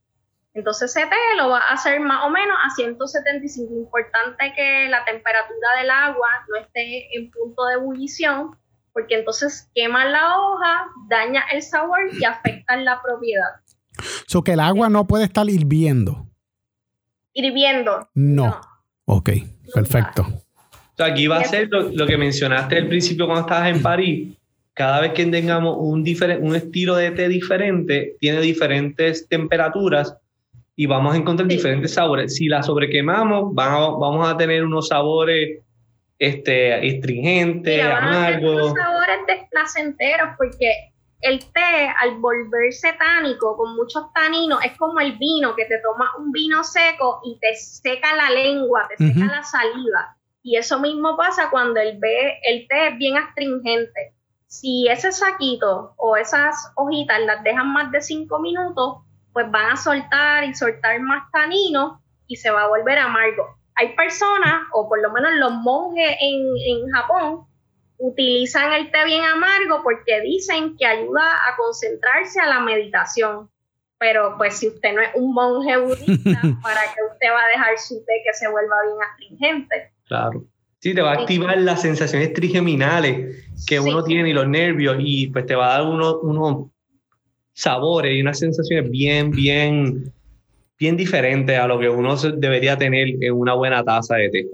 Entonces 0.54 0.94
ese 0.94 1.06
té 1.06 1.16
lo 1.36 1.48
va 1.48 1.58
a 1.58 1.72
hacer 1.72 1.98
más 2.00 2.24
o 2.24 2.30
menos 2.30 2.56
a 2.62 2.70
175. 2.70 3.72
Importante 3.74 4.52
que 4.54 4.88
la 4.88 5.04
temperatura 5.04 5.76
del 5.78 5.90
agua 5.90 6.28
no 6.48 6.56
esté 6.60 7.16
en 7.16 7.30
punto 7.30 7.64
de 7.66 7.74
ebullición, 7.74 8.56
porque 8.92 9.16
entonces 9.16 9.70
quema 9.74 10.04
la 10.04 10.38
hoja, 10.38 10.86
daña 11.08 11.44
el 11.52 11.62
sabor 11.62 12.00
y 12.12 12.24
afecta 12.24 12.76
la 12.76 13.00
propiedad. 13.00 13.60
So 14.26 14.42
que 14.42 14.52
el 14.52 14.60
agua 14.60 14.88
no 14.88 15.06
puede 15.06 15.24
estar 15.24 15.48
hirviendo. 15.48 16.31
Hirviendo. 17.32 18.08
No. 18.14 18.46
no. 18.46 18.60
Ok, 19.04 19.30
perfecto. 19.74 20.26
aquí 20.98 21.26
va 21.26 21.38
a 21.38 21.44
ser 21.44 21.68
lo, 21.70 22.06
que 22.06 22.16
mencionaste 22.16 22.78
al 22.78 22.88
principio 22.88 23.26
cuando 23.26 23.42
estabas 23.42 23.68
en 23.68 23.82
París. 23.82 24.36
Cada 24.74 25.00
vez 25.00 25.12
que 25.12 25.26
tengamos 25.26 25.76
un, 25.78 26.04
un 26.40 26.56
estilo 26.56 26.96
de 26.96 27.10
té 27.10 27.28
diferente, 27.28 28.16
tiene 28.20 28.40
diferentes 28.40 29.28
temperaturas 29.28 30.16
y 30.76 30.86
vamos 30.86 31.14
a 31.14 31.18
encontrar 31.18 31.48
diferentes 31.48 31.94
sabores. 31.94 32.36
Si 32.36 32.46
la 32.46 32.62
sobrequemamos, 32.62 33.54
vamos, 33.54 34.00
vamos 34.00 34.28
a 34.28 34.36
tener 34.36 34.64
unos 34.64 34.88
sabores 34.88 35.60
este, 36.18 36.74
astringentes, 36.74 37.84
amargos. 37.84 38.72
Unos 38.72 38.74
sabores 38.78 39.16
desplacenteros, 39.26 40.30
porque 40.38 40.91
el 41.22 41.38
té, 41.52 41.94
al 42.00 42.16
volverse 42.18 42.92
tánico, 42.94 43.56
con 43.56 43.76
muchos 43.76 44.12
taninos, 44.12 44.62
es 44.64 44.76
como 44.76 45.00
el 45.00 45.16
vino, 45.18 45.54
que 45.54 45.64
te 45.66 45.78
tomas 45.78 46.10
un 46.18 46.32
vino 46.32 46.64
seco 46.64 47.20
y 47.24 47.38
te 47.40 47.54
seca 47.54 48.14
la 48.16 48.30
lengua, 48.30 48.88
te 48.88 48.96
seca 48.96 49.26
la 49.26 49.42
saliva. 49.42 50.16
Y 50.42 50.56
eso 50.56 50.80
mismo 50.80 51.16
pasa 51.16 51.48
cuando 51.50 51.80
el, 51.80 52.00
el 52.42 52.68
té 52.68 52.88
es 52.88 52.98
bien 52.98 53.16
astringente. 53.16 54.14
Si 54.48 54.88
ese 54.88 55.12
saquito 55.12 55.94
o 55.96 56.16
esas 56.16 56.72
hojitas 56.74 57.20
las 57.20 57.42
dejan 57.44 57.72
más 57.72 57.92
de 57.92 58.00
cinco 58.00 58.40
minutos, 58.40 58.98
pues 59.32 59.50
van 59.50 59.70
a 59.70 59.76
soltar 59.76 60.44
y 60.44 60.54
soltar 60.54 61.00
más 61.00 61.30
tanino 61.30 62.02
y 62.26 62.36
se 62.36 62.50
va 62.50 62.64
a 62.64 62.68
volver 62.68 62.98
amargo. 62.98 63.56
Hay 63.76 63.94
personas, 63.94 64.64
o 64.72 64.88
por 64.88 65.00
lo 65.00 65.10
menos 65.12 65.32
los 65.34 65.52
monjes 65.52 66.16
en, 66.20 66.52
en 66.66 66.90
Japón, 66.90 67.46
utilizan 68.02 68.72
el 68.72 68.90
té 68.90 69.04
bien 69.04 69.24
amargo 69.24 69.80
porque 69.84 70.20
dicen 70.22 70.76
que 70.76 70.84
ayuda 70.84 71.22
a 71.22 71.56
concentrarse 71.56 72.40
a 72.40 72.46
la 72.46 72.60
meditación. 72.60 73.48
Pero 73.98 74.34
pues 74.36 74.58
si 74.58 74.66
usted 74.66 74.92
no 74.92 75.02
es 75.02 75.10
un 75.14 75.32
monje 75.32 75.76
budista, 75.76 76.40
¿para 76.62 76.80
que 76.80 77.00
usted 77.12 77.28
va 77.30 77.44
a 77.44 77.48
dejar 77.48 77.78
su 77.78 78.04
té 78.04 78.12
que 78.24 78.34
se 78.34 78.50
vuelva 78.50 78.74
bien 78.84 78.98
astringente? 79.08 79.92
Claro. 80.06 80.44
Sí, 80.80 80.94
te 80.94 81.00
va 81.00 81.12
a 81.12 81.20
activar 81.20 81.56
las 81.58 81.80
sensaciones 81.80 82.32
trigeminales 82.32 83.46
que 83.68 83.78
uno 83.78 84.02
tiene 84.02 84.30
y 84.30 84.32
los 84.32 84.48
nervios 84.48 84.96
y 84.98 85.28
pues 85.28 85.46
te 85.46 85.54
va 85.54 85.76
a 85.76 85.78
dar 85.78 85.86
unos 85.86 86.16
uno 86.22 86.72
sabores 87.52 88.16
y 88.16 88.20
unas 88.20 88.40
sensaciones 88.40 88.90
bien, 88.90 89.30
bien, 89.30 90.12
bien 90.76 90.96
diferentes 90.96 91.56
a 91.56 91.68
lo 91.68 91.78
que 91.78 91.88
uno 91.88 92.16
debería 92.16 92.76
tener 92.76 93.06
en 93.20 93.32
una 93.32 93.54
buena 93.54 93.84
taza 93.84 94.16
de 94.16 94.30
té. 94.30 94.46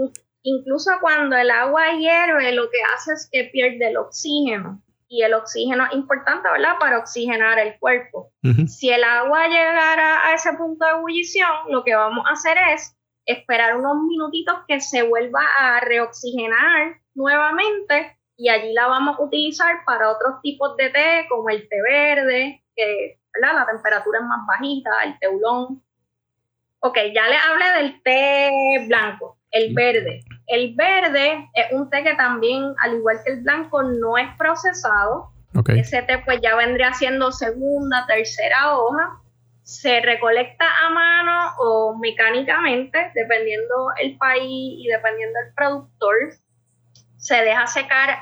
Incluso 0.51 0.90
cuando 1.01 1.36
el 1.36 1.51
agua 1.51 1.92
hierve, 1.99 2.53
lo 2.53 2.70
que 2.70 2.78
hace 2.94 3.12
es 3.12 3.28
que 3.30 3.44
pierde 3.44 3.88
el 3.88 3.99
oxígeno. 3.99 4.82
Y 5.11 5.22
el 5.22 5.34
oxígeno 5.34 5.84
es 5.86 5.92
importante, 5.94 6.49
¿verdad? 6.51 6.78
Para 6.78 6.99
oxigenar 6.99 7.59
el 7.59 7.78
cuerpo. 7.78 8.30
Si 8.66 8.90
el 8.90 9.05
agua 9.05 9.46
llegara 9.49 10.26
a 10.26 10.34
ese 10.34 10.53
punto 10.55 10.84
de 10.84 10.92
ebullición, 10.92 11.51
lo 11.68 11.82
que 11.82 11.94
vamos 11.94 12.26
a 12.26 12.32
hacer 12.32 12.57
es 12.74 12.94
esperar 13.24 13.76
unos 13.76 13.96
minutitos 14.07 14.57
que 14.66 14.80
se 14.80 15.03
vuelva 15.03 15.42
a 15.59 15.80
reoxigenar 15.80 16.99
nuevamente 17.14 18.18
y 18.36 18.49
allí 18.49 18.72
la 18.72 18.86
vamos 18.86 19.18
a 19.18 19.22
utilizar 19.22 19.84
para 19.84 20.11
otros 20.11 20.40
tipos 20.42 20.76
de 20.76 20.90
té, 20.90 21.26
como 21.28 21.51
el 21.51 21.68
té 21.68 21.82
verde, 21.82 22.64
que 22.74 23.18
la 23.40 23.66
temperatura 23.66 24.20
es 24.20 24.24
más 24.24 24.46
bajita, 24.46 24.90
el 25.05 25.18
teulón. 25.18 25.82
Ok, 26.80 26.96
ya 27.14 27.28
le 27.28 27.36
hablé 27.36 27.82
del 27.82 28.03
té 28.03 28.51
blanco, 28.86 29.38
el 29.51 29.74
verde. 29.74 30.20
El 30.49 30.74
verde 30.74 31.49
es 31.55 31.66
un 31.72 31.90
té 31.90 32.03
que 32.03 32.14
también, 32.14 32.74
al 32.82 32.94
igual 32.94 33.20
que 33.24 33.32
el 33.32 33.42
blanco, 33.42 33.82
no 33.82 34.16
es 34.18 34.28
procesado. 34.36 35.30
Ese 35.68 36.03
té 36.03 36.18
pues 36.24 36.40
ya 36.40 36.57
vendría 36.57 36.92
siendo 36.92 37.30
segunda, 37.32 38.07
tercera 38.07 38.76
hoja. 38.76 39.20
Se 39.62 40.01
recolecta 40.01 40.64
a 40.86 40.90
mano 40.90 41.53
o 41.59 41.99
mecánicamente, 41.99 43.12
dependiendo 43.14 43.92
el 44.01 44.16
país 44.16 44.76
y 44.78 44.86
dependiendo 44.86 45.38
el 45.46 45.55
productor. 45.55 46.14
Se 47.18 47.36
deja 47.42 47.66
secar, 47.66 48.18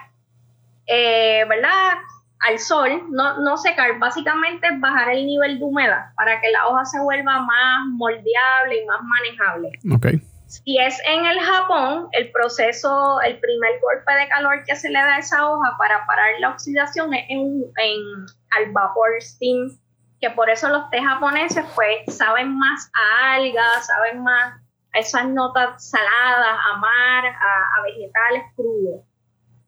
eh, 0.87 1.45
¿verdad? 1.49 1.99
al 2.41 2.59
sol, 2.59 3.03
no, 3.11 3.41
no 3.41 3.57
secar, 3.57 3.99
básicamente 3.99 4.69
bajar 4.79 5.11
el 5.11 5.27
nivel 5.27 5.59
de 5.59 5.65
humedad 5.65 6.13
para 6.17 6.41
que 6.41 6.51
la 6.51 6.67
hoja 6.67 6.85
se 6.85 7.01
vuelva 7.01 7.41
más 7.41 7.87
moldeable 7.93 8.83
y 8.83 8.87
más 8.87 9.01
manejable. 9.03 9.71
Okay. 9.97 10.21
Si 10.47 10.79
es 10.79 11.01
en 11.07 11.27
el 11.27 11.41
Japón, 11.41 12.09
el 12.13 12.31
proceso, 12.31 13.21
el 13.23 13.41
primer 13.41 13.81
golpe 13.81 14.15
de 14.15 14.29
calor 14.29 14.63
que 14.65 14.77
se 14.77 14.89
le 14.89 14.99
da 14.99 15.17
a 15.17 15.19
esa 15.19 15.49
hoja 15.51 15.77
para 15.77 16.07
parar 16.07 16.39
la 16.39 16.51
oxidación 16.51 17.13
es 17.15 17.27
en, 17.29 17.65
en 17.77 18.27
al 18.53 18.73
vapor 18.73 19.21
steam, 19.21 19.77
que 20.21 20.31
por 20.31 20.49
eso 20.49 20.69
los 20.69 20.89
té 20.91 21.03
japoneses 21.03 21.65
pues 21.75 22.17
saben 22.17 22.57
más 22.57 22.91
a 22.95 23.35
algas, 23.35 23.87
saben 23.87 24.23
más 24.23 24.55
a 24.95 24.99
esas 24.99 25.29
notas 25.29 25.91
saladas, 25.91 26.59
a 26.73 26.77
mar, 26.77 27.27
a, 27.27 27.81
a 27.81 27.83
vegetales 27.83 28.45
crudos. 28.55 29.03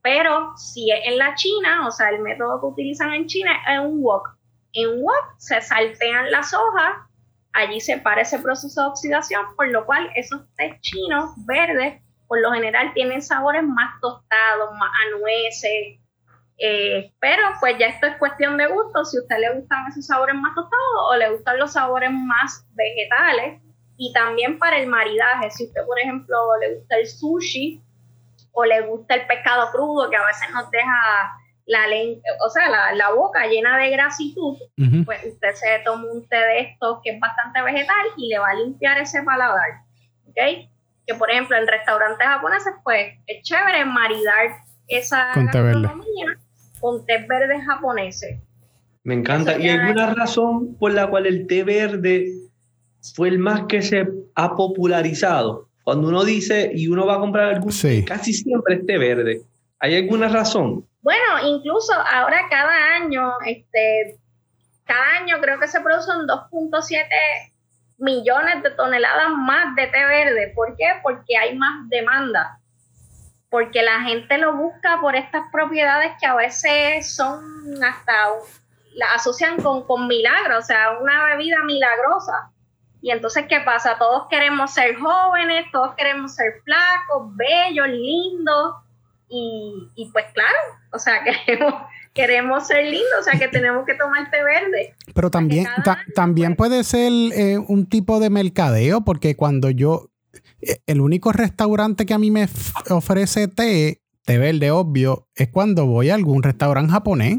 Pero 0.00 0.56
si 0.56 0.92
es 0.92 1.00
en 1.06 1.18
la 1.18 1.34
China, 1.34 1.88
o 1.88 1.90
sea, 1.90 2.10
el 2.10 2.20
método 2.20 2.60
que 2.60 2.66
utilizan 2.66 3.12
en 3.14 3.26
China 3.26 3.50
es 3.68 3.80
un 3.80 4.00
wok. 4.00 4.28
En 4.74 5.02
wok 5.02 5.34
se 5.38 5.60
saltean 5.60 6.30
las 6.30 6.54
hojas, 6.54 7.07
allí 7.52 7.80
se 7.80 7.98
para 7.98 8.22
ese 8.22 8.38
proceso 8.38 8.82
de 8.82 8.88
oxidación, 8.88 9.44
por 9.56 9.68
lo 9.68 9.86
cual 9.86 10.10
esos 10.14 10.42
té 10.56 10.78
chinos 10.80 11.30
verdes, 11.46 12.02
por 12.26 12.40
lo 12.40 12.52
general, 12.52 12.92
tienen 12.94 13.22
sabores 13.22 13.62
más 13.62 14.00
tostados, 14.00 14.72
más 14.78 14.90
a 14.90 15.18
nueces. 15.18 15.98
Eh, 16.60 17.12
pero 17.20 17.42
pues 17.60 17.78
ya 17.78 17.86
esto 17.86 18.06
es 18.06 18.16
cuestión 18.16 18.56
de 18.56 18.66
gusto, 18.66 19.04
si 19.04 19.16
a 19.16 19.20
usted 19.20 19.38
le 19.38 19.54
gustan 19.54 19.86
esos 19.88 20.06
sabores 20.06 20.34
más 20.34 20.54
tostados 20.54 21.00
o 21.10 21.16
le 21.16 21.30
gustan 21.30 21.58
los 21.58 21.72
sabores 21.72 22.10
más 22.10 22.66
vegetales. 22.72 23.62
Y 23.96 24.12
también 24.12 24.58
para 24.58 24.78
el 24.78 24.86
maridaje, 24.86 25.50
si 25.50 25.66
usted, 25.66 25.84
por 25.86 25.98
ejemplo, 25.98 26.36
le 26.60 26.76
gusta 26.76 26.96
el 26.96 27.06
sushi, 27.06 27.82
o 28.52 28.64
le 28.64 28.80
gusta 28.82 29.14
el 29.14 29.26
pescado 29.26 29.70
crudo, 29.70 30.10
que 30.10 30.16
a 30.16 30.26
veces 30.26 30.50
nos 30.52 30.68
deja 30.70 31.37
la, 31.68 31.80
o 32.44 32.48
sea, 32.48 32.94
la, 32.94 33.10
boca 33.12 33.46
llena 33.46 33.78
de 33.78 33.90
grasitud, 33.90 34.56
pues 35.04 35.20
usted 35.26 35.54
se 35.54 35.66
toma 35.84 36.04
un 36.10 36.26
té 36.26 36.36
de 36.36 36.60
estos 36.60 37.00
que 37.04 37.10
es 37.10 37.20
bastante 37.20 37.62
vegetal 37.62 38.06
y 38.16 38.28
le 38.28 38.38
va 38.38 38.48
a 38.48 38.54
limpiar 38.54 38.98
ese 38.98 39.22
paladar. 39.22 39.82
¿Ok? 40.26 40.68
Que 41.06 41.14
por 41.14 41.30
ejemplo 41.30 41.56
en 41.56 41.66
restaurantes 41.66 42.26
japoneses, 42.26 42.72
pues 42.82 43.14
es 43.26 43.42
chévere 43.42 43.84
maridar 43.84 44.56
esa 44.88 45.32
con 45.34 45.50
té 45.50 45.60
verde. 45.60 45.88
con 46.80 47.04
té 47.04 47.26
verde 47.28 47.60
japoneses. 47.60 48.40
Me 49.04 49.14
encanta. 49.14 49.58
¿Y 49.58 49.68
alguna 49.68 50.14
razón 50.14 50.74
por 50.76 50.92
la 50.92 51.08
cual 51.08 51.26
el 51.26 51.46
té 51.46 51.64
verde 51.64 52.32
fue 53.14 53.28
el 53.28 53.38
más 53.38 53.64
que 53.68 53.82
se 53.82 54.06
ha 54.34 54.56
popularizado? 54.56 55.68
Cuando 55.84 56.08
uno 56.08 56.24
dice 56.24 56.70
y 56.74 56.88
uno 56.88 57.06
va 57.06 57.16
a 57.16 57.20
comprar 57.20 57.54
algún, 57.54 57.72
casi 58.06 58.32
siempre 58.32 58.76
esté 58.76 58.96
verde. 58.96 59.42
¿Hay 59.80 59.94
alguna 59.96 60.28
razón? 60.28 60.84
Bueno, 61.00 61.24
incluso 61.44 61.92
ahora 61.94 62.46
cada 62.50 62.94
año, 62.96 63.32
este, 63.46 64.18
cada 64.84 65.18
año 65.18 65.38
creo 65.40 65.58
que 65.58 65.68
se 65.68 65.80
producen 65.80 66.26
2.7 66.26 67.06
millones 67.98 68.62
de 68.62 68.70
toneladas 68.70 69.30
más 69.30 69.74
de 69.76 69.86
té 69.86 70.04
verde. 70.04 70.52
¿Por 70.54 70.76
qué? 70.76 71.00
Porque 71.02 71.36
hay 71.36 71.56
más 71.56 71.88
demanda. 71.88 72.58
Porque 73.50 73.82
la 73.82 74.02
gente 74.02 74.38
lo 74.38 74.54
busca 74.54 75.00
por 75.00 75.16
estas 75.16 75.50
propiedades 75.50 76.12
que 76.20 76.26
a 76.26 76.34
veces 76.34 77.14
son 77.14 77.42
hasta, 77.82 78.12
la 78.94 79.06
asocian 79.14 79.62
con, 79.62 79.86
con 79.86 80.06
milagros, 80.06 80.64
o 80.64 80.66
sea, 80.66 80.98
una 80.98 81.24
bebida 81.24 81.62
milagrosa. 81.64 82.50
Y 83.00 83.10
entonces, 83.10 83.46
¿qué 83.48 83.60
pasa? 83.60 83.96
Todos 83.98 84.26
queremos 84.28 84.72
ser 84.72 84.98
jóvenes, 84.98 85.66
todos 85.72 85.94
queremos 85.94 86.34
ser 86.34 86.60
flacos, 86.64 87.34
bellos, 87.36 87.88
lindos. 87.88 88.74
Y, 89.28 90.10
pues 90.12 90.24
claro, 90.32 90.58
o 90.92 90.98
sea, 90.98 91.22
queremos, 91.46 91.74
queremos 92.14 92.66
ser 92.66 92.84
lindos, 92.84 93.20
o 93.20 93.22
sea 93.22 93.38
que 93.38 93.48
tenemos 93.48 93.84
que 93.86 93.94
tomar 93.94 94.30
té 94.30 94.42
verde. 94.42 94.94
Pero 95.14 95.30
también, 95.30 95.66
también 96.14 96.56
pues. 96.56 96.70
puede 96.70 96.84
ser 96.84 97.12
eh, 97.32 97.58
un 97.58 97.86
tipo 97.86 98.20
de 98.20 98.30
mercadeo, 98.30 99.02
porque 99.04 99.36
cuando 99.36 99.70
yo, 99.70 100.10
eh, 100.60 100.80
el 100.86 101.00
único 101.00 101.32
restaurante 101.32 102.06
que 102.06 102.14
a 102.14 102.18
mí 102.18 102.30
me 102.30 102.48
ofrece 102.90 103.48
té, 103.48 104.02
té 104.24 104.38
verde 104.38 104.70
obvio, 104.70 105.28
es 105.34 105.48
cuando 105.48 105.86
voy 105.86 106.10
a 106.10 106.14
algún 106.14 106.42
restaurante 106.42 106.92
japonés. 106.92 107.38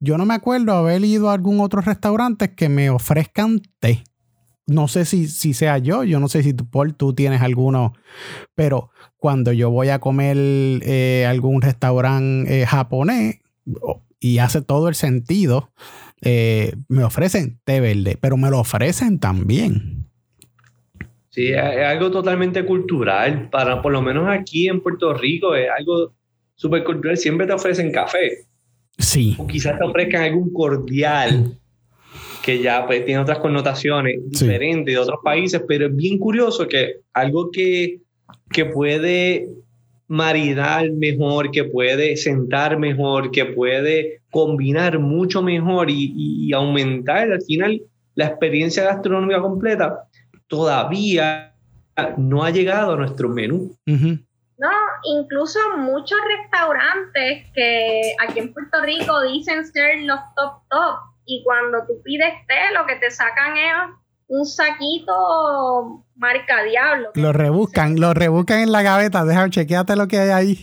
Yo 0.00 0.18
no 0.18 0.26
me 0.26 0.34
acuerdo 0.34 0.74
haber 0.74 1.02
ido 1.04 1.30
a 1.30 1.32
algún 1.32 1.60
otro 1.60 1.80
restaurante 1.80 2.54
que 2.54 2.68
me 2.68 2.90
ofrezcan 2.90 3.62
té. 3.78 4.04
No 4.66 4.88
sé 4.88 5.04
si, 5.04 5.28
si 5.28 5.52
sea 5.52 5.78
yo, 5.78 6.04
yo 6.04 6.20
no 6.20 6.28
sé 6.28 6.42
si 6.42 6.54
tú, 6.54 6.68
Paul, 6.68 6.94
tú 6.94 7.14
tienes 7.14 7.42
alguno, 7.42 7.92
pero 8.54 8.90
cuando 9.16 9.52
yo 9.52 9.70
voy 9.70 9.90
a 9.90 9.98
comer 9.98 10.36
eh, 10.38 11.26
algún 11.28 11.60
restaurante 11.60 12.64
japonés, 12.66 13.40
y 14.20 14.38
hace 14.38 14.62
todo 14.62 14.88
el 14.88 14.94
sentido, 14.94 15.70
eh, 16.22 16.74
me 16.88 17.04
ofrecen 17.04 17.60
té 17.64 17.80
verde, 17.80 18.16
pero 18.18 18.38
me 18.38 18.48
lo 18.48 18.60
ofrecen 18.60 19.18
también. 19.18 20.08
Sí, 21.28 21.48
es 21.48 21.58
algo 21.58 22.10
totalmente 22.10 22.64
cultural. 22.64 23.50
Para, 23.50 23.82
por 23.82 23.92
lo 23.92 24.00
menos 24.00 24.28
aquí 24.28 24.68
en 24.68 24.80
Puerto 24.80 25.12
Rico, 25.12 25.54
es 25.54 25.68
algo 25.76 26.14
súper 26.54 26.84
cultural. 26.84 27.18
Siempre 27.18 27.46
te 27.46 27.52
ofrecen 27.52 27.92
café. 27.92 28.46
Sí. 28.96 29.34
O 29.36 29.46
quizás 29.46 29.76
te 29.78 29.84
ofrezcan 29.84 30.22
algún 30.22 30.52
cordial 30.52 31.58
que 32.44 32.60
ya 32.60 32.86
pues, 32.86 33.06
tiene 33.06 33.22
otras 33.22 33.38
connotaciones 33.38 34.18
diferentes 34.28 34.94
de 34.94 35.00
otros 35.00 35.20
países, 35.24 35.62
pero 35.66 35.86
es 35.86 35.96
bien 35.96 36.18
curioso 36.18 36.68
que 36.68 36.96
algo 37.14 37.50
que, 37.50 38.00
que 38.50 38.66
puede 38.66 39.48
maridar 40.08 40.90
mejor, 40.92 41.50
que 41.50 41.64
puede 41.64 42.18
sentar 42.18 42.78
mejor, 42.78 43.30
que 43.30 43.46
puede 43.46 44.20
combinar 44.30 44.98
mucho 44.98 45.40
mejor 45.40 45.88
y, 45.88 46.52
aumentar 46.52 47.32
al 47.32 47.42
final 47.42 47.80
la 48.14 48.26
experiencia 48.26 48.84
gastronómica 48.84 49.40
completa, 49.40 50.04
todavía 50.46 51.54
no 52.18 52.44
ha 52.44 52.50
llegado 52.50 52.92
a 52.92 52.96
nuestro 52.96 53.30
menú. 53.30 53.74
No, 53.86 54.70
incluso 55.18 55.58
muchos 55.78 56.18
restaurantes 56.38 57.50
que 57.54 58.02
aquí 58.20 58.38
en 58.40 58.52
Puerto 58.52 58.82
Rico 58.82 59.22
dicen 59.22 59.64
ser 59.66 60.02
los 60.02 60.20
top 60.36 60.62
top 60.68 61.13
y 61.26 61.42
cuando 61.44 61.86
tú 61.86 62.02
pides 62.02 62.34
té 62.46 62.72
lo 62.74 62.86
que 62.86 62.96
te 62.96 63.10
sacan 63.10 63.56
es 63.56 63.72
un 64.28 64.46
saquito 64.46 66.04
marca 66.16 66.62
diablo. 66.62 67.10
Lo 67.14 67.32
rebuscan, 67.32 68.00
lo 68.00 68.14
rebuscan 68.14 68.60
en 68.60 68.72
la 68.72 68.82
gaveta, 68.82 69.24
déjame 69.24 69.50
chequeate 69.50 69.96
lo 69.96 70.08
que 70.08 70.18
hay 70.18 70.30
ahí. 70.30 70.54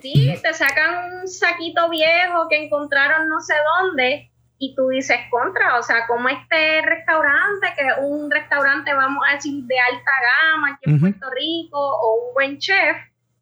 Sí, 0.00 0.34
te 0.42 0.54
sacan 0.54 1.20
un 1.20 1.28
saquito 1.28 1.90
viejo 1.90 2.48
que 2.48 2.64
encontraron 2.64 3.28
no 3.28 3.40
sé 3.40 3.54
dónde 3.78 4.30
y 4.58 4.74
tú 4.74 4.88
dices 4.88 5.16
contra, 5.30 5.78
o 5.78 5.82
sea, 5.82 6.06
como 6.06 6.28
este 6.28 6.82
restaurante, 6.82 7.68
que 7.76 7.86
es 7.86 7.94
un 8.02 8.30
restaurante, 8.30 8.92
vamos 8.92 9.24
a 9.28 9.34
decir, 9.34 9.64
de 9.64 9.74
alta 9.78 10.10
gama 10.20 10.74
aquí 10.74 10.90
en 10.90 11.00
Puerto 11.00 11.30
Rico, 11.30 11.78
o 11.78 12.26
un 12.26 12.34
buen 12.34 12.58
chef, 12.58 12.96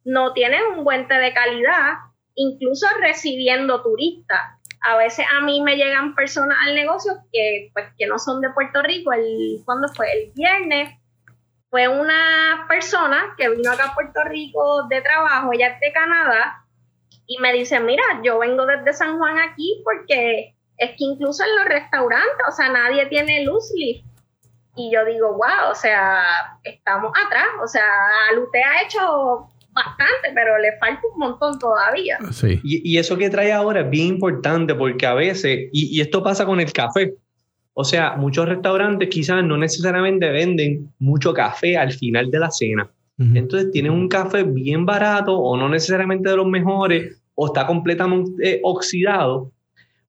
no 0.04 0.32
tienen 0.32 0.60
un 0.76 0.84
buen 0.84 1.08
té 1.08 1.14
de 1.14 1.34
calidad, 1.34 1.94
incluso 2.36 2.86
recibiendo 3.00 3.82
turistas 3.82 4.57
a 4.81 4.97
veces 4.97 5.26
a 5.37 5.41
mí 5.41 5.61
me 5.61 5.76
llegan 5.76 6.14
personas 6.14 6.57
al 6.66 6.74
negocio 6.74 7.12
que, 7.33 7.70
pues, 7.72 7.87
que 7.99 8.07
no 8.07 8.18
son 8.18 8.41
de 8.41 8.51
Puerto 8.51 8.83
Rico. 8.83 9.12
El, 9.12 9.62
¿Cuándo 9.64 9.89
fue? 9.89 10.11
El 10.12 10.33
viernes 10.35 10.91
fue 11.70 11.89
una 11.89 12.66
persona 12.68 13.35
que 13.37 13.49
vino 13.51 13.70
acá 13.70 13.87
a 13.87 13.95
Puerto 13.95 14.22
Rico 14.24 14.87
de 14.89 15.03
trabajo, 15.03 15.53
ella 15.53 15.68
es 15.68 15.81
de 15.81 15.93
Canadá, 15.93 16.64
y 17.26 17.39
me 17.41 17.53
dice, 17.53 17.79
mira, 17.79 18.03
yo 18.22 18.39
vengo 18.39 18.64
desde 18.64 18.95
San 18.95 19.18
Juan 19.18 19.39
aquí 19.39 19.83
porque 19.85 20.55
es 20.79 20.91
que 20.91 21.05
incluso 21.05 21.45
en 21.45 21.57
los 21.57 21.64
restaurantes, 21.66 22.47
o 22.49 22.53
sea, 22.53 22.70
nadie 22.70 23.07
tiene 23.07 23.45
luz 23.45 23.70
lift. 23.74 24.07
Y 24.76 24.93
yo 24.93 25.05
digo, 25.05 25.33
wow, 25.33 25.70
o 25.70 25.74
sea, 25.74 26.24
estamos 26.62 27.12
atrás, 27.26 27.49
o 27.62 27.66
sea, 27.66 27.85
Lute 28.35 28.62
ha 28.62 28.83
hecho 28.83 29.49
bastante, 29.87 30.31
pero 30.35 30.59
le 30.59 30.76
falta 30.79 31.01
un 31.12 31.18
montón 31.18 31.59
todavía. 31.59 32.18
Sí. 32.33 32.61
Y, 32.62 32.99
eso 32.99 33.16
que 33.16 33.31
trae 33.31 33.53
ahora 33.53 33.81
es 33.81 33.91
bien 33.91 34.09
importante 34.09 34.74
porque 34.74 35.07
a 35.07 35.14
veces, 35.14 35.68
y, 35.72 36.01
esto 36.01 36.22
pasa 36.22 36.45
con 36.45 36.61
el 36.61 36.72
café, 36.72 37.14
o 37.74 37.85
sea, 37.85 38.16
muchos 38.16 38.49
restaurantes 38.49 39.09
quizás 39.09 39.45
no 39.45 39.57
necesariamente 39.57 40.29
venden 40.31 40.93
mucho 40.99 41.33
café 41.33 41.76
al 41.76 41.93
final 41.93 42.31
de 42.31 42.39
la 42.39 42.51
cena. 42.51 42.91
Entonces 43.35 43.72
tienen 43.72 43.91
un 43.91 44.07
café 44.07 44.45
bien 44.45 44.87
barato 44.87 45.37
o 45.37 45.57
no 45.57 45.68
necesariamente 45.68 46.31
de 46.31 46.37
los 46.37 46.47
mejores 46.47 47.20
o 47.35 47.47
está 47.47 47.66
completamente 47.66 48.31
eh, 48.49 48.61
oxidado 48.62 49.51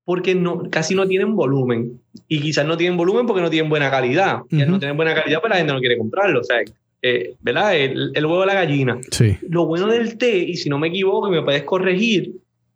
porque 0.10 0.34
no, 0.34 0.64
casi 0.72 0.96
no 0.96 1.08
tienen 1.08 1.36
volumen. 1.36 2.02
Y 2.28 2.40
quizás 2.42 2.66
no 2.66 2.76
tienen 2.78 2.98
volumen 2.98 3.28
porque 3.28 3.44
no 3.44 3.50
tienen 3.52 3.70
buena 3.70 3.92
calidad. 3.92 4.40
Y 4.50 4.62
al 4.62 4.72
no 4.72 4.80
tienen 4.80 4.98
buena 4.98 5.14
calidad, 5.14 5.40
pues 5.40 5.52
la 5.52 5.58
gente 5.58 5.72
no 5.72 5.80
quiere 5.80 6.00
comprarlo. 6.00 6.40
O 6.40 6.44
sea, 6.44 6.58
eh, 7.02 7.36
¿verdad? 7.39 7.76
El, 7.76 8.12
huevo 8.26 8.41
de 8.41 8.47
la 8.47 8.54
gallina. 8.56 9.00
Sí. 9.12 9.38
Lo 9.47 9.66
bueno 9.66 9.88
del 9.88 10.18
té, 10.18 10.38
y 10.38 10.56
si 10.56 10.70
no 10.70 10.78
me 10.78 10.89
equivoco 10.89 11.28
y 11.28 11.32
me 11.32 11.43
puedes 11.43 11.64
corregir, 11.64 12.34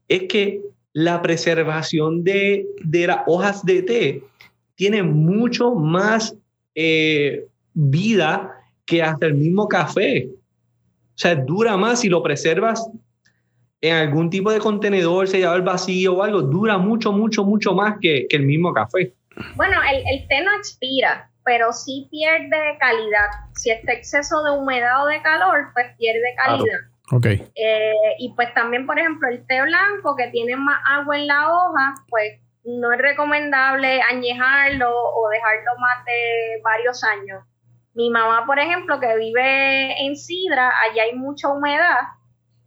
es 0.08 0.24
que 0.24 0.62
la 0.94 1.22
preservación 1.22 2.24
de, 2.24 2.66
de 2.84 3.08
las 3.08 3.20
hojas 3.28 3.66
de 3.66 3.82
té 3.82 4.24
tiene 4.76 5.04
mucho 5.04 5.72
más 5.72 6.36
eh, 6.76 7.48
vida 7.74 8.52
que 8.86 9.02
hasta 9.02 9.26
el 9.26 9.36
mismo 9.36 9.68
café. 9.68 10.30
O 10.30 11.18
sea, 11.18 11.36
dura 11.36 11.78
más 11.78 12.02
si 12.02 12.10
lo 12.10 12.24
preservas 12.24 12.88
en 13.82 13.96
algún 13.96 14.30
tipo 14.30 14.52
de 14.52 14.60
contenedor, 14.60 15.28
sellado 15.28 15.56
al 15.56 15.62
vacío 15.62 16.14
o 16.14 16.24
algo, 16.24 16.42
dura 16.42 16.78
mucho, 16.78 17.12
mucho, 17.12 17.44
mucho 17.44 17.74
más 17.74 17.96
que, 18.00 18.26
que 18.30 18.38
el 18.38 18.44
mismo 18.44 18.74
café. 18.74 19.14
Bueno, 19.56 19.76
el, 19.92 19.98
el 19.98 20.28
té 20.28 20.42
no 20.44 20.56
expira 20.56 21.30
pero 21.44 21.74
sí 21.74 22.08
pierde 22.10 22.78
calidad. 22.80 23.28
Si 23.64 23.72
este 23.72 23.94
exceso 23.94 24.44
de 24.44 24.52
humedad 24.52 25.06
o 25.06 25.08
de 25.08 25.22
calor, 25.22 25.70
pues 25.72 25.86
pierde 25.98 26.36
calidad. 26.36 26.80
Okay. 27.10 27.50
Eh, 27.56 27.94
y 28.20 28.34
pues 28.36 28.54
también, 28.54 28.86
por 28.86 29.00
ejemplo, 29.00 29.30
el 29.30 29.48
té 29.48 29.62
blanco 29.62 30.18
que 30.18 30.28
tiene 30.32 30.58
más 30.58 30.82
agua 30.86 31.18
en 31.18 31.28
la 31.28 31.50
hoja, 31.50 31.94
pues 32.10 32.42
no 32.66 32.92
es 32.92 33.00
recomendable 33.00 34.02
añejarlo 34.02 34.90
o 34.94 35.30
dejarlo 35.30 35.72
más 35.80 36.04
de 36.04 36.62
varios 36.62 37.06
años. 37.06 37.46
Mi 37.94 38.10
mamá, 38.10 38.46
por 38.46 38.60
ejemplo, 38.60 39.00
que 39.00 39.16
vive 39.16 40.06
en 40.06 40.18
Sidra, 40.18 40.70
allá 40.82 41.04
hay 41.04 41.16
mucha 41.16 41.48
humedad 41.48 42.02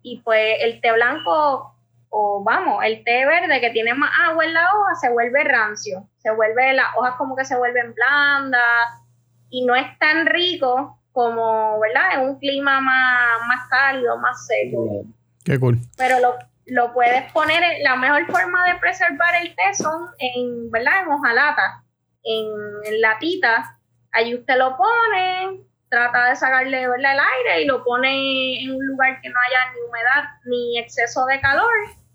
y 0.00 0.22
pues 0.22 0.56
el 0.60 0.80
té 0.80 0.92
blanco 0.92 1.74
o 2.08 2.42
vamos, 2.42 2.82
el 2.84 3.04
té 3.04 3.26
verde 3.26 3.60
que 3.60 3.68
tiene 3.68 3.92
más 3.92 4.12
agua 4.30 4.46
en 4.46 4.54
la 4.54 4.62
hoja 4.62 4.94
se 4.94 5.10
vuelve 5.10 5.44
rancio, 5.44 6.08
se 6.16 6.30
vuelve, 6.30 6.72
las 6.72 6.86
hojas 6.96 7.16
como 7.18 7.36
que 7.36 7.44
se 7.44 7.58
vuelven 7.58 7.92
blandas 7.92 9.05
y 9.50 9.64
no 9.64 9.74
es 9.74 9.98
tan 9.98 10.26
rico 10.26 11.00
como, 11.12 11.80
¿verdad? 11.80 12.14
En 12.14 12.28
un 12.28 12.38
clima 12.38 12.80
más, 12.80 13.40
más 13.48 13.68
cálido, 13.68 14.18
más 14.18 14.46
seco. 14.46 15.04
Qué 15.44 15.58
cool. 15.58 15.78
Pero 15.96 16.20
lo, 16.20 16.34
lo 16.66 16.92
puedes 16.92 17.30
poner, 17.32 17.62
la 17.82 17.96
mejor 17.96 18.26
forma 18.26 18.66
de 18.66 18.78
preservar 18.78 19.34
el 19.40 19.54
té 19.54 19.74
son 19.74 20.08
en, 20.18 20.70
¿verdad? 20.70 21.02
En 21.02 21.08
hojalata, 21.08 21.84
en, 22.22 22.46
en 22.84 23.00
latita. 23.00 23.78
Ahí 24.12 24.34
usted 24.34 24.56
lo 24.56 24.76
pone, 24.76 25.62
trata 25.88 26.28
de 26.28 26.36
sacarle 26.36 26.88
¿verdad? 26.88 27.12
el 27.12 27.20
aire 27.20 27.62
y 27.62 27.66
lo 27.66 27.84
pone 27.84 28.62
en 28.62 28.72
un 28.74 28.86
lugar 28.86 29.20
que 29.20 29.28
no 29.28 29.36
haya 29.46 29.72
ni 29.72 29.80
humedad 29.88 30.24
ni 30.44 30.78
exceso 30.78 31.24
de 31.26 31.40
calor 31.40 31.72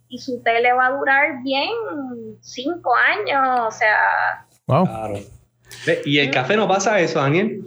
y 0.10 0.20
su 0.20 0.44
té 0.44 0.60
le 0.60 0.74
va 0.74 0.88
a 0.88 0.92
durar 0.92 1.42
bien 1.42 1.72
cinco 2.42 2.94
años, 2.96 3.68
o 3.68 3.72
sea... 3.72 4.46
Wow. 4.68 4.86
Claro. 4.86 5.41
Y 6.06 6.20
el 6.20 6.32
café 6.32 6.56
no 6.56 6.68
pasa 6.68 7.00
eso, 7.00 7.20
Daniel. 7.20 7.64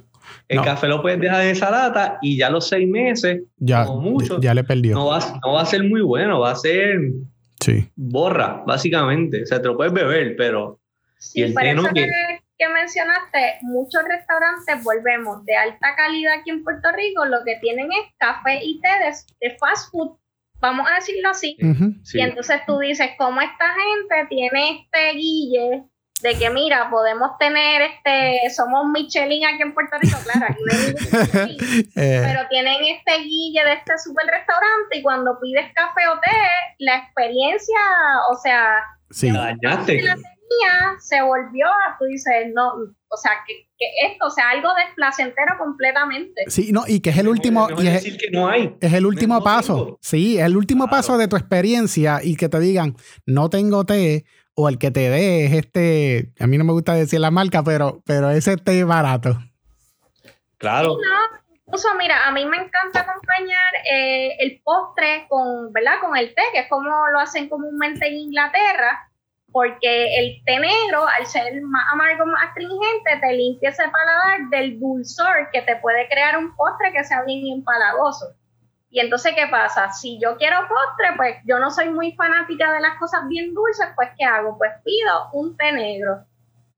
El 0.48 0.60
café 0.62 0.88
lo 0.88 1.00
puedes 1.00 1.20
dejar 1.20 1.42
en 1.44 1.50
esa 1.50 1.70
lata 1.70 2.18
y 2.20 2.36
ya 2.36 2.50
los 2.50 2.68
seis 2.68 2.88
meses, 2.88 3.42
ya, 3.56 3.84
mucho, 3.84 4.40
ya 4.40 4.52
le 4.54 4.62
perdió. 4.62 4.94
No 4.94 5.06
va, 5.06 5.18
no 5.44 5.54
va 5.54 5.62
a 5.62 5.66
ser 5.66 5.82
muy 5.84 6.02
bueno, 6.02 6.40
va 6.40 6.52
a 6.52 6.56
ser 6.56 6.98
sí. 7.60 7.88
borra, 7.96 8.62
básicamente. 8.66 9.42
O 9.42 9.46
sea, 9.46 9.60
te 9.60 9.68
lo 9.68 9.76
puedes 9.76 9.92
beber, 9.92 10.34
pero... 10.36 10.80
Sí, 11.18 11.40
y 11.40 11.42
el 11.44 11.54
té 11.54 11.74
no, 11.74 11.84
que 11.84 12.06
que 12.58 12.68
mencionaste, 12.68 13.58
muchos 13.62 14.02
restaurantes, 14.08 14.82
volvemos, 14.84 15.44
de 15.44 15.56
alta 15.56 15.94
calidad 15.96 16.34
aquí 16.38 16.50
en 16.50 16.62
Puerto 16.62 16.88
Rico, 16.92 17.24
lo 17.24 17.38
que 17.44 17.56
tienen 17.60 17.86
es 17.86 18.14
café 18.18 18.60
y 18.62 18.80
té 18.80 18.88
de, 19.40 19.56
fast 19.58 19.90
food, 19.90 20.16
vamos 20.60 20.86
a 20.90 20.96
decirlo 20.96 21.30
así. 21.30 21.56
Y 21.58 22.20
entonces 22.20 22.60
tú 22.66 22.78
dices, 22.78 23.10
¿cómo 23.18 23.40
esta 23.40 23.66
gente 23.66 24.26
tiene 24.28 24.82
este 24.82 25.18
guille 25.18 25.84
de 26.24 26.38
que 26.38 26.48
mira, 26.48 26.88
podemos 26.90 27.36
tener 27.38 27.82
este, 27.82 28.50
somos 28.56 28.86
Michelin 28.86 29.44
aquí 29.44 29.62
en 29.62 29.74
Puerto 29.74 29.96
Rico, 30.00 30.16
claro, 30.24 30.46
aquí 30.48 30.62
no 30.64 31.40
eh. 32.02 32.22
pero 32.24 32.48
tienen 32.48 32.82
este 32.82 33.18
guille 33.22 33.62
de 33.62 33.74
este 33.74 33.92
super 33.98 34.26
restaurante 34.26 34.98
y 34.98 35.02
cuando 35.02 35.38
pides 35.38 35.70
café 35.74 36.08
o 36.08 36.18
té, 36.20 36.30
la 36.78 36.96
experiencia, 36.96 37.78
o 38.32 38.36
sea, 38.36 38.76
sí. 39.10 39.30
la 39.30 39.54
dañaste 39.60 40.02
se 40.98 41.22
volvió, 41.22 41.66
tú 41.98 42.04
dices, 42.06 42.52
no, 42.54 42.68
o 43.08 43.16
sea, 43.16 43.32
¿qué, 43.46 43.66
esto, 44.06 44.26
o 44.26 44.30
sea, 44.30 44.50
algo 44.50 44.68
desplacentero 44.86 45.56
completamente. 45.58 46.44
Sí, 46.48 46.70
no, 46.72 46.84
y 46.86 47.00
que 47.00 47.10
es 47.10 47.18
el 47.18 47.28
último. 47.28 47.68
Y 47.78 47.86
es, 47.86 47.94
decir 47.94 48.16
que 48.16 48.30
no 48.30 48.48
hay. 48.48 48.74
es 48.80 48.92
el 48.92 49.06
último 49.06 49.36
No 49.36 49.44
paso. 49.44 49.74
tengo. 49.84 49.98
Sí, 50.00 50.38
es 50.38 50.44
el 50.44 50.56
último 50.56 50.84
Claro. 50.84 50.96
paso 50.96 51.18
de 51.18 51.28
tu 51.28 51.36
experiencia 51.36 52.20
y 52.22 52.36
que 52.36 52.48
te 52.48 52.60
digan, 52.60 52.96
no 53.26 53.50
tengo 53.50 53.84
té, 53.84 54.24
o 54.54 54.68
el 54.68 54.78
que 54.78 54.90
te 54.90 55.10
dé 55.10 55.46
es 55.46 55.52
este. 55.52 56.32
A 56.40 56.46
mí 56.46 56.58
no 56.58 56.64
me 56.64 56.72
gusta 56.72 56.94
decir 56.94 57.20
la 57.20 57.30
marca, 57.30 57.62
pero, 57.62 58.02
pero 58.04 58.30
ese 58.30 58.56
té 58.56 58.84
barato. 58.84 59.38
Claro. 60.58 60.96
No, 60.96 61.38
incluso 61.66 61.88
mira, 61.98 62.26
a 62.26 62.32
mí 62.32 62.44
me 62.46 62.56
encanta 62.56 63.00
acompañar 63.00 63.74
eh, 63.92 64.36
el 64.38 64.60
postre 64.62 65.26
con, 65.28 65.72
¿verdad? 65.72 66.00
Con 66.00 66.16
el 66.16 66.34
té, 66.34 66.42
que 66.52 66.60
es 66.60 66.68
como 66.68 66.88
lo 67.08 67.18
hacen 67.20 67.48
comúnmente 67.48 68.06
en 68.06 68.14
Inglaterra, 68.14 69.10
porque 69.52 70.18
el 70.18 70.42
té 70.44 70.58
negro, 70.58 71.06
al 71.06 71.26
ser 71.26 71.60
más 71.62 71.84
amargo, 71.92 72.26
más 72.26 72.48
astringente, 72.48 73.20
te 73.20 73.32
limpia 73.34 73.70
ese 73.70 73.84
paladar 73.84 74.48
del 74.50 74.80
dulzor 74.80 75.50
que 75.52 75.62
te 75.62 75.76
puede 75.76 76.08
crear 76.08 76.38
un 76.38 76.54
postre 76.56 76.92
que 76.92 77.04
sea 77.04 77.22
bien 77.24 77.46
empalagoso. 77.58 78.26
Y 78.94 79.00
entonces, 79.00 79.32
¿qué 79.34 79.48
pasa? 79.50 79.90
Si 79.90 80.20
yo 80.22 80.36
quiero 80.36 80.56
postre, 80.68 81.16
pues 81.16 81.34
yo 81.44 81.58
no 81.58 81.72
soy 81.72 81.90
muy 81.90 82.12
fanática 82.12 82.72
de 82.72 82.78
las 82.78 82.96
cosas 82.96 83.22
bien 83.28 83.52
dulces, 83.52 83.88
pues 83.96 84.10
¿qué 84.16 84.24
hago? 84.24 84.56
Pues 84.56 84.70
pido 84.84 85.30
un 85.32 85.56
té 85.56 85.72
negro. 85.72 86.20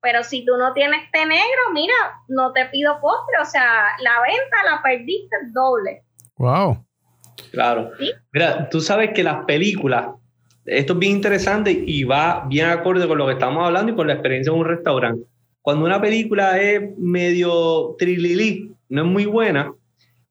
Pero 0.01 0.25
si 0.25 0.43
tú 0.43 0.57
no 0.57 0.73
tienes 0.73 1.11
té 1.13 1.27
negro, 1.27 1.61
mira, 1.75 1.95
no 2.29 2.55
te 2.55 2.65
pido 2.73 2.99
postre. 3.03 3.35
O 3.43 3.45
sea, 3.45 3.89
la 4.01 4.13
venta 4.23 4.65
la 4.65 4.83
perdiste 4.83 5.37
doble. 5.53 6.05
Wow. 6.39 6.87
Claro. 7.53 7.91
Sí. 7.99 8.11
Mira, 8.33 8.71
tú 8.71 8.81
sabes 8.81 9.11
que 9.13 9.23
las 9.23 9.45
películas, 9.45 10.07
esto 10.65 10.95
es 10.95 10.99
bien 10.99 11.17
interesante 11.17 11.71
y 11.71 12.05
va 12.05 12.47
bien 12.49 12.71
acorde 12.71 13.07
con 13.07 13.19
lo 13.19 13.27
que 13.27 13.35
estamos 13.35 13.63
hablando 13.63 13.93
y 13.93 13.95
con 13.95 14.07
la 14.07 14.15
experiencia 14.15 14.51
en 14.51 14.59
un 14.59 14.65
restaurante. 14.65 15.27
Cuando 15.61 15.85
una 15.85 16.01
película 16.01 16.59
es 16.59 16.97
medio 16.97 17.95
trililí, 17.99 18.75
no 18.89 19.03
es 19.03 19.07
muy 19.07 19.27
buena, 19.27 19.71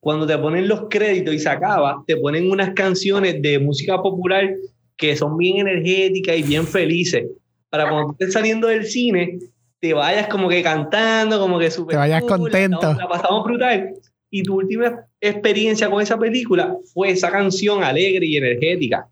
cuando 0.05 0.27
te 0.27 0.37
ponen 0.37 0.67
los 0.67 0.83
créditos 0.87 1.33
y 1.33 1.39
se 1.39 1.49
acaba, 1.49 2.03
te 2.05 2.15
ponen 2.17 2.51
unas 2.51 2.75
canciones 2.75 3.41
de 3.41 3.57
música 3.57 3.99
popular 3.99 4.53
que 4.97 5.15
son 5.15 5.35
bien 5.35 5.57
energéticas 5.67 6.37
y 6.37 6.43
bien 6.43 6.67
felices. 6.67 7.25
Para 7.71 7.89
cuando 7.89 8.11
estés 8.11 8.31
saliendo 8.33 8.67
del 8.67 8.85
cine, 8.85 9.39
te 9.79 9.95
vayas 9.95 10.27
como 10.27 10.47
que 10.47 10.61
cantando, 10.61 11.39
como 11.39 11.57
que 11.57 11.71
súper 11.71 11.93
Te 11.93 11.97
vayas 11.97 12.21
cool, 12.21 12.29
la 12.29 12.37
contento. 12.37 12.75
estamos- 12.77 12.97
La 12.99 13.07
pasamos 13.07 13.43
brutal. 13.45 13.89
Y 14.29 14.43
tu 14.43 14.57
última 14.57 15.07
experiencia 15.19 15.89
con 15.89 15.99
esa 16.03 16.19
película 16.19 16.77
fue 16.93 17.09
esa 17.09 17.31
canción 17.31 17.83
alegre 17.83 18.27
y 18.27 18.37
energética. 18.37 19.07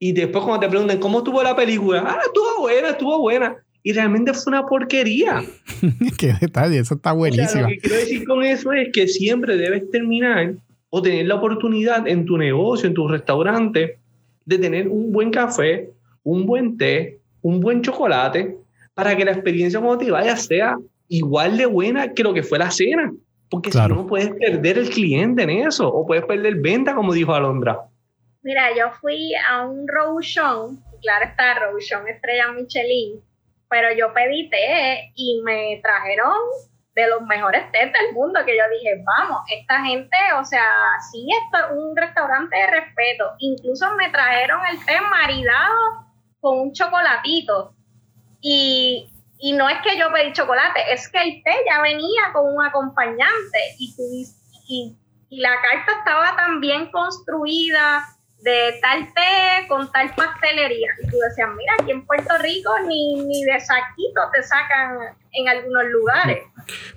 Y 0.00 0.10
después 0.10 0.42
cuando 0.44 0.66
te 0.66 0.70
preguntan 0.70 0.98
cómo 0.98 1.18
estuvo 1.18 1.40
la 1.40 1.54
película, 1.54 2.02
ah, 2.04 2.18
estuvo 2.26 2.62
buena, 2.62 2.88
estuvo 2.90 3.20
buena. 3.20 3.56
Y 3.86 3.92
realmente 3.92 4.32
fue 4.32 4.50
una 4.50 4.66
porquería. 4.66 5.44
Qué 6.18 6.32
detalle, 6.40 6.78
eso 6.78 6.94
está 6.94 7.10
O 7.12 7.12
sea, 7.12 7.18
buenísimo. 7.18 7.62
lo 7.64 7.68
que 7.68 7.78
quiero 7.78 7.96
decir 7.96 8.26
con 8.26 8.42
eso 8.42 8.72
es 8.72 8.88
que 8.92 9.06
siempre 9.06 9.56
debes 9.58 9.90
terminar 9.90 10.54
o 10.90 11.02
tener 11.02 11.26
la 11.26 11.34
oportunidad 11.34 12.08
en 12.08 12.24
tu 12.24 12.38
negocio, 12.38 12.88
en 12.88 12.94
tu 12.94 13.06
restaurante, 13.06 13.98
de 14.46 14.58
tener 14.58 14.88
un 14.88 15.12
buen 15.12 15.30
café, 15.30 15.90
un 16.22 16.46
buen 16.46 16.78
té, 16.78 17.18
un 17.42 17.60
buen 17.60 17.82
chocolate, 17.82 18.56
para 18.94 19.14
que 19.16 19.24
la 19.24 19.32
experiencia 19.32 19.80
cuando 19.80 20.02
te 20.04 20.10
vayas 20.10 20.46
sea 20.46 20.76
igual 21.08 21.58
de 21.58 21.66
buena 21.66 22.12
que 22.14 22.22
lo 22.22 22.32
que 22.32 22.42
fue 22.42 22.58
la 22.58 22.70
cena. 22.70 23.12
Porque 23.50 23.68
Claro. 23.70 23.96
si 23.96 24.00
no, 24.00 24.06
puedes 24.06 24.30
perder 24.30 24.78
el 24.78 24.88
cliente 24.88 25.42
en 25.42 25.50
eso, 25.50 25.86
o 25.92 26.06
puedes 26.06 26.24
perder 26.24 26.54
venta, 26.56 26.94
como 26.94 27.12
dijo 27.12 27.34
Alondra. 27.34 27.80
Mira, 28.42 28.70
yo 28.76 28.86
fui 29.00 29.32
a 29.50 29.66
un 29.66 29.86
Rouchon, 29.86 30.80
claro 31.02 31.26
está, 31.28 31.54
Rouchon 31.66 32.08
Estrella 32.08 32.50
Michelin, 32.52 33.20
pero 33.74 33.92
yo 33.92 34.14
pedí 34.14 34.48
té 34.50 35.10
y 35.16 35.40
me 35.42 35.80
trajeron 35.82 36.38
de 36.94 37.08
los 37.08 37.22
mejores 37.22 37.72
tés 37.72 37.92
del 37.92 38.12
mundo 38.12 38.38
que 38.46 38.56
yo 38.56 38.62
dije, 38.70 39.02
vamos, 39.04 39.42
esta 39.50 39.84
gente, 39.84 40.16
o 40.38 40.44
sea, 40.44 40.64
sí, 41.10 41.26
esto 41.42 41.58
es 41.58 41.76
un 41.76 41.96
restaurante 41.96 42.56
de 42.56 42.68
respeto. 42.68 43.32
Incluso 43.40 43.92
me 43.96 44.10
trajeron 44.10 44.60
el 44.70 44.84
té 44.84 45.00
maridado 45.00 46.06
con 46.38 46.60
un 46.60 46.72
chocolatito. 46.72 47.74
Y, 48.40 49.10
y 49.40 49.54
no 49.54 49.68
es 49.68 49.78
que 49.82 49.98
yo 49.98 50.12
pedí 50.12 50.32
chocolate, 50.32 50.92
es 50.92 51.08
que 51.08 51.20
el 51.20 51.42
té 51.42 51.56
ya 51.68 51.82
venía 51.82 52.32
con 52.32 52.54
un 52.54 52.64
acompañante 52.64 53.58
y, 53.80 53.92
y, 54.68 54.96
y 55.30 55.40
la 55.40 55.60
carta 55.60 55.98
estaba 55.98 56.36
tan 56.36 56.60
bien 56.60 56.92
construida 56.92 58.06
de 58.44 58.78
tal 58.82 59.06
té 59.14 59.66
con 59.68 59.90
tal 59.90 60.14
pastelería. 60.14 60.88
Y 61.02 61.06
tú 61.08 61.16
decías, 61.28 61.48
mira, 61.56 61.72
aquí 61.80 61.92
en 61.92 62.04
Puerto 62.04 62.34
Rico 62.42 62.70
ni, 62.86 63.14
ni 63.24 63.42
de 63.44 63.58
saquito 63.58 64.20
te 64.34 64.42
sacan 64.42 64.98
en 65.32 65.48
algunos 65.48 65.84
lugares. 65.90 66.38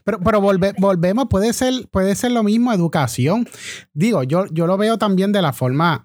Pero, 0.04 0.20
pero 0.20 0.42
volve- 0.42 0.74
volvemos, 0.78 1.28
puede 1.30 1.54
ser, 1.54 1.74
puede 1.90 2.16
ser 2.16 2.32
lo 2.32 2.44
mismo 2.44 2.74
educación. 2.74 3.48
Digo, 3.94 4.24
yo, 4.24 4.46
yo 4.52 4.68
lo 4.68 4.78
veo 4.78 4.98
también 4.98 5.32
de 5.32 5.42
la 5.42 5.54
forma, 5.54 6.04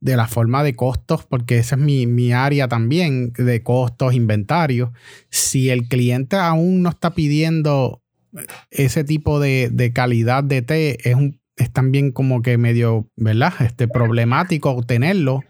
de 0.00 0.16
la 0.16 0.28
forma 0.28 0.62
de 0.62 0.76
costos, 0.76 1.26
porque 1.26 1.58
esa 1.58 1.74
es 1.74 1.80
mi, 1.80 2.06
mi 2.06 2.32
área 2.32 2.68
también, 2.68 3.32
de 3.32 3.62
costos, 3.64 4.14
inventarios. 4.14 4.90
Si 5.28 5.70
el 5.70 5.88
cliente 5.88 6.36
aún 6.36 6.82
no 6.82 6.90
está 6.90 7.10
pidiendo 7.14 8.00
ese 8.70 9.02
tipo 9.04 9.40
de, 9.40 9.70
de 9.72 9.92
calidad 9.92 10.44
de 10.44 10.62
té, 10.62 11.08
es 11.08 11.14
un 11.16 11.40
es 11.56 11.72
también 11.72 12.12
como 12.12 12.42
que 12.42 12.58
medio, 12.58 13.06
¿verdad? 13.16 13.52
Este 13.60 13.86
problemático 13.88 14.70
obtenerlo. 14.70 15.40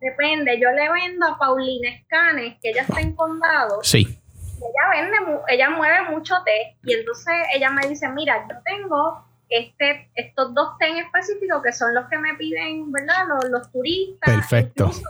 Depende, 0.00 0.58
yo 0.60 0.70
le 0.70 0.90
vendo 0.90 1.26
a 1.26 1.38
Paulina 1.38 1.90
Escanes, 1.90 2.56
que 2.62 2.70
ella 2.70 2.82
está 2.82 3.00
en 3.00 3.14
condado, 3.14 3.80
Sí. 3.82 4.00
ella 4.08 4.90
vende, 5.02 5.16
ella 5.48 5.70
mueve 5.70 6.10
mucho 6.10 6.34
té 6.44 6.76
y 6.84 6.94
entonces 6.94 7.34
ella 7.54 7.70
me 7.70 7.86
dice, 7.86 8.08
mira, 8.08 8.46
yo 8.48 8.56
tengo 8.64 9.24
este, 9.50 10.10
estos 10.14 10.54
dos 10.54 10.78
té 10.78 10.86
en 10.88 10.98
específico 11.04 11.60
que 11.62 11.72
son 11.72 11.94
los 11.94 12.08
que 12.08 12.16
me 12.18 12.34
piden, 12.34 12.90
¿verdad? 12.90 13.26
Los, 13.28 13.50
los 13.50 13.70
turistas. 13.72 14.34
Perfecto. 14.34 14.84
incluso 14.86 15.08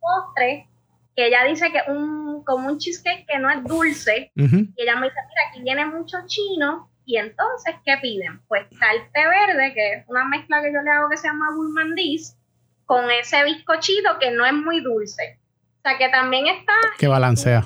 postre, 0.00 0.68
que 1.16 1.26
ella 1.26 1.42
dice 1.44 1.72
que 1.72 1.78
es 1.78 1.88
un, 1.88 2.44
como 2.44 2.68
un 2.68 2.78
cheesecake 2.78 3.26
que 3.26 3.38
no 3.40 3.50
es 3.50 3.64
dulce. 3.64 4.30
Y 4.36 4.42
ella 4.76 4.94
me 4.96 5.06
dice, 5.08 5.18
mira, 5.28 5.42
aquí 5.50 5.62
viene 5.62 5.84
mucho 5.86 6.16
chino. 6.26 6.88
Y 7.08 7.16
entonces, 7.16 7.74
¿qué 7.86 7.96
piden? 8.02 8.38
Pues 8.48 8.66
el 8.70 9.10
té 9.12 9.26
verde, 9.26 9.72
que 9.72 9.92
es 9.94 10.04
una 10.08 10.26
mezcla 10.26 10.60
que 10.60 10.70
yo 10.70 10.82
le 10.82 10.90
hago 10.90 11.08
que 11.08 11.16
se 11.16 11.26
llama 11.26 11.54
gourmandise, 11.54 12.36
con 12.84 13.10
ese 13.10 13.44
bizcochito 13.44 14.18
que 14.18 14.30
no 14.30 14.44
es 14.44 14.52
muy 14.52 14.82
dulce. 14.82 15.38
O 15.78 15.80
sea, 15.88 15.96
que 15.96 16.10
también 16.10 16.46
está 16.48 16.74
Que 16.98 17.08
balancea. 17.08 17.64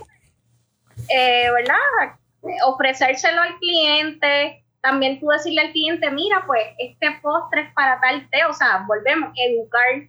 eh, 1.09 1.51
¿verdad? 1.53 2.15
Ofrecérselo 2.67 3.41
al 3.43 3.57
cliente, 3.59 4.65
también 4.81 5.19
tú 5.19 5.27
decirle 5.27 5.63
al 5.63 5.73
cliente, 5.73 6.09
mira, 6.13 6.45
pues 6.47 6.63
este 6.79 7.11
postre 7.21 7.63
es 7.63 7.73
para 7.75 8.01
tal 8.01 8.29
té, 8.31 8.45
o 8.45 8.53
sea, 8.53 8.85
volvemos, 8.87 9.33
educar. 9.35 10.09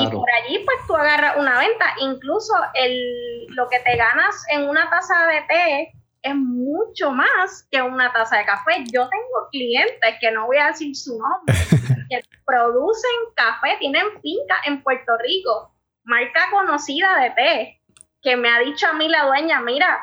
Y 0.00 0.06
por 0.12 0.28
allí, 0.30 0.60
pues 0.64 0.78
tú 0.86 0.94
agarras 0.94 1.36
una 1.38 1.58
venta. 1.58 1.86
Incluso 2.00 2.54
el, 2.74 3.46
lo 3.48 3.68
que 3.68 3.80
te 3.80 3.96
ganas 3.96 4.46
en 4.50 4.68
una 4.68 4.88
taza 4.88 5.26
de 5.26 5.42
té 5.42 5.92
es 6.24 6.34
mucho 6.34 7.12
más 7.12 7.68
que 7.70 7.80
una 7.82 8.12
taza 8.12 8.38
de 8.38 8.46
café. 8.46 8.82
Yo 8.92 9.08
tengo 9.08 9.48
clientes 9.52 10.14
que 10.20 10.30
no 10.32 10.46
voy 10.46 10.56
a 10.56 10.68
decir 10.68 10.96
su 10.96 11.18
nombre, 11.18 11.54
que 12.10 12.20
producen 12.46 13.10
café, 13.36 13.76
tienen 13.78 14.06
finca 14.22 14.56
en 14.64 14.82
Puerto 14.82 15.12
Rico, 15.22 15.74
marca 16.04 16.48
conocida 16.50 17.20
de 17.20 17.30
té, 17.30 17.80
que 18.22 18.36
me 18.36 18.48
ha 18.48 18.58
dicho 18.60 18.86
a 18.88 18.94
mí 18.94 19.06
la 19.08 19.26
dueña, 19.26 19.60
mira, 19.60 20.00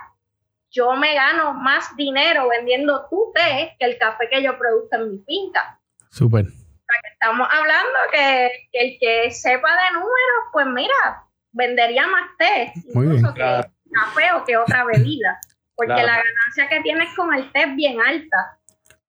yo 0.70 0.94
me 0.94 1.16
gano 1.16 1.54
más 1.56 1.96
dinero 1.98 2.48
vendiendo 2.48 3.08
tu 3.10 3.32
té 3.34 3.76
que 3.80 3.86
el 3.86 3.98
café 3.98 4.30
que 4.30 4.44
yo 4.44 4.58
produzco 4.58 4.96
en 4.96 5.12
mi 5.12 5.18
finca. 5.26 5.80
Súper. 6.12 6.46
Estamos 7.14 7.48
hablando 7.52 7.98
que, 8.12 8.68
que 8.72 8.80
el 8.80 8.98
que 9.00 9.32
sepa 9.32 9.70
de 9.70 9.94
números, 9.94 10.50
pues 10.54 10.68
mira, 10.68 11.26
vendería 11.52 12.06
más 12.06 12.30
té, 12.38 12.74
Muy 12.94 13.08
bien. 13.08 13.18
incluso 13.18 13.34
que 13.34 13.40
Claro. 13.42 13.72
café 13.92 14.32
o 14.34 14.44
que 14.46 14.58
otra 14.58 14.84
bebida, 14.86 15.40
porque 15.88 16.02
Claro. 16.02 16.08
la 16.08 16.18
ganancia 16.24 16.70
que 16.70 16.82
tienes 16.84 17.10
con 17.16 17.34
el 17.34 17.52
té 17.52 17.64
es 17.64 17.76
bien 17.76 17.98
alta. 18.00 18.60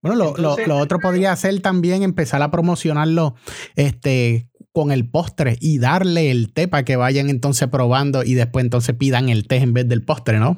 Bueno, 0.00 0.16
lo, 0.16 0.24
lo- 0.24 0.36
Entonces- 0.36 0.68
lo 0.68 0.76
otro 0.78 0.98
podría 0.98 1.34
ser 1.36 1.60
también 1.62 2.02
empezar 2.02 2.42
a 2.42 2.50
promocionarlo 2.50 3.34
este, 3.76 4.48
con 4.72 4.90
el 4.90 5.08
postre 5.08 5.56
y 5.60 5.78
darle 5.78 6.30
el 6.30 6.52
té 6.52 6.66
para 6.66 6.84
que 6.84 6.96
vayan 6.96 7.28
entonces 7.30 7.68
probando 7.68 8.24
y 8.24 8.34
después 8.34 8.64
entonces 8.64 8.96
pidan 8.96 9.28
el 9.28 9.46
té 9.46 9.56
en 9.58 9.72
vez 9.74 9.88
del 9.88 10.04
postre, 10.04 10.38
¿no? 10.38 10.56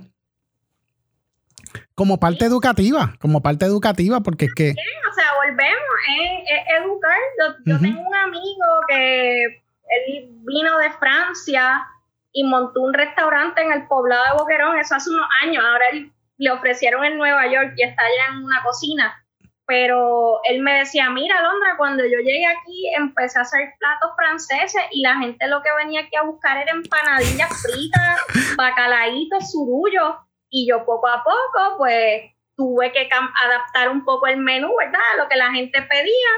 Como 1.94 2.18
parte 2.18 2.44
educativa, 2.44 3.14
como 3.20 3.42
parte 3.42 3.64
educativa, 3.66 4.20
porque 4.20 4.46
es 4.46 4.54
que, 4.54 4.70
O 4.70 5.14
sea, 5.14 5.24
volvemos, 5.44 5.74
es, 6.20 6.50
es 6.50 6.82
educar. 6.84 7.18
Yo, 7.66 7.78
tengo 7.80 8.00
un 8.00 8.14
amigo 8.14 8.64
que 8.88 9.44
él 9.44 10.28
vino 10.44 10.78
de 10.78 10.90
Francia 10.98 11.86
y 12.34 12.44
montó 12.44 12.82
un 12.82 12.92
restaurante 12.92 13.62
en 13.62 13.72
el 13.72 13.86
poblado 13.86 14.24
de 14.24 14.42
Boquerón, 14.42 14.76
eso 14.76 14.96
hace 14.96 15.08
unos 15.08 15.26
años. 15.42 15.64
Ahora 15.64 15.84
él, 15.92 16.12
le 16.36 16.50
ofrecieron 16.50 17.04
en 17.04 17.16
Nueva 17.16 17.46
York 17.46 17.74
y 17.76 17.84
está 17.84 18.02
allá 18.02 18.36
en 18.36 18.44
una 18.44 18.60
cocina. 18.64 19.24
Pero 19.66 20.40
él 20.44 20.60
me 20.60 20.74
decía, 20.74 21.08
mira, 21.10 21.40
Londra, 21.40 21.76
cuando 21.78 22.04
yo 22.04 22.18
llegué 22.18 22.44
aquí 22.44 22.92
empecé 22.96 23.38
a 23.38 23.42
hacer 23.42 23.72
platos 23.78 24.10
franceses 24.16 24.82
y 24.90 25.00
la 25.00 25.14
gente 25.16 25.46
lo 25.46 25.62
que 25.62 25.70
venía 25.78 26.00
aquí 26.00 26.16
a 26.16 26.24
buscar 26.24 26.58
era 26.58 26.72
empanadillas 26.72 27.62
fritas, 27.62 28.20
bacalaitos, 28.58 29.52
surullos. 29.52 30.16
Y 30.50 30.68
yo 30.68 30.84
poco 30.84 31.08
a 31.08 31.22
poco, 31.22 31.78
pues, 31.78 32.32
tuve 32.56 32.92
que 32.92 33.08
adaptar 33.44 33.88
un 33.88 34.04
poco 34.04 34.26
el 34.26 34.38
menú, 34.38 34.74
¿verdad? 34.76 35.00
Lo 35.18 35.28
que 35.28 35.36
la 35.36 35.50
gente 35.52 35.80
pedía, 35.82 36.30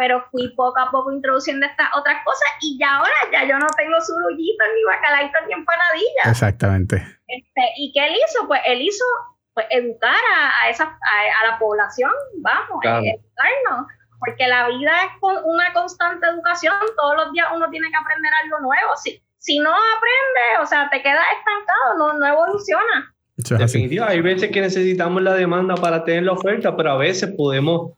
pero 0.00 0.24
fui 0.30 0.48
poco 0.56 0.80
a 0.80 0.90
poco 0.90 1.12
introduciendo 1.12 1.66
estas 1.66 1.88
otras 1.94 2.24
cosas 2.24 2.48
y 2.62 2.78
ya 2.80 2.96
ahora 2.96 3.12
ya 3.30 3.44
yo 3.44 3.58
no 3.58 3.66
tengo 3.76 4.00
surullitos, 4.00 4.66
ni 4.74 4.84
bacalaitos, 4.84 5.40
ni 5.46 5.52
empanadillas. 5.52 6.24
Exactamente. 6.24 6.96
Este, 7.28 7.62
¿Y 7.76 7.92
qué 7.92 8.06
él 8.06 8.14
hizo? 8.14 8.48
Pues 8.48 8.62
él 8.64 8.80
hizo 8.80 9.04
pues, 9.52 9.66
educar 9.68 10.16
a, 10.64 10.70
esa, 10.70 10.84
a, 10.84 11.50
la 11.50 11.58
población, 11.58 12.10
vamos, 12.38 12.80
educarnos 12.82 13.86
porque 14.20 14.46
la 14.46 14.68
vida 14.68 14.92
es 15.04 15.10
una 15.44 15.72
constante 15.72 16.26
educación, 16.26 16.74
todos 16.96 17.16
los 17.16 17.32
días 17.32 17.48
uno 17.54 17.68
tiene 17.70 17.90
que 17.90 17.96
aprender 17.96 18.30
algo 18.44 18.60
nuevo. 18.60 18.96
Si, 18.96 19.22
si 19.38 19.58
no 19.58 19.70
aprende, 19.70 20.62
o 20.62 20.66
sea, 20.66 20.88
te 20.90 21.02
quedas 21.02 21.24
estancado, 21.38 21.98
no, 21.98 22.18
no 22.18 22.26
evoluciona. 22.26 23.14
Definitivamente, 23.36 24.16
hay 24.16 24.20
veces 24.20 24.50
que 24.50 24.60
necesitamos 24.60 25.22
la 25.22 25.34
demanda 25.34 25.74
para 25.74 26.04
tener 26.04 26.24
la 26.24 26.32
oferta, 26.32 26.76
pero 26.76 26.92
a 26.92 26.96
veces 26.98 27.32
podemos 27.36 27.92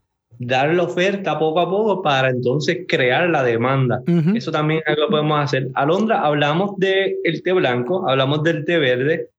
dar 0.47 0.75
la 0.75 0.83
oferta 0.85 1.39
poco 1.39 1.61
a 1.61 1.69
poco 1.69 2.03
para 2.03 2.31
entonces 2.31 2.85
crear 2.89 3.29
la 3.29 3.43
demanda. 3.43 4.03
Eso 4.35 4.51
también 4.51 4.81
es 4.81 4.89
algo 4.89 5.07
que 5.07 5.11
podemos 5.11 5.41
hacer. 5.41 5.69
Alondra, 5.75 6.21
hablamos 6.21 6.77
del 6.79 7.43
té 7.45 7.53
blanco, 7.53 8.09
hablamos 8.09 8.43
del 8.43 8.65
té 8.65 8.79
verde 8.79 9.31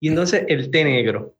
y 0.00 0.08
entonces 0.08 0.44
el 0.48 0.70
té 0.70 0.84
negro. 0.84 1.34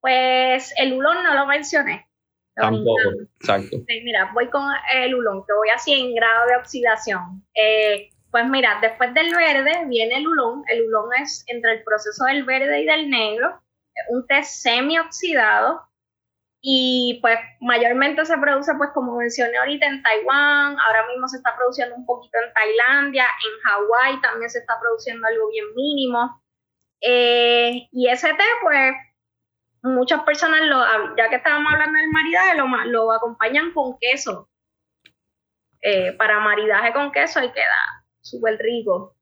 Pues 0.00 0.72
el 0.78 0.94
ulón 0.94 1.22
no 1.22 1.34
lo 1.34 1.46
mencioné. 1.46 2.06
Tampoco, 2.54 2.98
exacto. 3.40 3.76
mira, 3.86 4.32
voy 4.34 4.48
con 4.48 4.64
el 4.94 5.14
ulón, 5.14 5.44
que 5.46 5.52
voy 5.52 5.68
así 5.74 5.92
en 5.92 6.14
grado 6.14 6.48
de 6.48 6.56
oxidación. 6.56 7.44
Eh, 7.54 8.08
pues 8.30 8.46
mira, 8.48 8.78
después 8.82 9.14
del 9.14 9.32
verde 9.34 9.86
viene 9.86 10.16
el 10.16 10.26
ulón. 10.26 10.64
El 10.68 10.88
ulón 10.88 11.10
es 11.22 11.44
entre 11.46 11.74
el 11.74 11.84
proceso 11.84 12.24
del 12.24 12.44
verde 12.44 12.80
y 12.80 12.84
del 12.84 13.08
negro, 13.08 13.60
un 14.08 14.26
té 14.26 14.42
semi-oxidado. 14.42 15.87
Y 16.60 17.18
pues 17.22 17.38
mayormente 17.60 18.24
se 18.24 18.36
produce, 18.36 18.72
pues 18.76 18.90
como 18.92 19.16
mencioné 19.16 19.56
ahorita, 19.58 19.86
en 19.86 20.02
Taiwán, 20.02 20.76
ahora 20.78 21.06
mismo 21.06 21.28
se 21.28 21.36
está 21.36 21.56
produciendo 21.56 21.94
un 21.94 22.04
poquito 22.04 22.38
en 22.44 22.52
Tailandia, 22.52 23.24
en 23.24 23.70
Hawái 23.70 24.20
también 24.20 24.50
se 24.50 24.58
está 24.58 24.78
produciendo 24.80 25.26
algo 25.26 25.48
bien 25.50 25.66
mínimo. 25.76 26.42
Eh, 27.00 27.88
y 27.92 28.08
ese 28.08 28.28
té, 28.34 28.44
pues 28.62 28.92
muchas 29.82 30.22
personas, 30.22 30.62
lo, 30.62 31.16
ya 31.16 31.28
que 31.28 31.36
estábamos 31.36 31.72
hablando 31.72 31.98
del 31.98 32.10
maridaje, 32.10 32.56
lo, 32.56 32.66
lo 32.86 33.12
acompañan 33.12 33.72
con 33.72 33.96
queso. 33.98 34.48
Eh, 35.80 36.12
para 36.14 36.40
maridaje 36.40 36.92
con 36.92 37.12
queso 37.12 37.40
y 37.42 37.52
queda 37.52 38.04
súper 38.20 38.58
rico. 38.58 39.14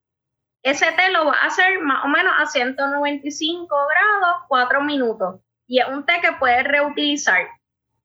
Ese 0.63 0.91
té 0.93 1.11
lo 1.11 1.27
va 1.27 1.35
a 1.35 1.47
hacer 1.47 1.81
más 1.81 2.05
o 2.05 2.09
menos 2.09 2.33
a 2.39 2.47
195 2.47 3.67
grados, 3.69 4.45
4 4.49 4.81
minutos. 4.83 5.41
Y 5.67 5.81
es 5.81 5.89
un 5.89 6.07
té 6.07 6.15
que 6.21 6.33
puedes 6.39 6.65
reutilizar. 6.65 7.47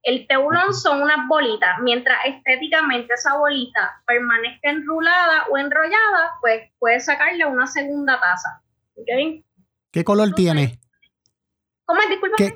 El 0.03 0.25
té 0.27 0.37
ulón 0.37 0.73
son 0.73 1.01
unas 1.01 1.27
bolitas. 1.27 1.77
Mientras 1.81 2.17
estéticamente 2.25 3.13
esa 3.13 3.37
bolita 3.37 4.01
permanezca 4.05 4.71
enrulada 4.71 5.45
o 5.51 5.57
enrollada, 5.57 6.33
pues 6.41 6.71
puedes 6.79 7.05
sacarle 7.05 7.45
una 7.45 7.67
segunda 7.67 8.19
taza. 8.19 8.61
¿Qué 9.91 10.03
color 10.03 10.31
tiene? 10.33 10.79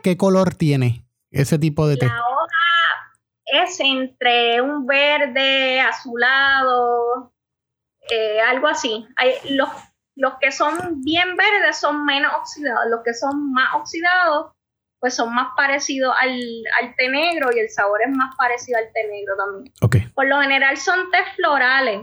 ¿Qué, 0.02 0.18
color 0.18 0.56
tiene 0.56 1.06
ese 1.30 1.60
tipo 1.60 1.88
de 1.88 1.98
té? 1.98 2.08
La 2.08 2.22
hoja 2.22 3.64
es 3.64 3.80
entre 3.80 4.62
un 4.62 4.88
verde, 4.88 5.82
azulado, 5.82 7.34
eh, 8.10 8.42
algo 8.42 8.68
así. 8.68 9.06
Hay, 9.18 9.34
los, 9.50 9.70
los 10.16 10.34
que 10.40 10.52
son 10.52 11.02
bien 11.04 11.36
verdes 11.36 11.78
son 11.78 12.06
menos 12.06 12.34
oxidados, 12.34 12.86
los 12.90 13.02
que 13.04 13.14
son 13.14 13.52
más 13.52 13.76
oxidados 13.76 14.55
pues 15.06 15.18
son 15.18 15.36
más 15.36 15.50
parecidos 15.56 16.16
al, 16.20 16.36
al, 16.82 16.96
té 16.96 17.08
negro 17.10 17.52
y 17.56 17.60
el 17.60 17.70
sabor 17.70 18.02
es 18.02 18.10
más 18.10 18.36
parecido 18.36 18.80
al 18.80 18.92
té 18.92 19.08
negro 19.08 19.36
también. 19.38 19.72
Okay. 19.80 20.02
Por 20.16 20.26
lo 20.26 20.42
general 20.42 20.78
son 20.78 21.12
té 21.12 21.20
florales. 21.36 22.02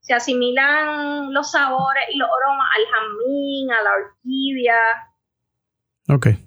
Se 0.00 0.12
asimilan 0.12 1.32
los 1.32 1.52
sabores 1.52 2.04
y 2.10 2.18
los 2.18 2.28
aromas 2.28 2.68
al 2.76 2.84
jazmín, 2.92 3.72
a 3.72 3.82
la 3.82 3.90
orquídea, 3.92 4.76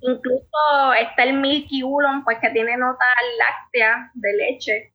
Incluso 0.01 0.93
está 1.01 1.23
el 1.23 1.33
Milky 1.33 1.81
Oolong, 1.81 2.23
pues 2.23 2.37
que 2.37 2.51
tiene 2.51 2.77
nota 2.77 3.05
láctea 3.39 4.11
de 4.13 4.33
leche. 4.33 4.93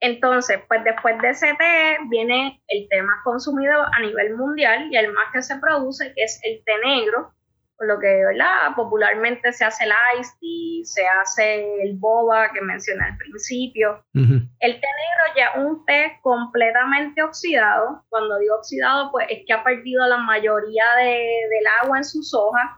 Entonces, 0.00 0.60
pues 0.68 0.84
después 0.84 1.18
de 1.22 1.30
ese 1.30 1.54
té 1.54 1.96
viene 2.10 2.62
el 2.68 2.86
té 2.90 3.00
más 3.00 3.24
consumido 3.24 3.82
a 3.82 4.00
nivel 4.00 4.36
mundial 4.36 4.88
y 4.92 4.96
el 4.98 5.10
más 5.14 5.32
que 5.32 5.40
se 5.40 5.56
produce, 5.56 6.12
que 6.14 6.22
es 6.22 6.38
el 6.44 6.62
té 6.66 6.72
negro, 6.84 7.32
lo 7.80 7.98
que 7.98 8.24
¿verdad? 8.24 8.74
popularmente 8.74 9.52
se 9.52 9.64
hace 9.64 9.84
el 9.84 9.92
iced 10.18 10.34
tea, 10.40 10.84
se 10.84 11.06
hace 11.06 11.82
el 11.82 11.96
boba 11.96 12.52
que 12.52 12.60
mencioné 12.60 13.04
al 13.04 13.16
principio. 13.16 14.04
El 14.14 14.80
té 14.80 14.88
negro 14.88 15.34
ya 15.36 15.60
un 15.60 15.84
té 15.86 16.18
completamente 16.22 17.22
oxidado. 17.22 18.04
Cuando 18.08 18.38
digo 18.38 18.56
oxidado, 18.56 19.10
pues 19.12 19.26
es 19.30 19.44
que 19.46 19.52
ha 19.52 19.62
perdido 19.62 20.06
la 20.06 20.18
mayoría 20.18 20.84
del 20.96 21.66
agua 21.82 21.98
en 21.98 22.04
sus 22.04 22.34
hojas 22.34 22.68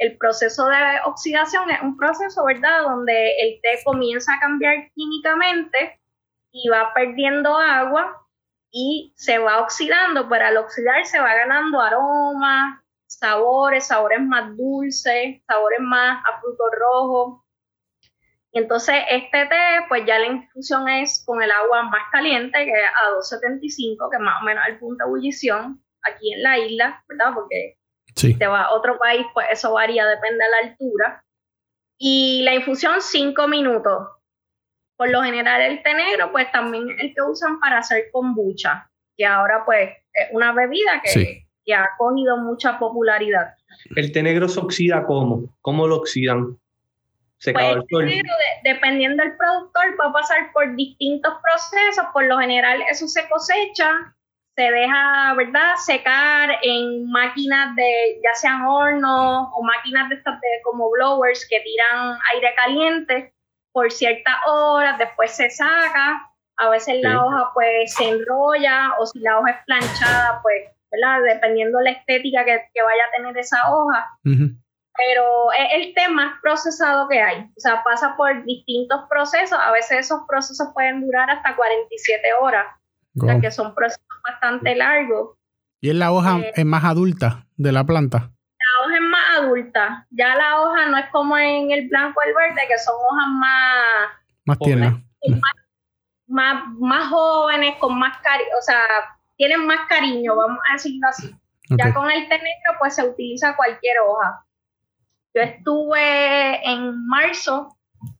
el 0.00 0.16
proceso 0.16 0.66
de 0.66 0.76
oxidación 1.04 1.70
es 1.70 1.80
un 1.82 1.96
proceso, 1.96 2.44
¿verdad?, 2.44 2.82
donde 2.82 3.36
el 3.38 3.60
té 3.60 3.80
comienza 3.84 4.32
a 4.34 4.40
cambiar 4.40 4.90
químicamente 4.94 6.00
y 6.52 6.70
va 6.70 6.92
perdiendo 6.94 7.54
agua 7.54 8.26
y 8.72 9.12
se 9.16 9.38
va 9.38 9.60
oxidando, 9.60 10.26
pero 10.28 10.46
al 10.46 10.56
oxidar 10.56 11.04
se 11.04 11.20
va 11.20 11.34
ganando 11.34 11.80
aromas, 11.82 12.80
sabores, 13.20 13.86
sabores 13.86 14.20
más 14.20 14.56
dulces, 14.56 15.42
sabores 15.46 15.80
más 15.80 16.24
a 16.26 16.40
fruto 16.40 16.64
rojo. 16.78 17.44
Y 18.52 18.58
entonces 18.58 18.96
este 19.10 19.46
té, 19.46 19.84
pues 19.88 20.04
ya 20.06 20.18
la 20.18 20.26
infusión 20.26 20.88
es 20.88 21.22
con 21.24 21.42
el 21.42 21.50
agua 21.50 21.84
más 21.84 22.02
caliente, 22.10 22.64
que 22.64 22.72
es 22.72 22.90
a 23.04 23.10
275, 23.10 24.10
que 24.10 24.16
es 24.16 24.22
más 24.22 24.40
o 24.40 24.44
menos 24.44 24.64
el 24.66 24.78
punto 24.78 25.04
de 25.04 25.08
ebullición 25.08 25.84
aquí 26.02 26.32
en 26.32 26.42
la 26.42 26.58
isla, 26.58 27.04
¿verdad? 27.08 27.32
Porque 27.34 27.76
si 28.16 28.36
te 28.36 28.46
va 28.46 28.62
a 28.62 28.72
otro 28.72 28.98
país, 28.98 29.24
pues 29.34 29.46
eso 29.50 29.72
varía, 29.72 30.06
depende 30.06 30.44
de 30.44 30.50
la 30.50 30.70
altura. 30.70 31.24
Y 31.98 32.42
la 32.42 32.54
infusión, 32.54 33.00
cinco 33.00 33.46
minutos. 33.46 34.08
Por 34.96 35.10
lo 35.10 35.22
general, 35.22 35.60
el 35.60 35.82
té 35.82 35.94
negro, 35.94 36.32
pues 36.32 36.50
también 36.50 36.90
es 36.90 37.00
el 37.00 37.14
que 37.14 37.22
usan 37.22 37.60
para 37.60 37.78
hacer 37.78 38.10
kombucha, 38.10 38.90
que 39.16 39.26
ahora, 39.26 39.64
pues, 39.64 39.90
es 40.12 40.28
una 40.32 40.52
bebida 40.52 41.02
que, 41.02 41.46
que 41.70 41.74
ha 41.74 41.88
cogido 41.98 42.36
mucha 42.38 42.78
popularidad. 42.78 43.54
¿El 43.94 44.10
té 44.10 44.22
negro 44.22 44.48
se 44.48 44.58
oxida 44.58 45.04
cómo? 45.06 45.54
¿Cómo 45.60 45.86
lo 45.86 45.98
oxidan? 45.98 46.58
Se 47.38 47.52
pues 47.52 47.76
el 47.76 47.86
té 47.86 48.04
negro, 48.04 48.32
dependiendo 48.64 49.22
del 49.22 49.36
productor, 49.36 49.84
va 50.00 50.10
a 50.10 50.12
pasar 50.12 50.52
por 50.52 50.74
distintos 50.74 51.32
procesos. 51.42 52.04
Por 52.12 52.24
lo 52.24 52.38
general, 52.38 52.82
eso 52.90 53.06
se 53.06 53.28
cosecha 53.28 54.14
se 54.56 54.70
deja, 54.70 55.34
¿verdad?, 55.36 55.76
secar 55.76 56.50
en 56.62 57.10
máquinas 57.10 57.74
de, 57.76 58.20
ya 58.22 58.34
sean 58.34 58.62
hornos 58.66 59.48
o 59.52 59.62
máquinas 59.62 60.08
de 60.10 60.16
estas 60.16 60.40
de, 60.40 60.48
como 60.64 60.90
blowers 60.90 61.46
que 61.48 61.60
tiran 61.60 62.18
aire 62.34 62.54
caliente 62.56 63.32
por 63.72 63.90
ciertas 63.90 64.34
horas, 64.46 64.98
después 64.98 65.30
se 65.30 65.48
saca, 65.48 66.30
a 66.56 66.68
veces 66.68 67.00
la 67.00 67.24
hoja 67.24 67.50
pues 67.54 67.94
se 67.94 68.08
enrolla 68.10 68.92
o 68.98 69.06
si 69.06 69.20
la 69.20 69.38
hoja 69.38 69.50
es 69.50 69.64
planchada, 69.64 70.40
pues, 70.42 70.68
¿verdad?, 70.90 71.22
dependiendo 71.34 71.80
la 71.80 71.90
estética 71.90 72.44
que, 72.44 72.52
vaya 72.52 73.04
a 73.08 73.16
tener 73.16 73.38
esa 73.38 73.58
hoja. 73.72 74.06
Pero 74.22 75.52
es 75.52 75.68
el 75.74 75.94
té 75.94 76.08
más 76.08 76.40
procesado 76.42 77.08
que 77.08 77.20
hay, 77.20 77.42
o 77.56 77.60
sea, 77.60 77.82
pasa 77.82 78.16
por 78.16 78.44
distintos 78.44 79.00
procesos, 79.08 79.58
a 79.58 79.70
veces 79.70 80.06
esos 80.06 80.20
procesos 80.28 80.68
pueden 80.74 81.00
durar 81.00 81.30
hasta 81.30 81.56
47 81.56 82.28
horas 82.40 82.66
o 83.16 83.26
sea, 83.26 83.40
que 83.40 83.50
son 83.50 83.74
procesos 83.74 84.04
bastante 84.28 84.74
largos. 84.76 85.36
¿Y 85.80 85.90
es 85.90 85.96
la 85.96 86.12
hoja 86.12 86.38
eh, 86.38 86.52
es 86.54 86.64
más 86.64 86.84
adulta 86.84 87.46
de 87.56 87.72
la 87.72 87.84
planta? 87.84 88.18
La 88.18 88.84
hoja 88.84 88.94
es 88.96 89.02
más 89.02 89.38
adulta. 89.38 90.06
Ya 90.10 90.34
la 90.36 90.60
hoja 90.60 90.86
no 90.86 90.98
es 90.98 91.06
como 91.10 91.36
en 91.36 91.70
el 91.70 91.88
blanco 91.88 92.20
o 92.20 92.28
el 92.28 92.34
verde, 92.34 92.68
que 92.68 92.78
son 92.78 92.94
hojas 92.94 93.28
más... 93.28 94.10
Más 94.44 94.58
tiernas. 94.58 94.94
Más, 96.26 96.64
más, 96.78 97.08
jóvenes, 97.08 97.76
con 97.78 97.98
más 97.98 98.18
cariño, 98.18 98.50
o 98.58 98.62
sea, 98.62 98.80
tienen 99.40 99.64
más 99.64 99.88
cariño, 99.88 100.36
vamos 100.36 100.58
a 100.68 100.74
decirlo 100.74 101.08
así. 101.08 101.34
Ya 101.70 101.94
con 101.94 102.10
el 102.10 102.28
té 102.28 102.36
negro, 102.36 102.76
pues 102.78 102.94
se 102.94 103.08
utiliza 103.08 103.56
cualquier 103.56 103.96
hoja. 104.06 104.44
Yo 105.32 105.40
estuve 105.40 106.70
en 106.70 107.06
marzo 107.08 107.74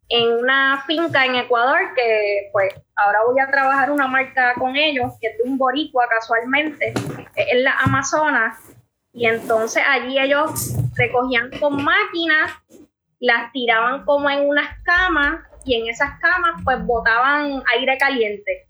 en 0.08 0.32
una 0.38 0.82
finca 0.86 1.26
en 1.26 1.34
Ecuador 1.34 1.92
que 1.94 2.48
pues 2.52 2.72
ahora 2.96 3.18
voy 3.26 3.38
a 3.38 3.50
trabajar 3.50 3.90
una 3.90 4.06
marca 4.08 4.54
con 4.54 4.76
ellos 4.76 5.12
que 5.20 5.26
es 5.26 5.36
de 5.36 5.42
un 5.44 5.58
boricua 5.58 6.06
casualmente 6.08 6.94
en 7.36 7.64
la 7.64 7.72
Amazonas 7.80 8.56
y 9.12 9.26
entonces 9.26 9.82
allí 9.86 10.18
ellos 10.18 10.74
recogían 10.96 11.50
con 11.60 11.84
máquinas 11.84 12.50
las 13.18 13.52
tiraban 13.52 14.06
como 14.06 14.30
en 14.30 14.48
unas 14.48 14.78
camas 14.84 15.44
y 15.66 15.74
en 15.74 15.88
esas 15.88 16.18
camas 16.18 16.62
pues 16.64 16.84
botaban 16.84 17.62
aire 17.74 17.98
caliente 17.98 18.69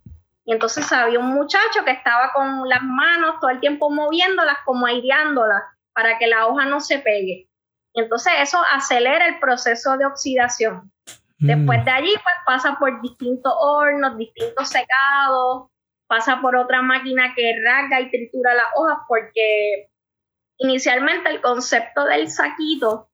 y 0.50 0.52
entonces 0.52 0.90
había 0.90 1.20
un 1.20 1.32
muchacho 1.32 1.84
que 1.84 1.92
estaba 1.92 2.32
con 2.32 2.68
las 2.68 2.82
manos 2.82 3.36
todo 3.40 3.50
el 3.50 3.60
tiempo 3.60 3.88
moviéndolas 3.88 4.56
como 4.64 4.84
aireándolas 4.84 5.62
para 5.94 6.18
que 6.18 6.26
la 6.26 6.48
hoja 6.48 6.64
no 6.64 6.80
se 6.80 6.98
pegue 6.98 7.48
Y 7.94 8.00
entonces 8.00 8.32
eso 8.40 8.58
acelera 8.72 9.28
el 9.28 9.38
proceso 9.38 9.96
de 9.96 10.06
oxidación. 10.06 10.90
Después 11.38 11.82
mm. 11.82 11.84
de 11.84 11.90
allí, 11.92 12.12
pues 12.14 12.34
pasa 12.44 12.76
por 12.80 13.00
distintos 13.00 13.52
hornos, 13.60 14.18
distintos 14.18 14.68
secados, 14.68 15.68
pasa 16.08 16.40
por 16.40 16.56
otra 16.56 16.82
máquina 16.82 17.32
que 17.36 17.54
rasga 17.64 18.00
y 18.00 18.10
tritura 18.10 18.52
las 18.52 18.66
hojas, 18.74 18.98
porque 19.06 19.88
inicialmente 20.58 21.30
el 21.30 21.40
concepto 21.40 22.06
del 22.06 22.28
saquito, 22.28 23.08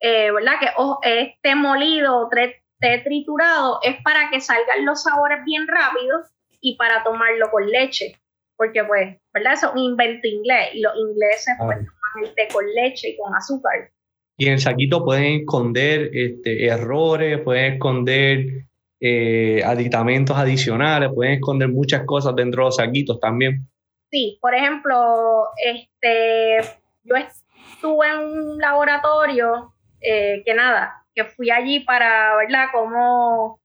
eh, 0.00 0.30
¿verdad? 0.32 0.54
Que 0.58 1.20
este 1.20 1.54
molido 1.56 2.16
o 2.16 2.30
té 2.30 2.64
triturado 3.04 3.80
es 3.82 4.02
para 4.02 4.30
que 4.30 4.40
salgan 4.40 4.86
los 4.86 5.02
sabores 5.02 5.44
bien 5.44 5.68
rápidos 5.68 6.30
y 6.60 6.76
para 6.76 7.02
tomarlo 7.02 7.50
con 7.50 7.66
leche, 7.66 8.16
porque 8.56 8.84
pues, 8.84 9.16
¿verdad? 9.32 9.54
Eso 9.54 9.68
es 9.68 9.72
un 9.72 9.78
invento 9.78 10.26
inglés 10.26 10.70
y 10.74 10.80
los 10.80 10.92
ingleses 10.96 11.54
pues 11.58 11.78
toman 11.78 12.24
el 12.24 12.34
té 12.34 12.48
con 12.52 12.64
leche 12.74 13.10
y 13.10 13.16
con 13.16 13.34
azúcar. 13.34 13.90
Y 14.36 14.46
en 14.46 14.54
el 14.54 14.60
saquito 14.60 15.04
pueden 15.04 15.40
esconder 15.40 16.10
este, 16.14 16.66
errores, 16.66 17.40
pueden 17.40 17.74
esconder 17.74 18.66
eh, 19.00 19.62
aditamentos 19.64 20.36
adicionales, 20.36 21.10
pueden 21.14 21.34
esconder 21.34 21.68
muchas 21.68 22.04
cosas 22.04 22.34
dentro 22.36 22.62
de 22.62 22.66
los 22.66 22.76
saquitos 22.76 23.20
también. 23.20 23.66
Sí, 24.10 24.38
por 24.40 24.54
ejemplo, 24.54 25.46
este, 25.64 26.58
yo 27.04 27.16
estuve 27.16 28.08
en 28.08 28.18
un 28.18 28.58
laboratorio 28.58 29.72
eh, 30.00 30.42
que 30.44 30.54
nada, 30.54 31.04
que 31.14 31.24
fui 31.24 31.50
allí 31.50 31.80
para, 31.80 32.34
¿verdad?, 32.36 32.66
cómo 32.72 33.59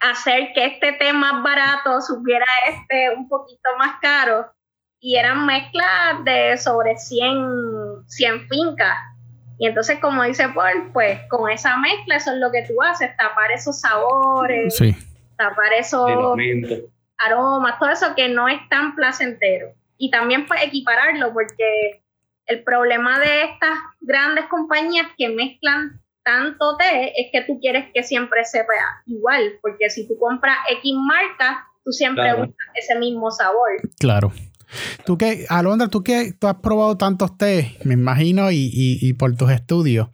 hacer 0.00 0.52
que 0.54 0.66
este 0.66 0.92
té 0.92 1.12
más 1.12 1.42
barato 1.42 2.00
supiera 2.00 2.46
este 2.68 3.14
un 3.16 3.28
poquito 3.28 3.70
más 3.78 3.98
caro. 4.00 4.46
Y 5.00 5.16
eran 5.16 5.46
mezclas 5.46 6.24
de 6.24 6.56
sobre 6.56 6.96
100, 6.96 8.08
100 8.08 8.48
fincas. 8.48 8.96
Y 9.58 9.66
entonces, 9.66 9.98
como 10.00 10.22
dice 10.22 10.48
Paul, 10.48 10.90
pues 10.92 11.20
con 11.28 11.50
esa 11.50 11.76
mezcla, 11.76 12.16
eso 12.16 12.32
es 12.32 12.38
lo 12.38 12.50
que 12.50 12.62
tú 12.62 12.80
haces, 12.82 13.16
tapar 13.16 13.50
esos 13.52 13.80
sabores, 13.80 14.76
tapar 15.36 15.72
esos 15.72 16.08
aromas, 17.18 17.78
todo 17.78 17.90
eso 17.90 18.14
que 18.14 18.28
no 18.28 18.48
es 18.48 18.60
tan 18.68 18.94
placentero. 18.94 19.72
Y 19.96 20.10
también 20.10 20.46
pues 20.46 20.62
equipararlo, 20.62 21.32
porque 21.32 22.02
el 22.46 22.62
problema 22.62 23.18
de 23.18 23.44
estas 23.44 23.78
grandes 24.00 24.46
compañías 24.46 25.08
que 25.16 25.28
mezclan 25.28 26.00
tanto 26.28 26.76
té 26.76 27.18
es 27.18 27.28
que 27.32 27.40
tú 27.46 27.58
quieres 27.58 27.86
que 27.94 28.02
siempre 28.02 28.44
sepa 28.44 28.74
igual, 29.06 29.58
porque 29.62 29.88
si 29.88 30.06
tú 30.06 30.18
compras 30.18 30.58
X 30.70 30.92
marca, 30.94 31.66
tú 31.82 31.90
siempre 31.90 32.34
buscas 32.34 32.68
ese 32.74 32.98
mismo 32.98 33.30
sabor. 33.30 33.70
Claro. 33.98 34.30
Tú 35.06 35.16
que, 35.16 35.46
Alondra, 35.48 35.88
tú 35.88 36.02
que 36.04 36.34
tú 36.38 36.46
has 36.46 36.56
probado 36.56 36.98
tantos 36.98 37.38
té, 37.38 37.78
me 37.84 37.94
imagino, 37.94 38.50
y, 38.50 39.14
por 39.18 39.34
tus 39.36 39.50
estudios, 39.50 40.08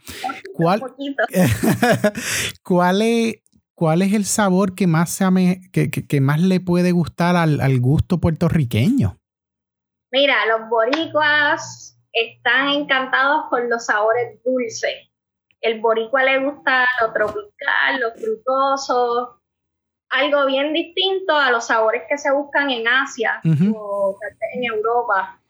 ¿cuál, 0.54 0.80
¿cuál, 2.62 3.02
es, 3.02 3.34
¿cuál 3.74 4.02
es 4.02 4.12
el 4.12 4.24
sabor 4.24 4.76
que 4.76 4.86
más, 4.86 5.10
se 5.10 5.24
que, 5.72 6.20
más 6.20 6.40
le 6.40 6.60
puede 6.60 6.92
gustar 6.92 7.34
al, 7.34 7.80
gusto 7.80 8.20
puertorriqueño? 8.20 9.18
Mira, 10.12 10.36
los 10.46 10.68
boricuas 10.70 11.98
están 12.12 12.68
encantados 12.68 13.46
con 13.50 13.68
los 13.68 13.84
sabores 13.86 14.40
dulces. 14.44 15.10
El 15.64 15.80
boricua 15.80 16.22
le 16.22 16.40
gusta 16.40 16.86
lo 17.00 17.10
tropical, 17.14 17.98
lo 17.98 18.12
frutoso, 18.12 19.40
algo 20.10 20.44
bien 20.44 20.74
distinto 20.74 21.34
a 21.34 21.50
los 21.50 21.68
sabores 21.68 22.02
que 22.06 22.18
se 22.18 22.30
buscan 22.32 22.68
en 22.68 22.86
Asia 22.86 23.40
o 23.74 24.14
en 24.52 24.64
Europa. 24.64 25.40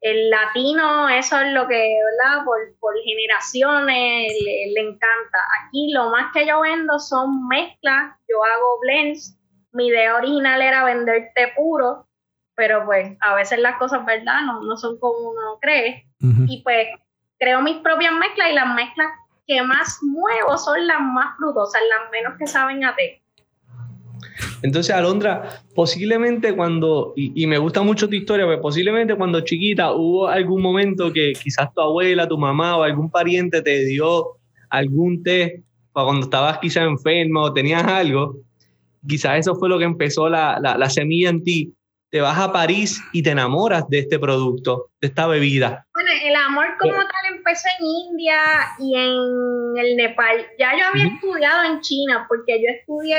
El 0.00 0.30
latino, 0.30 1.08
eso 1.08 1.38
es 1.38 1.52
lo 1.52 1.68
que, 1.68 1.76
¿verdad? 1.76 2.44
Por, 2.44 2.58
generaciones 3.04 4.32
le, 4.42 4.80
encanta. 4.80 5.38
Aquí 5.60 5.92
lo 5.92 6.10
más 6.10 6.32
que 6.32 6.44
yo 6.44 6.60
vendo 6.62 6.98
son 6.98 7.46
mezclas, 7.46 8.16
yo 8.28 8.42
hago 8.42 8.80
blends. 8.80 9.38
Mi 9.70 9.86
idea 9.86 10.16
original 10.16 10.60
era 10.60 10.82
vender 10.84 11.30
té 11.36 11.52
puro, 11.54 12.08
pero 12.56 12.84
pues 12.84 13.16
a 13.20 13.36
veces 13.36 13.60
las 13.60 13.76
cosas, 13.78 14.04
¿verdad? 14.04 14.40
No, 14.44 14.60
no 14.62 14.76
son 14.76 14.98
como 14.98 15.30
uno 15.30 15.58
cree. 15.60 16.08
Y 16.48 16.64
pues 16.64 16.88
creo 17.38 17.62
mis 17.62 17.76
propias 17.78 18.12
mezclas 18.12 18.50
y 18.50 18.54
las 18.54 18.74
mezclas 18.74 19.21
que 19.46 19.62
más 19.62 19.98
muevo 20.02 20.56
son 20.56 20.86
las 20.86 21.00
más 21.00 21.36
frutosas, 21.36 21.80
las 21.88 22.10
menos 22.10 22.38
que 22.38 22.46
saben 22.46 22.84
a 22.84 22.94
té. 22.94 23.22
Entonces, 24.62 24.94
Alondra, 24.94 25.62
posiblemente 25.74 26.54
cuando, 26.54 27.12
y, 27.16 27.46
me 27.46 27.58
gusta 27.58 27.82
mucho 27.82 28.08
tu 28.08 28.14
historia, 28.14 28.46
porque 28.46 28.62
posiblemente 28.62 29.16
cuando 29.16 29.40
chiquita 29.40 29.92
hubo 29.92 30.28
algún 30.28 30.62
momento 30.62 31.12
que 31.12 31.32
quizás 31.32 31.72
tu 31.74 31.80
abuela, 31.80 32.28
tu 32.28 32.38
mamá 32.38 32.76
o 32.76 32.82
algún 32.82 33.10
pariente 33.10 33.60
te 33.62 33.84
dio 33.84 34.38
algún 34.70 35.22
té 35.22 35.62
para 35.92 36.06
cuando 36.06 36.24
estabas 36.24 36.58
quizás 36.58 36.84
enfermo 36.84 37.42
o 37.42 37.52
tenías 37.52 37.82
algo, 37.84 38.36
quizás 39.06 39.40
eso 39.40 39.56
fue 39.56 39.68
lo 39.68 39.78
que 39.78 39.84
empezó 39.84 40.28
la, 40.28 40.58
la 40.60 40.90
semilla 40.90 41.28
en 41.30 41.42
ti 41.42 41.74
te 42.12 42.20
vas 42.20 42.38
a 42.38 42.52
París 42.52 43.02
y 43.12 43.22
te 43.22 43.30
enamoras 43.30 43.88
de 43.88 44.00
este 44.00 44.18
producto, 44.18 44.90
de 45.00 45.08
esta 45.08 45.26
bebida. 45.26 45.86
Bueno, 45.94 46.10
el 46.22 46.36
amor 46.36 46.66
como 46.78 46.92
tal 46.92 47.34
empezó 47.34 47.66
en 47.80 47.86
India 47.86 48.36
y 48.78 48.94
en 48.94 49.78
el 49.78 49.96
Nepal. 49.96 50.46
Ya 50.58 50.76
yo 50.76 50.84
había 50.88 51.06
estudiado 51.06 51.64
en 51.64 51.80
China 51.80 52.26
porque 52.28 52.62
yo 52.62 52.68
estudié 52.68 53.16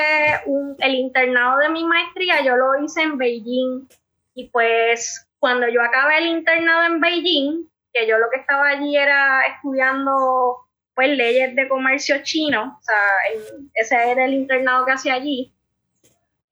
el 0.77 0.93
internado 0.93 1.57
de 1.57 1.69
mi 1.69 1.83
maestría, 1.83 2.45
yo 2.45 2.55
lo 2.55 2.83
hice 2.85 3.01
en 3.01 3.17
Beijing 3.17 3.87
y 4.35 4.49
pues 4.49 5.27
cuando 5.39 5.67
yo 5.67 5.81
acabé 5.81 6.19
el 6.19 6.27
internado 6.27 6.83
en 6.83 7.01
Beijing, 7.01 7.67
que 7.91 8.07
yo 8.07 8.19
lo 8.19 8.29
que 8.31 8.41
estaba 8.41 8.67
allí 8.67 8.95
era 8.95 9.41
estudiando 9.55 10.67
pues 10.93 11.09
leyes 11.17 11.55
de 11.55 11.67
comercio 11.67 12.17
chino, 12.21 12.77
o 12.79 12.83
sea, 12.83 13.57
ese 13.73 14.11
era 14.11 14.25
el 14.25 14.35
internado 14.35 14.85
que 14.85 14.91
hacía 14.91 15.15
allí 15.15 15.51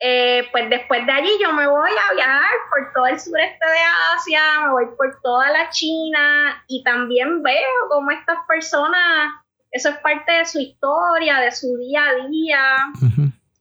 eh, 0.03 0.47
pues 0.51 0.67
después 0.67 1.05
de 1.05 1.11
allí 1.11 1.29
yo 1.39 1.53
me 1.53 1.67
voy 1.67 1.91
a 1.91 2.13
viajar 2.15 2.55
por 2.71 2.91
todo 2.91 3.05
el 3.05 3.19
sureste 3.19 3.65
de 3.67 3.79
Asia, 4.15 4.41
me 4.65 4.71
voy 4.71 4.85
por 4.97 5.21
toda 5.21 5.51
la 5.51 5.69
China 5.69 6.63
y 6.67 6.83
también 6.83 7.43
veo 7.43 7.69
cómo 7.87 8.09
estas 8.09 8.39
personas, 8.47 9.31
eso 9.69 9.89
es 9.89 9.97
parte 9.97 10.31
de 10.31 10.45
su 10.45 10.59
historia, 10.59 11.39
de 11.41 11.51
su 11.51 11.77
día 11.77 12.01
a 12.09 12.27
día, 12.27 12.61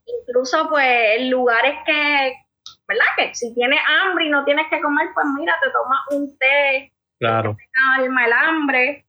incluso 0.06 0.66
pues 0.70 1.28
lugares 1.28 1.74
que, 1.84 2.32
¿verdad? 2.88 3.04
Que 3.18 3.34
si 3.34 3.54
tienes 3.54 3.80
hambre 3.86 4.24
y 4.24 4.30
no 4.30 4.42
tienes 4.46 4.66
que 4.70 4.80
comer, 4.80 5.08
pues 5.12 5.26
mira, 5.38 5.54
te 5.62 5.68
tomas 5.70 6.00
un 6.12 6.38
té, 6.38 6.90
claro. 7.18 7.54
te 7.54 7.68
calma 7.70 8.24
el 8.24 8.32
hambre. 8.32 9.06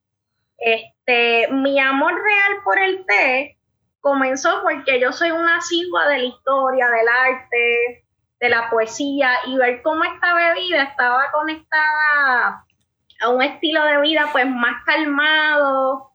Este, 0.57 1.47
mi 1.53 1.79
amor 1.79 2.13
real 2.13 2.61
por 2.65 2.77
el 2.77 3.05
té 3.05 3.57
comenzó 4.01 4.61
porque 4.63 4.99
yo 4.99 5.11
soy 5.11 5.31
una 5.31 5.57
asidua 5.57 6.07
de 6.07 6.17
la 6.17 6.23
historia, 6.25 6.89
del 6.89 7.07
arte, 7.07 8.05
de 8.39 8.49
la 8.49 8.69
poesía 8.69 9.31
y 9.45 9.55
ver 9.55 9.81
cómo 9.83 10.03
esta 10.03 10.33
bebida 10.33 10.83
estaba 10.83 11.31
conectada 11.31 12.65
a 13.21 13.29
un 13.29 13.41
estilo 13.43 13.83
de 13.85 14.01
vida 14.01 14.27
pues 14.31 14.47
más 14.47 14.83
calmado, 14.83 16.11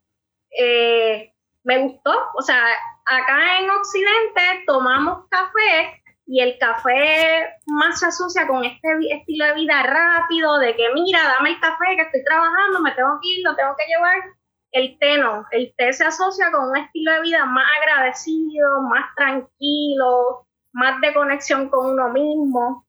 eh, 0.59 1.33
me 1.63 1.79
gustó. 1.79 2.13
O 2.35 2.43
sea, 2.43 2.61
acá 3.05 3.61
en 3.61 3.71
Occidente 3.71 4.65
tomamos 4.67 5.29
café 5.31 6.03
y 6.27 6.41
el 6.41 6.59
café 6.59 7.49
más 7.67 8.01
se 8.01 8.07
asocia 8.07 8.49
con 8.49 8.65
este 8.65 8.89
estilo 9.13 9.47
de 9.47 9.55
vida 9.55 9.83
rápido, 9.85 10.59
de 10.59 10.75
que 10.75 10.93
mira, 10.93 11.23
dame 11.23 11.51
el 11.51 11.61
café 11.61 11.95
que 11.95 12.03
estoy 12.03 12.25
trabajando, 12.25 12.81
me 12.81 12.91
tengo 12.93 13.21
que 13.23 13.29
ir, 13.29 13.45
lo 13.45 13.55
tengo 13.55 13.75
que 13.77 13.87
llevar 13.87 14.37
el 14.77 14.99
té 14.99 15.17
no, 15.17 15.47
el 15.53 15.73
té 15.79 15.91
se 15.95 16.05
asocia 16.05 16.51
con 16.53 16.69
un 16.69 16.77
estilo 16.77 17.13
de 17.13 17.23
vida 17.23 17.47
más 17.47 17.65
agradecido, 17.81 18.83
más 18.83 19.07
tranquilo, 19.17 20.47
más 20.73 21.01
de 21.01 21.15
conexión 21.15 21.71
con 21.71 21.95
uno 21.95 22.11
mismo. 22.11 22.85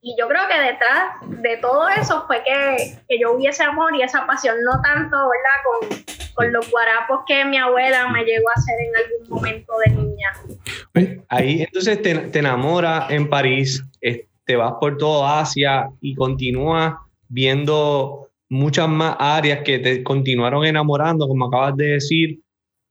Y 0.00 0.16
yo 0.18 0.26
creo 0.26 0.42
que 0.48 0.60
detrás 0.60 1.42
de 1.42 1.58
todo 1.58 1.88
eso 1.90 2.26
fue 2.26 2.42
que, 2.42 3.18
yo 3.20 3.34
hubiese 3.34 3.62
amor 3.62 3.94
y 3.94 4.02
esa 4.02 4.26
pasión, 4.26 4.56
no 4.64 4.82
tanto, 4.82 5.16
¿verdad? 5.16 5.98
Con, 6.34 6.52
los 6.52 6.68
guarapos 6.72 7.20
que 7.26 7.44
mi 7.44 7.58
abuela 7.58 8.08
me 8.08 8.24
llegó 8.24 8.48
a 8.48 8.58
hacer 8.58 8.74
en 8.80 8.96
algún 8.96 9.28
momento 9.28 9.72
de 9.84 9.92
niña. 9.92 11.22
Ahí 11.28 11.62
entonces 11.62 12.02
te, 12.02 12.14
te 12.16 12.38
enamoras 12.40 13.10
en 13.10 13.28
París, 13.28 13.84
te 14.00 14.56
vas 14.56 14.72
por 14.80 14.96
todo 14.96 15.24
Asia 15.24 15.88
y 16.00 16.16
continúas 16.16 16.94
viendo 17.28 18.31
muchas 18.52 18.86
más 18.86 19.16
áreas 19.18 19.60
que 19.64 19.78
te 19.78 20.02
continuaron 20.02 20.66
enamorando, 20.66 21.26
como 21.26 21.46
acabas 21.46 21.74
de 21.74 21.86
decir. 21.92 22.42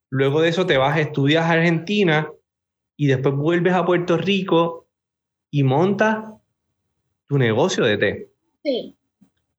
Luego 0.10 0.42
de 0.42 0.50
eso 0.50 0.66
te 0.66 0.76
vas, 0.76 0.98
a 0.98 1.02
estudiar 1.02 1.44
a 1.44 1.52
Argentina 1.52 2.28
y 2.98 3.06
después 3.06 3.36
vuelves 3.36 3.74
a 3.74 3.86
Puerto 3.86 4.18
Rico 4.18 4.88
y 5.52 5.62
montas 5.62 6.34
tu 7.28 7.38
negocio 7.38 7.86
de 7.86 7.98
té. 7.98 8.30
Sí. 8.64 8.98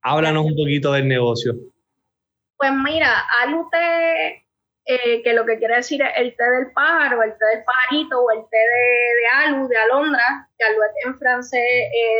Háblanos 0.02 0.44
un 0.44 0.56
poquito 0.56 0.92
del 0.92 1.06
negocio. 1.06 1.54
Pues 2.56 2.72
mira, 2.84 3.24
Alute, 3.40 4.44
eh, 4.84 5.22
que 5.22 5.32
lo 5.32 5.46
que 5.46 5.58
quiere 5.58 5.76
decir 5.76 6.02
es 6.02 6.10
el 6.16 6.34
té 6.34 6.44
del 6.44 6.72
pájaro, 6.72 7.22
el 7.22 7.30
té 7.38 7.44
del 7.44 7.64
pajarito 7.64 8.20
o 8.20 8.30
el 8.32 8.40
té 8.50 8.56
de, 8.56 9.46
alu, 9.46 9.68
de 9.68 9.76
alondra, 9.76 10.50
que 10.58 10.64
alouette 10.64 11.06
en 11.06 11.18
francés 11.18 11.62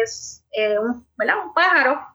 es 0.01 0.45
eh, 0.53 0.79
un, 0.79 1.05
un 1.19 1.55
pájaro 1.55 2.12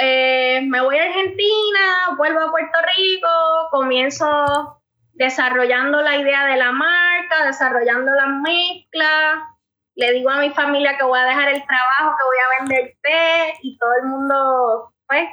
eh, 0.00 0.60
me 0.66 0.80
voy 0.82 0.98
a 0.98 1.04
Argentina, 1.04 2.14
vuelvo 2.16 2.40
a 2.40 2.50
Puerto 2.50 2.78
Rico, 2.96 3.28
comienzo 3.70 4.82
desarrollando 5.14 6.00
la 6.02 6.16
idea 6.16 6.46
de 6.46 6.56
la 6.56 6.72
marca, 6.72 7.46
desarrollando 7.46 8.12
las 8.12 8.28
mezclas. 8.42 9.38
Le 9.94 10.12
digo 10.12 10.30
a 10.30 10.40
mi 10.40 10.50
familia 10.50 10.96
que 10.96 11.04
voy 11.04 11.18
a 11.18 11.24
dejar 11.24 11.48
el 11.48 11.64
trabajo, 11.66 12.16
que 12.16 12.24
voy 12.24 12.38
a 12.38 12.60
vender 12.60 12.96
té 13.02 13.58
y 13.62 13.76
todo 13.78 13.90
el 14.00 14.08
mundo, 14.08 14.94
pues, 15.08 15.28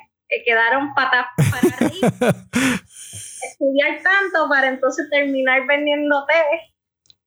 quedaron 0.45 0.93
patas 0.93 1.28
para 1.36 1.76
arriba. 1.76 2.10
Estudiar 3.51 4.01
tanto 4.01 4.49
para 4.49 4.68
entonces 4.68 5.08
terminar 5.12 5.68
vendiendo 5.68 6.26
té 6.26 6.74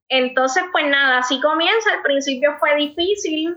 entonces, 0.09 0.63
pues 0.73 0.87
nada, 0.87 1.19
así 1.19 1.41
comienza. 1.41 1.93
Al 1.93 2.03
principio 2.03 2.57
fue 2.59 2.75
difícil. 2.77 3.55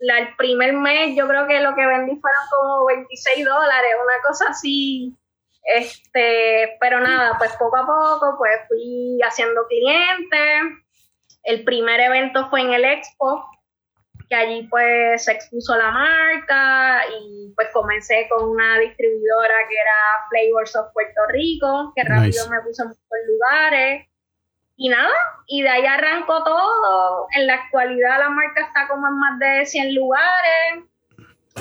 el 0.00 0.36
primer 0.36 0.72
mes 0.72 1.16
yo 1.16 1.28
creo 1.28 1.46
que 1.46 1.60
lo 1.60 1.74
que 1.74 1.86
vendí 1.86 2.16
fueron 2.20 2.42
como 2.50 2.86
26 2.86 3.44
dólares, 3.44 3.90
una 4.02 4.22
cosa 4.26 4.48
así. 4.48 5.14
Este, 5.62 6.76
pero 6.80 7.00
nada, 7.00 7.36
pues 7.38 7.52
poco 7.56 7.76
a 7.76 7.86
poco 7.86 8.36
pues 8.38 8.52
fui 8.68 9.18
haciendo 9.22 9.66
clientes. 9.66 10.84
El 11.42 11.64
primer 11.64 12.00
evento 12.00 12.48
fue 12.48 12.62
en 12.62 12.72
el 12.72 12.84
Expo, 12.86 13.46
que 14.28 14.34
allí 14.34 14.66
pues 14.68 15.24
se 15.24 15.32
expuso 15.32 15.76
la 15.76 15.90
marca 15.90 17.02
y 17.20 17.52
pues 17.54 17.68
comencé 17.74 18.26
con 18.30 18.48
una 18.48 18.78
distribuidora 18.78 19.54
que 19.68 19.74
era 19.74 20.26
Flavors 20.30 20.76
of 20.76 20.92
Puerto 20.94 21.20
Rico, 21.28 21.92
que 21.94 22.04
rápido 22.04 22.48
me 22.48 22.60
puso 22.62 22.84
en 22.84 22.88
muchos 22.88 23.04
lugares 23.28 24.08
y 24.76 24.88
nada, 24.88 25.10
y 25.46 25.62
de 25.62 25.68
ahí 25.68 25.86
arrancó 25.86 26.42
todo. 26.42 27.26
En 27.32 27.46
la 27.46 27.54
actualidad 27.54 28.18
la 28.18 28.30
marca 28.30 28.62
está 28.62 28.88
como 28.88 29.06
en 29.06 29.18
más 29.18 29.38
de 29.38 29.66
100 29.66 29.94
lugares, 29.94 30.84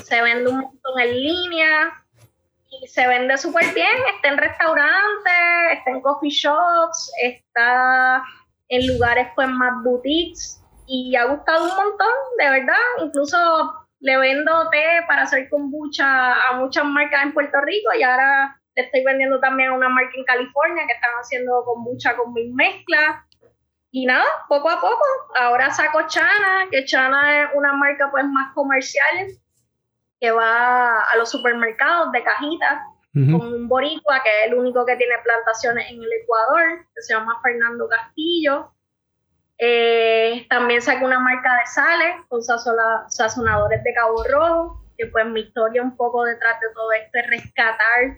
se 0.04 0.22
vende 0.22 0.50
un 0.50 0.60
montón 0.60 1.00
en 1.00 1.22
línea 1.22 2.04
y 2.70 2.88
se 2.88 3.08
vende 3.08 3.38
súper 3.38 3.74
bien. 3.74 3.96
Está 4.16 4.30
en 4.30 4.38
restaurantes, 4.38 5.78
está 5.78 5.92
en 5.92 6.02
coffee 6.02 6.30
shops, 6.30 7.12
está 7.22 8.24
en 8.70 8.88
lugares 8.88 9.28
pues 9.36 9.48
más 9.50 9.84
boutiques 9.84 10.64
y 10.88 11.16
ha 11.16 11.26
gustado 11.26 11.64
un 11.64 11.76
montón, 11.76 12.14
de 12.40 12.50
verdad. 12.50 12.82
Incluso 13.02 13.38
le 14.00 14.18
vendo 14.18 14.70
té 14.70 15.04
para 15.08 15.24
hacer 15.24 15.50
kombucha 15.50 16.34
a 16.34 16.54
muchas 16.54 16.84
marcas 16.86 17.24
en 17.24 17.34
Puerto 17.34 17.62
Rico 17.62 17.94
y 17.98 18.04
ahora 18.04 18.60
estoy 18.76 19.04
vendiendo 19.04 19.40
también 19.40 19.70
a 19.70 19.74
una 19.74 19.90
marca 19.90 20.12
en 20.16 20.24
California 20.26 20.86
que 20.88 20.94
están 20.94 21.12
haciendo 21.14 21.64
kombucha 21.66 22.16
con 22.16 22.34
mis 22.34 22.54
mezclas. 22.54 23.26
Y 23.92 24.08
nada, 24.08 24.26
poco 24.50 24.70
a 24.70 24.82
poco. 24.82 25.04
Ahora 25.36 25.70
saco 25.70 26.08
Chana, 26.08 26.68
que 26.72 26.84
Chana 26.86 27.44
es 27.44 27.50
una 27.54 27.74
marca 27.74 28.10
pues 28.10 28.26
más 28.26 28.52
comercial 28.54 29.28
que 30.20 30.32
va 30.32 31.02
a 31.02 31.16
los 31.18 31.30
supermercados 31.30 32.12
de 32.12 32.24
cajitas 32.24 32.82
con 33.14 33.54
un 33.54 33.68
boricua 33.68 34.24
que 34.24 34.30
es 34.30 34.48
el 34.48 34.56
único 34.56 34.84
que 34.88 34.96
tiene 34.96 35.14
plantaciones 35.24 35.86
en 35.92 36.02
el 36.02 36.10
Ecuador, 36.24 36.88
que 36.96 37.02
se 37.04 37.14
llama 37.14 37.40
Fernando 37.44 37.88
Castillo. 37.88 38.72
Eh, 39.60 40.48
también 40.50 40.82
saco 40.82 41.06
una 41.06 41.20
marca 41.20 41.60
de 41.60 41.66
sales 41.68 42.16
con 42.28 42.42
sazonadores 42.42 43.84
de 43.84 43.94
Cabo 43.94 44.24
Rojo, 44.24 44.84
que 44.98 45.06
pues 45.08 45.28
mi 45.28 45.42
historia 45.42 45.84
un 45.84 45.96
poco 45.96 46.24
detrás 46.24 46.60
de 46.60 46.74
todo 46.74 46.92
esto 46.94 47.20
es 47.20 47.30
rescatar 47.30 48.18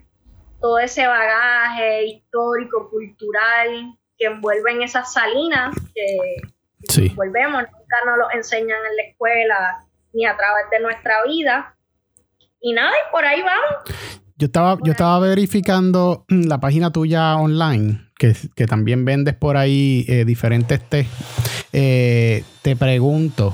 todo 0.59 0.79
ese 0.79 1.05
bagaje 1.05 2.05
histórico, 2.05 2.89
cultural 2.89 3.97
que 4.17 4.25
envuelve 4.25 4.71
en 4.71 4.81
esas 4.83 5.11
salinas 5.13 5.75
que 5.93 7.09
volvemos, 7.15 7.63
nunca 7.63 7.97
nos 8.05 8.17
lo 8.17 8.31
enseñan 8.31 8.77
en 8.89 8.95
la 8.95 9.03
escuela 9.03 9.85
ni 10.13 10.25
a 10.25 10.35
través 10.35 10.69
de 10.71 10.79
nuestra 10.79 11.23
vida. 11.23 11.75
Y 12.61 12.73
nada, 12.73 12.91
y 12.91 13.11
por 13.11 13.25
ahí 13.25 13.41
vamos. 13.41 13.99
Yo 14.37 14.47
estaba, 14.47 14.77
yo 14.83 14.91
estaba 14.91 15.19
verificando 15.19 16.25
la 16.27 16.59
página 16.59 16.91
tuya 16.91 17.35
online, 17.37 18.09
que, 18.17 18.33
también 18.65 19.05
vendes 19.05 19.35
por 19.35 19.55
ahí 19.57 20.05
eh, 20.07 20.25
diferentes 20.25 20.81
té. 20.89 21.07
Eh, 21.71 22.43
te 22.61 22.75
pregunto, 22.75 23.53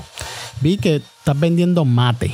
vi 0.62 0.78
que 0.78 0.98
estás 0.98 1.40
vendiendo 1.40 1.86
mate. 1.86 2.32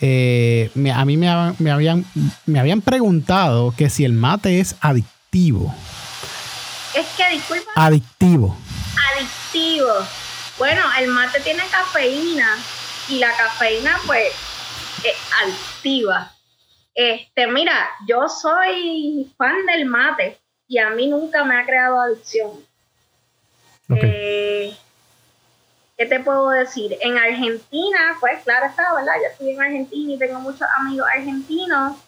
Eh, 0.00 0.70
a 0.94 1.04
mí 1.04 1.16
me, 1.16 1.28
habían, 1.28 2.04
me 2.46 2.60
habían 2.60 2.80
preguntado 2.80 3.74
que 3.76 3.90
si 3.90 4.04
el 4.04 4.12
mate 4.12 4.60
es 4.60 4.76
adictivo. 4.80 5.74
Es 6.94 7.06
que, 7.16 7.34
disculpa. 7.34 7.70
Adictivo. 7.76 8.56
Adictivo. 9.14 9.92
Bueno, 10.58 10.82
el 10.98 11.08
mate 11.08 11.40
tiene 11.40 11.62
cafeína 11.70 12.56
y 13.08 13.18
la 13.18 13.34
cafeína 13.36 13.98
pues 14.06 14.28
es 15.04 15.16
adictiva. 15.42 16.32
Este, 16.94 17.46
mira, 17.46 17.88
yo 18.06 18.28
soy 18.28 19.32
fan 19.36 19.64
del 19.66 19.86
mate 19.86 20.38
y 20.66 20.78
a 20.78 20.90
mí 20.90 21.08
nunca 21.08 21.44
me 21.44 21.58
ha 21.58 21.64
creado 21.64 22.00
adicción. 22.00 22.50
Eh, 23.88 24.76
¿Qué 26.00 26.06
te 26.06 26.18
puedo 26.20 26.48
decir? 26.48 26.96
En 27.02 27.18
Argentina, 27.18 28.16
pues 28.20 28.42
claro 28.44 28.64
está, 28.64 28.94
¿verdad? 28.94 29.12
Yo 29.22 29.28
estoy 29.32 29.50
en 29.50 29.60
Argentina 29.60 30.12
y 30.14 30.18
tengo 30.18 30.40
muchos 30.40 30.66
amigos 30.78 31.06
argentinos. 31.14 31.98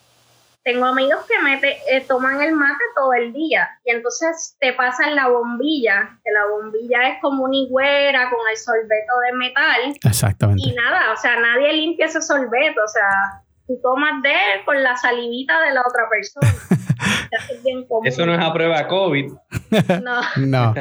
Tengo 0.65 0.87
amigos 0.87 1.27
que 1.29 1.39
mete, 1.43 1.77
eh, 1.91 2.01
toman 2.09 2.41
el 2.41 2.55
mate 2.55 2.83
todo 2.97 3.13
el 3.13 3.35
día 3.35 3.69
y 3.85 3.91
entonces 3.91 4.57
te 4.61 4.73
pasan 4.73 5.15
la 5.15 5.29
bombilla, 5.29 6.19
que 6.25 6.31
la 6.31 6.47
bombilla 6.47 7.09
es 7.11 7.21
como 7.21 7.45
una 7.45 7.55
higuera 7.55 8.31
con 8.31 8.41
el 8.51 8.57
sorbeto 8.57 9.13
de 9.27 9.37
metal. 9.37 9.99
Exactamente. 10.03 10.63
Y 10.65 10.73
nada, 10.73 11.13
o 11.13 11.17
sea, 11.19 11.39
nadie 11.39 11.75
limpia 11.75 12.07
ese 12.07 12.23
sorbeto, 12.23 12.83
o 12.83 12.89
sea, 12.89 13.43
tú 13.67 13.79
tomas 13.83 14.23
de 14.23 14.31
él 14.31 14.65
con 14.65 14.83
la 14.83 14.97
salivita 14.97 15.61
de 15.61 15.75
la 15.75 15.83
otra 15.83 16.09
persona. 16.09 16.49
Eso 18.05 18.25
no 18.25 18.33
es 18.33 18.41
a 18.41 18.53
prueba 18.55 18.89
COVID. 18.89 19.33
No. 20.03 20.21
no. 20.37 20.75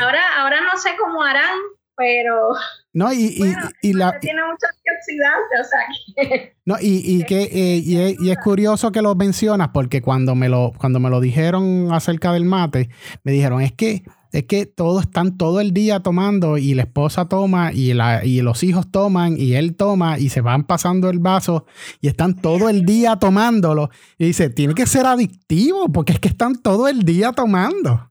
Ahora, 0.00 0.22
ahora 0.38 0.60
no 0.60 0.76
sé 0.76 0.90
cómo 0.96 1.20
harán, 1.22 1.58
pero 1.96 2.50
no 2.92 3.12
y, 3.12 3.54
y, 3.82 3.92
la 3.92 4.18
tiene 4.20 4.40
muchos 4.44 4.70
antioxidantes 4.76 5.60
o 5.60 5.64
sea 5.64 6.28
que 6.28 6.56
no 6.64 6.76
y, 6.80 7.02
y 7.04 7.24
que 7.26 7.42
eh, 7.42 8.16
y, 8.20 8.30
es, 8.30 8.38
curioso 8.38 8.92
que 8.92 9.02
lo 9.02 9.14
mencionas 9.14 9.68
porque 9.72 10.02
cuando 10.02 10.34
me 10.34 10.48
lo 10.48 10.72
cuando 10.76 11.00
me 11.00 11.10
lo 11.10 11.20
dijeron 11.20 11.92
acerca 11.92 12.32
del 12.32 12.44
mate 12.44 12.90
me 13.22 13.32
dijeron 13.32 13.62
es 13.62 13.72
que 13.72 14.04
es 14.34 14.46
que 14.46 14.66
todos 14.66 15.02
están 15.02 15.38
todo 15.38 15.60
el 15.60 15.72
día 15.72 16.00
tomando 16.00 16.58
y 16.58 16.74
la 16.74 16.82
esposa 16.82 17.28
toma 17.28 17.72
y, 17.72 17.94
la, 17.94 18.24
y 18.24 18.40
los 18.40 18.64
hijos 18.64 18.90
toman 18.90 19.36
y 19.38 19.54
él 19.54 19.76
toma 19.76 20.18
y 20.18 20.28
se 20.28 20.40
van 20.40 20.64
pasando 20.64 21.08
el 21.08 21.20
vaso 21.20 21.66
y 22.00 22.08
están 22.08 22.34
todo 22.34 22.68
el 22.68 22.84
día 22.84 23.14
tomándolo. 23.14 23.90
Y 24.18 24.26
dice, 24.26 24.50
tiene 24.50 24.74
que 24.74 24.86
ser 24.86 25.06
adictivo 25.06 25.88
porque 25.92 26.14
es 26.14 26.18
que 26.18 26.26
están 26.26 26.60
todo 26.60 26.88
el 26.88 27.04
día 27.04 27.30
tomando. 27.30 28.10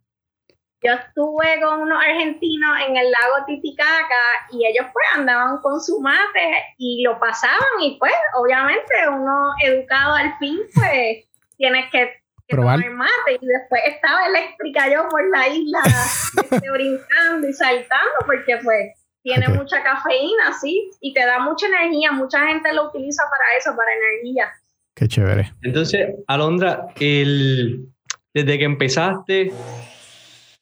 Yo 0.83 0.91
estuve 0.91 1.61
con 1.61 1.81
unos 1.81 1.97
argentinos 2.03 2.77
en 2.87 2.97
el 2.97 3.09
lago 3.09 3.45
Titicaca 3.47 4.23
y 4.51 4.65
ellos 4.65 4.85
pues 4.91 5.05
andaban 5.15 5.59
con 5.61 5.79
su 5.79 6.01
mate 6.01 6.65
y 6.77 7.03
lo 7.03 7.19
pasaban 7.19 7.81
y 7.81 7.97
pues 7.97 8.13
obviamente 8.35 8.93
uno 9.09 9.53
educado 9.63 10.15
al 10.15 10.37
fin 10.39 10.59
pues 10.75 11.25
tienes 11.57 11.89
que, 11.91 12.11
tomar 12.49 12.77
mate 12.91 13.39
y 13.39 13.45
después 13.45 13.81
estaba 13.87 14.27
eléctrica 14.27 14.91
yo 14.91 15.07
por 15.07 15.27
la 15.29 15.47
isla 15.47 15.79
este, 16.51 16.71
brincando 16.71 17.47
y 17.47 17.53
saltando 17.53 18.15
porque 18.25 18.57
pues 18.61 18.91
tiene 19.23 19.47
mucha 19.47 19.81
cafeína, 19.81 20.53
sí, 20.61 20.91
y 20.99 21.13
te 21.13 21.25
da 21.25 21.39
mucha 21.39 21.65
energía, 21.67 22.11
mucha 22.11 22.45
gente 22.45 22.73
lo 22.73 22.89
utiliza 22.89 23.23
para 23.29 23.57
eso, 23.57 23.75
para 23.75 23.89
energía. 23.93 24.51
Qué 24.95 25.07
chévere. 25.07 25.53
Entonces, 25.61 26.09
Alondra, 26.27 26.87
el, 26.99 27.87
desde 28.33 28.57
que 28.59 28.65
empezaste 28.65 29.51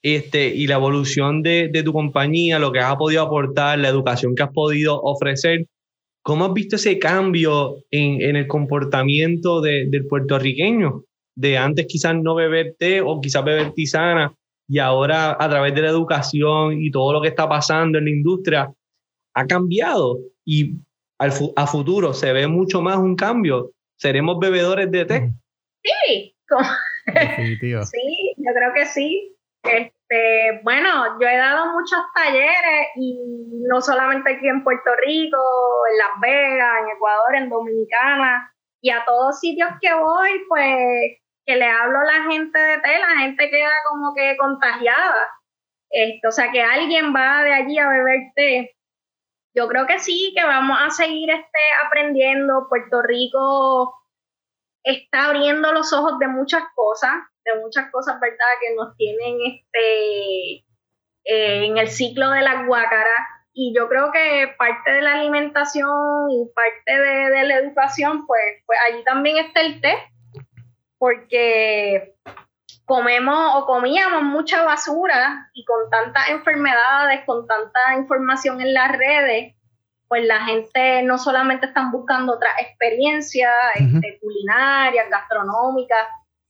este, 0.03 0.47
y 0.47 0.67
la 0.67 0.75
evolución 0.75 1.43
de, 1.43 1.69
tu 1.83 1.93
compañía, 1.93 2.59
lo 2.59 2.71
que 2.71 2.79
has 2.79 2.95
podido 2.95 3.23
aportar, 3.23 3.79
la 3.79 3.89
educación 3.89 4.35
que 4.35 4.43
has 4.43 4.51
podido 4.51 4.99
ofrecer. 5.01 5.67
¿Cómo 6.23 6.45
has 6.45 6.53
visto 6.53 6.75
ese 6.75 6.99
cambio 6.99 7.77
en, 7.89 8.35
el 8.35 8.47
comportamiento 8.47 9.61
del 9.61 10.05
puertorriqueño? 10.07 11.03
De 11.35 11.57
antes 11.57 11.85
quizás 11.87 12.15
no 12.15 12.35
beber 12.35 12.75
té 12.77 13.01
o 13.01 13.19
quizás 13.21 13.43
beber 13.43 13.71
tisana 13.73 14.35
y 14.67 14.79
ahora 14.79 15.35
a 15.39 15.49
través 15.49 15.73
de 15.73 15.81
la 15.81 15.89
educación 15.89 16.81
y 16.81 16.91
todo 16.91 17.13
lo 17.13 17.21
que 17.21 17.29
está 17.29 17.47
pasando 17.49 17.97
en 17.97 18.05
la 18.05 18.11
industria 18.11 18.71
ha 19.33 19.47
cambiado 19.47 20.19
y 20.45 20.75
a 21.19 21.67
futuro 21.67 22.13
se 22.13 22.33
ve 22.33 22.47
mucho 22.47 22.81
más 22.81 22.97
un 22.97 23.15
cambio. 23.15 23.71
¿Seremos 23.97 24.39
bebedores 24.39 24.89
de 24.91 25.05
té? 25.05 25.31
Sí, 25.83 26.35
sí, 27.85 28.33
yo 28.37 28.53
creo 28.53 28.73
que 28.75 28.85
sí. 28.85 29.30
Este, 29.63 30.59
bueno, 30.63 31.19
yo 31.19 31.27
he 31.27 31.37
dado 31.37 31.71
muchos 31.73 31.99
talleres 32.15 32.87
y 32.95 33.17
no 33.67 33.81
solamente 33.81 34.33
aquí 34.33 34.47
en 34.47 34.63
Puerto 34.63 34.91
Rico, 35.05 35.37
en 35.91 35.97
Las 35.97 36.19
Vegas, 36.19 36.79
en 36.81 36.89
Ecuador, 36.95 37.35
en 37.35 37.49
Dominicana 37.49 38.53
y 38.81 38.89
a 38.89 39.05
todos 39.05 39.39
sitios 39.39 39.69
que 39.79 39.93
voy, 39.93 40.31
pues 40.49 41.17
que 41.45 41.55
le 41.55 41.65
hablo 41.65 41.99
a 41.99 42.05
la 42.05 42.23
gente 42.31 42.59
de 42.59 42.77
té, 42.79 42.99
la 42.99 43.19
gente 43.19 43.49
queda 43.49 43.71
como 43.89 44.13
que 44.15 44.35
contagiada. 44.37 45.29
Esto, 45.89 46.29
o 46.29 46.31
sea, 46.31 46.51
que 46.51 46.61
alguien 46.61 47.13
va 47.13 47.43
de 47.43 47.53
allí 47.53 47.77
a 47.77 47.89
beber 47.89 48.19
té. 48.35 48.75
Yo 49.53 49.67
creo 49.67 49.85
que 49.85 49.99
sí, 49.99 50.33
que 50.35 50.43
vamos 50.43 50.77
a 50.81 50.89
seguir 50.89 51.29
este, 51.29 51.59
aprendiendo. 51.85 52.67
Puerto 52.69 53.01
Rico 53.01 54.00
está 54.83 55.25
abriendo 55.25 55.71
los 55.73 55.93
ojos 55.93 56.17
de 56.19 56.27
muchas 56.27 56.63
cosas, 56.75 57.11
de 57.45 57.59
muchas 57.59 57.91
cosas, 57.91 58.19
¿verdad? 58.19 58.45
Que 58.59 58.75
nos 58.75 58.95
tienen 58.97 59.37
este, 59.45 60.65
eh, 61.25 61.65
en 61.65 61.77
el 61.77 61.89
ciclo 61.89 62.29
de 62.31 62.41
la 62.41 62.65
guácara. 62.65 63.11
Y 63.53 63.73
yo 63.75 63.89
creo 63.89 64.11
que 64.11 64.53
parte 64.57 64.91
de 64.91 65.01
la 65.01 65.13
alimentación 65.13 66.31
y 66.31 66.49
parte 66.55 66.99
de, 66.99 67.43
la 67.43 67.55
educación, 67.55 68.25
pues, 68.25 68.41
pues 68.65 68.79
allí 68.89 69.03
también 69.03 69.37
está 69.37 69.61
el 69.61 69.81
té, 69.81 69.93
porque 70.97 72.15
comemos 72.85 73.55
o 73.55 73.65
comíamos 73.65 74.23
mucha 74.23 74.63
basura 74.63 75.49
y 75.53 75.65
con 75.65 75.89
tantas 75.89 76.29
enfermedades, 76.29 77.25
con 77.25 77.45
tanta 77.45 77.79
información 77.97 78.61
en 78.61 78.73
las 78.73 78.91
redes, 78.97 79.55
pues 80.11 80.25
la 80.25 80.43
gente 80.43 81.03
no 81.03 81.17
solamente 81.17 81.67
están 81.67 81.89
buscando 81.89 82.33
otras 82.33 82.51
experiencias 82.59 83.49
este, 83.75 84.19
culinarias, 84.19 85.09
gastronómicas, 85.09 86.05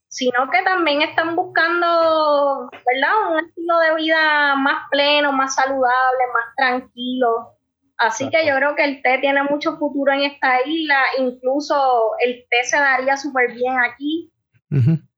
sino 0.07 0.49
que 0.49 0.64
también 0.64 1.03
están 1.03 1.36
buscando, 1.36 2.72
¿verdad? 2.72 3.34
Un 3.34 3.45
estilo 3.45 3.78
de 3.78 3.95
vida 3.97 4.55
más 4.55 4.89
pleno, 4.89 5.32
más 5.32 5.53
saludable, 5.53 6.24
más 6.34 6.55
tranquilo. 6.57 7.55
Así 7.99 8.32
que 8.32 8.47
yo 8.47 8.55
creo 8.55 8.74
que 8.74 8.84
el 8.84 9.03
té 9.03 9.20
tiene 9.20 9.43
mucho 9.43 9.78
futuro 9.78 10.12
en 10.12 10.22
esta 10.22 10.66
isla, 10.66 10.97
incluso 11.20 12.14
el 12.26 12.47
té 12.49 12.64
se 12.64 12.78
daría 12.78 13.16
súper 13.16 13.53
bien 13.53 13.78
aquí, 13.78 14.34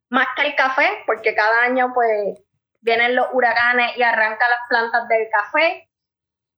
más 0.10 0.28
que 0.36 0.48
el 0.48 0.56
café, 0.56 0.90
porque 1.06 1.34
cada 1.34 1.62
año 1.62 1.94
pues 1.94 2.44
vienen 2.82 3.16
los 3.16 3.28
huracanes 3.32 3.96
y 3.96 4.04
arrancan 4.04 4.50
las 4.50 4.68
plantas 4.68 5.08
del 5.08 5.30
café 5.32 5.88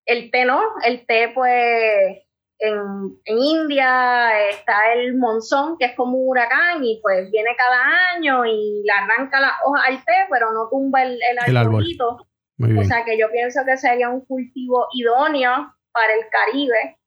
el 0.05 0.31
té 0.31 0.45
no, 0.45 0.61
el 0.83 1.05
té 1.05 1.31
pues 1.33 2.25
en, 2.59 3.19
India 3.25 4.49
está 4.49 4.93
el 4.93 5.17
monzón, 5.17 5.77
que 5.77 5.85
es 5.85 5.95
como 5.95 6.17
un 6.17 6.29
huracán 6.29 6.83
y 6.83 6.99
pues 7.01 7.29
viene 7.31 7.55
cada 7.57 8.15
año 8.15 8.45
y 8.45 8.83
le 8.83 8.91
arranca 8.91 9.39
las 9.39 9.53
hojas 9.65 9.83
al 9.87 9.97
té, 9.97 10.27
pero 10.29 10.51
no 10.51 10.69
tumba 10.69 11.03
el, 11.03 11.19
el, 11.47 11.57
arbolito. 11.57 12.27
O 12.59 12.83
sea 12.85 13.03
que 13.03 13.17
yo 13.17 13.29
pienso 13.31 13.61
que 13.65 13.77
sería 13.77 14.09
un 14.09 14.25
cultivo 14.25 14.87
idóneo 14.93 15.73
para 15.91 16.13
el 16.13 16.29
Caribe. 16.29 16.97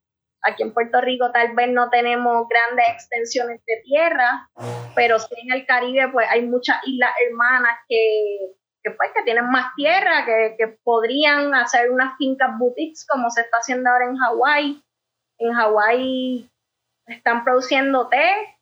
Aquí 0.42 0.62
en 0.62 0.72
Puerto 0.72 1.01
Rico 1.01 1.32
tal 1.32 1.55
vez 1.55 1.68
no 1.70 1.88
tenemos 1.90 2.46
grandes 2.49 2.86
extensiones 2.90 3.61
de 3.66 3.80
tierra, 3.82 4.49
pero 4.94 5.18
sí 5.18 5.34
en 5.42 5.53
el 5.53 5.66
Caribe 5.66 6.09
pues 6.12 6.26
hay 6.30 6.42
muchas 6.42 6.76
islas 6.86 7.12
hermanas 7.26 7.78
que 7.88 8.53
que, 8.83 8.91
pues, 8.93 9.11
que 9.14 9.22
tienen 9.22 9.51
más 9.51 9.74
tierra, 9.76 10.24
que, 10.24 10.55
que, 10.59 10.68
podrían 10.85 11.55
hacer 11.55 11.91
unas 11.91 12.16
fincas 12.16 12.51
boutiques 12.59 13.07
como 13.07 13.31
se 13.31 13.43
está 13.43 13.59
haciendo 13.59 13.91
ahora 13.91 14.07
en 14.07 14.16
Hawái. 14.16 14.83
En 15.39 15.53
Hawái 15.53 16.51
están 17.07 17.45
produciendo 17.45 18.09
té, 18.09 18.57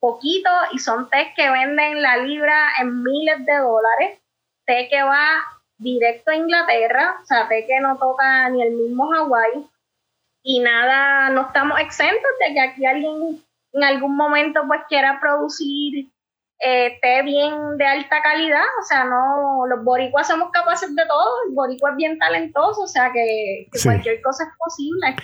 poquito, 0.00 0.50
y 0.72 0.78
son 0.78 1.08
tés 1.10 1.28
que 1.36 1.50
venden 1.50 2.02
la 2.02 2.16
libra 2.18 2.72
en 2.80 3.02
miles 3.02 3.44
de 3.44 3.56
dólares. 3.58 4.20
Té 4.66 4.88
que 4.88 5.02
va 5.02 5.42
directo 5.78 6.30
a 6.30 6.36
Inglaterra, 6.36 7.18
o 7.22 7.26
sea, 7.26 7.48
té 7.48 7.66
que 7.66 7.80
no 7.80 7.96
toca 7.98 8.48
ni 8.50 8.62
el 8.62 8.72
mismo 8.72 9.10
Hawái. 9.10 9.68
Y 10.44 10.60
nada, 10.60 11.30
no 11.30 11.42
estamos 11.42 11.78
exentos 11.80 12.30
de 12.40 12.54
que 12.54 12.60
aquí 12.60 12.84
alguien 12.84 13.42
en 13.72 13.84
algún 13.84 14.16
momento 14.16 14.62
pues 14.66 14.82
quiera 14.88 15.18
producir 15.20 16.11
esté 16.62 17.22
bien 17.24 17.76
de 17.76 17.84
alta 17.84 18.22
calidad, 18.22 18.62
o 18.80 18.86
sea, 18.86 19.04
no, 19.04 19.66
los 19.66 19.84
boricuas 19.84 20.28
somos 20.28 20.50
capaces 20.52 20.94
de 20.94 21.02
todo, 21.08 21.28
el 21.48 21.54
boricua 21.54 21.90
es 21.90 21.96
bien 21.96 22.18
talentoso, 22.18 22.82
o 22.82 22.86
sea 22.86 23.10
que, 23.12 23.66
cualquier 23.82 24.22
cosa 24.22 24.44
es 24.44 24.50
posible. 24.56 25.16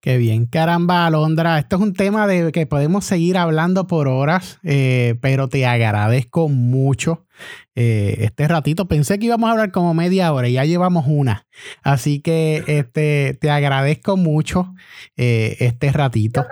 Qué 0.00 0.16
bien, 0.16 0.46
caramba, 0.46 1.06
Alondra, 1.06 1.60
esto 1.60 1.76
es 1.76 1.82
un 1.82 1.94
tema 1.94 2.26
de 2.26 2.50
que 2.50 2.66
podemos 2.66 3.04
seguir 3.04 3.38
hablando 3.38 3.86
por 3.86 4.08
horas, 4.08 4.58
eh, 4.64 5.14
pero 5.22 5.48
te 5.48 5.64
agradezco 5.66 6.48
mucho 6.48 7.26
eh, 7.76 8.16
este 8.18 8.48
ratito. 8.48 8.88
Pensé 8.88 9.20
que 9.20 9.26
íbamos 9.26 9.48
a 9.48 9.52
hablar 9.52 9.70
como 9.70 9.94
media 9.94 10.32
hora 10.32 10.48
y 10.48 10.54
ya 10.54 10.64
llevamos 10.64 11.04
una, 11.06 11.46
así 11.84 12.20
que 12.20 12.64
este, 12.66 13.38
te 13.40 13.50
agradezco 13.50 14.16
mucho 14.16 14.74
eh, 15.16 15.56
este 15.60 15.92
ratito. 15.92 16.44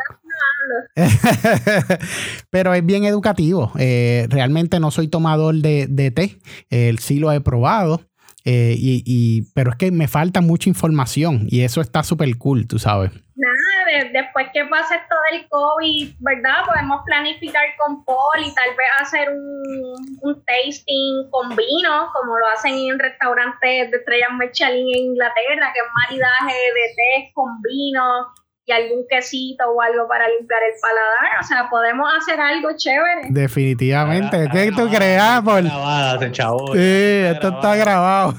Pero 2.51 2.75
es 2.75 2.85
bien 2.85 3.05
educativo. 3.05 3.73
Eh, 3.79 4.27
realmente 4.31 4.81
no 4.81 4.91
soy 4.91 5.09
tomador 5.09 5.57
de, 5.57 6.13
té. 6.15 6.39
El 6.71 6.99
sí 6.99 7.19
lo 7.19 7.33
he 7.33 7.41
probado. 7.41 8.03
Eh, 8.47 8.75
y, 8.79 9.43
pero 9.55 9.71
es 9.71 9.77
que 9.77 9.91
me 9.91 10.09
falta 10.09 10.41
mucha 10.41 10.71
información 10.71 11.47
y 11.51 11.61
eso 11.61 11.83
está 11.83 12.03
súper 12.03 12.39
cool, 12.39 12.67
tú 12.67 12.79
sabes. 12.79 13.11
Nada, 13.37 14.09
después 14.15 14.47
que 14.55 14.65
pase 14.65 14.95
todo 15.11 15.21
el 15.33 15.47
COVID, 15.49 16.15
¿verdad? 16.21 16.65
Podemos 16.67 17.03
planificar 17.05 17.65
con 17.77 18.03
Paul 18.03 18.41
y 18.41 18.55
tal 18.55 18.71
vez 18.71 18.89
hacer 18.99 19.29
un, 19.29 20.19
un 20.23 20.45
tasting 20.47 21.29
con 21.31 21.51
vino, 21.51 22.09
como 22.15 22.39
lo 22.39 22.47
hacen 22.49 22.75
en 22.79 22.99
restaurantes 22.99 23.91
de 23.91 23.97
estrellas 23.97 24.31
Michelin 24.39 24.89
en 24.89 25.05
Inglaterra, 25.13 25.73
que 25.75 25.81
es 25.81 25.87
maridaje 26.09 26.55
de 26.55 26.95
té 26.97 27.33
con 27.35 27.61
vino 27.61 28.33
y 28.71 28.73
algún 28.73 29.05
quesito 29.09 29.65
o 29.69 29.83
algo 29.83 30.07
para 30.09 30.29
limpiar 30.29 30.61
el 30.63 30.75
paladar. 30.81 31.41
O 31.41 31.47
sea, 31.47 31.69
podemos 31.69 32.09
hacer 32.17 32.41
algo 32.41 32.71
chévere. 32.77 33.23
Definitivamente. 33.31 34.49
¿Qué 34.53 34.71
tú 34.71 34.89
creas, 34.89 35.43
por? 35.43 35.63
Sí, 35.63 36.79
esto 36.79 37.49
está 37.49 37.77
grabado. 37.77 38.35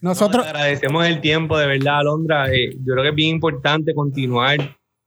Nosotros 0.00 0.46
agradecemos 0.46 1.06
el 1.06 1.20
tiempo, 1.20 1.58
de 1.58 1.66
verdad, 1.66 1.98
Alondra. 1.98 2.46
Eh, 2.52 2.70
yo 2.84 2.94
creo 2.94 3.02
que 3.02 3.08
es 3.10 3.14
bien 3.14 3.34
importante 3.36 3.94
continuar 3.94 4.58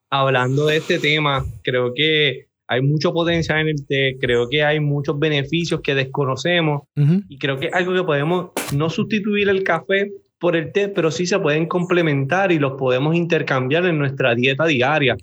hablando 0.10 0.68
de 0.68 0.78
este 0.78 1.00
tema. 1.00 1.44
Creo 1.64 1.94
que 1.94 2.50
hay 2.68 2.82
mucho 2.82 3.12
potencial 3.12 3.62
en 3.62 3.70
el 3.70 3.88
té, 3.88 4.16
creo 4.20 4.48
que 4.48 4.64
hay 4.64 4.80
muchos 4.80 5.18
beneficios 5.18 5.82
que 5.82 5.96
desconocemos 5.96 6.84
y 7.28 7.40
creo 7.40 7.58
que 7.58 7.68
es 7.68 7.74
algo 7.74 7.96
que 7.96 8.04
podemos 8.04 8.52
no 8.76 8.92
sustituir 8.92 9.50
el 9.50 9.64
café, 9.64 10.12
por 10.40 10.56
el 10.56 10.72
té, 10.72 10.88
pero 10.88 11.12
sí 11.12 11.26
se 11.26 11.40
pueden 11.40 11.68
complementar 11.68 12.52
y 12.52 12.60
los 12.60 12.74
podemos 12.74 13.16
intercambiar 13.16 13.86
en 13.86 14.00
nuestra 14.00 14.34
dieta 14.36 14.66
diaria. 14.66 15.18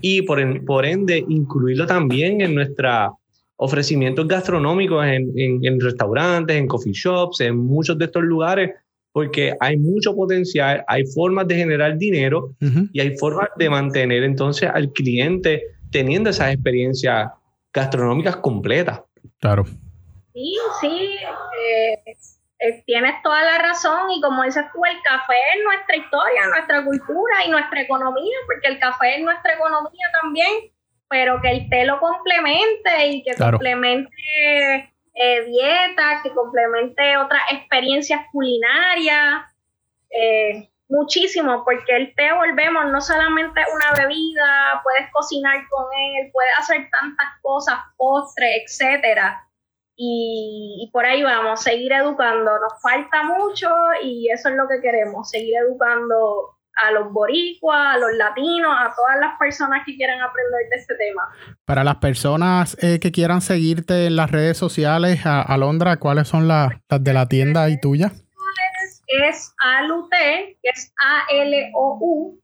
Y 0.00 0.22
por, 0.22 0.64
por 0.64 0.86
ende, 0.86 1.24
incluirlo 1.28 1.86
también 1.86 2.40
en 2.40 2.54
nuestros 2.54 3.10
ofrecimientos 3.56 4.26
gastronómicos 4.26 5.04
en, 5.06 5.30
en, 5.36 5.80
restaurantes, 5.80 6.56
en 6.56 6.66
coffee 6.66 6.92
shops, 6.92 7.40
en 7.40 7.56
muchos 7.56 7.98
de 7.98 8.06
estos 8.06 8.22
lugares, 8.22 8.70
porque 9.12 9.54
hay 9.60 9.76
mucho 9.76 10.16
potencial, 10.16 10.82
hay 10.88 11.04
formas 11.06 11.46
de 11.46 11.56
generar 11.56 11.98
dinero 11.98 12.54
y 12.92 12.98
hay 12.98 13.16
formas 13.18 13.48
de 13.58 13.68
mantener 13.68 14.24
entonces 14.24 14.70
al 14.72 14.90
cliente 14.92 15.62
teniendo 15.90 16.30
esas 16.30 16.54
experiencias 16.54 17.28
gastronómicas 17.72 18.36
completas. 18.36 19.02
Claro. 19.38 19.64
Sí, 20.32 20.54
sí. 20.80 20.88
Eh, 20.88 22.16
eh, 22.62 22.84
tienes 22.86 23.20
toda 23.24 23.42
la 23.42 23.58
razón 23.58 24.08
y 24.12 24.20
como 24.20 24.44
dices 24.44 24.64
tú, 24.72 24.84
el 24.84 24.96
café 25.02 25.34
es 25.52 25.64
nuestra 25.64 25.96
historia, 25.96 26.46
nuestra 26.46 26.84
cultura 26.84 27.44
y 27.44 27.50
nuestra 27.50 27.80
economía, 27.80 28.36
porque 28.46 28.68
el 28.68 28.78
café 28.78 29.16
es 29.16 29.24
nuestra 29.24 29.54
economía 29.54 30.06
también, 30.20 30.70
pero 31.08 31.40
que 31.40 31.50
el 31.50 31.68
té 31.68 31.84
lo 31.84 31.98
complemente 31.98 33.06
y 33.08 33.24
que 33.24 33.34
complemente 33.34 34.14
eh, 35.14 35.44
dietas, 35.44 36.22
que 36.22 36.30
complemente 36.30 37.16
otras 37.16 37.42
experiencias 37.50 38.20
culinarias, 38.30 39.42
eh, 40.10 40.68
muchísimo, 40.88 41.64
porque 41.64 41.96
el 41.96 42.14
té 42.14 42.32
volvemos, 42.32 42.86
no 42.92 43.00
solamente 43.00 43.60
una 43.74 43.92
bebida, 44.04 44.80
puedes 44.84 45.10
cocinar 45.10 45.66
con 45.68 45.86
él, 45.98 46.30
puedes 46.32 46.52
hacer 46.60 46.88
tantas 46.92 47.26
cosas, 47.42 47.78
postres, 47.96 48.62
etcétera 48.62 49.48
y, 49.96 50.88
por 50.92 51.04
ahí 51.04 51.22
vamos, 51.22 51.62
seguir 51.62 51.92
educando. 51.92 52.50
Nos 52.58 52.80
falta 52.82 53.22
mucho 53.24 53.68
y 54.02 54.28
eso 54.30 54.48
es 54.48 54.56
lo 54.56 54.66
que 54.68 54.80
queremos, 54.80 55.30
seguir 55.30 55.54
educando 55.56 56.56
a 56.74 56.90
los 56.92 57.12
boricuas, 57.12 57.96
a 57.96 57.98
los 57.98 58.12
latinos, 58.16 58.74
a 58.78 58.94
todas 58.94 59.20
las 59.20 59.38
personas 59.38 59.82
que 59.84 59.94
quieran 59.94 60.22
aprender 60.22 60.70
de 60.70 60.76
este 60.76 60.94
tema. 60.94 61.28
Para 61.66 61.84
las 61.84 61.96
personas 61.96 62.76
eh, 62.82 62.98
que 62.98 63.12
quieran 63.12 63.42
seguirte 63.42 64.06
en 64.06 64.16
las 64.16 64.30
redes 64.30 64.56
sociales, 64.56 65.20
Alondra, 65.24 65.98
¿cuáles 65.98 66.28
son 66.28 66.48
las, 66.48 66.70
de 66.88 67.12
la 67.12 67.28
tienda 67.28 67.68
y 67.68 67.78
tuya? 67.78 68.10
Es 69.06 69.54
ALUT, 69.58 70.08
que 70.10 70.56
es 70.62 70.94
A-L-O-U-T-H-E, 71.28 72.38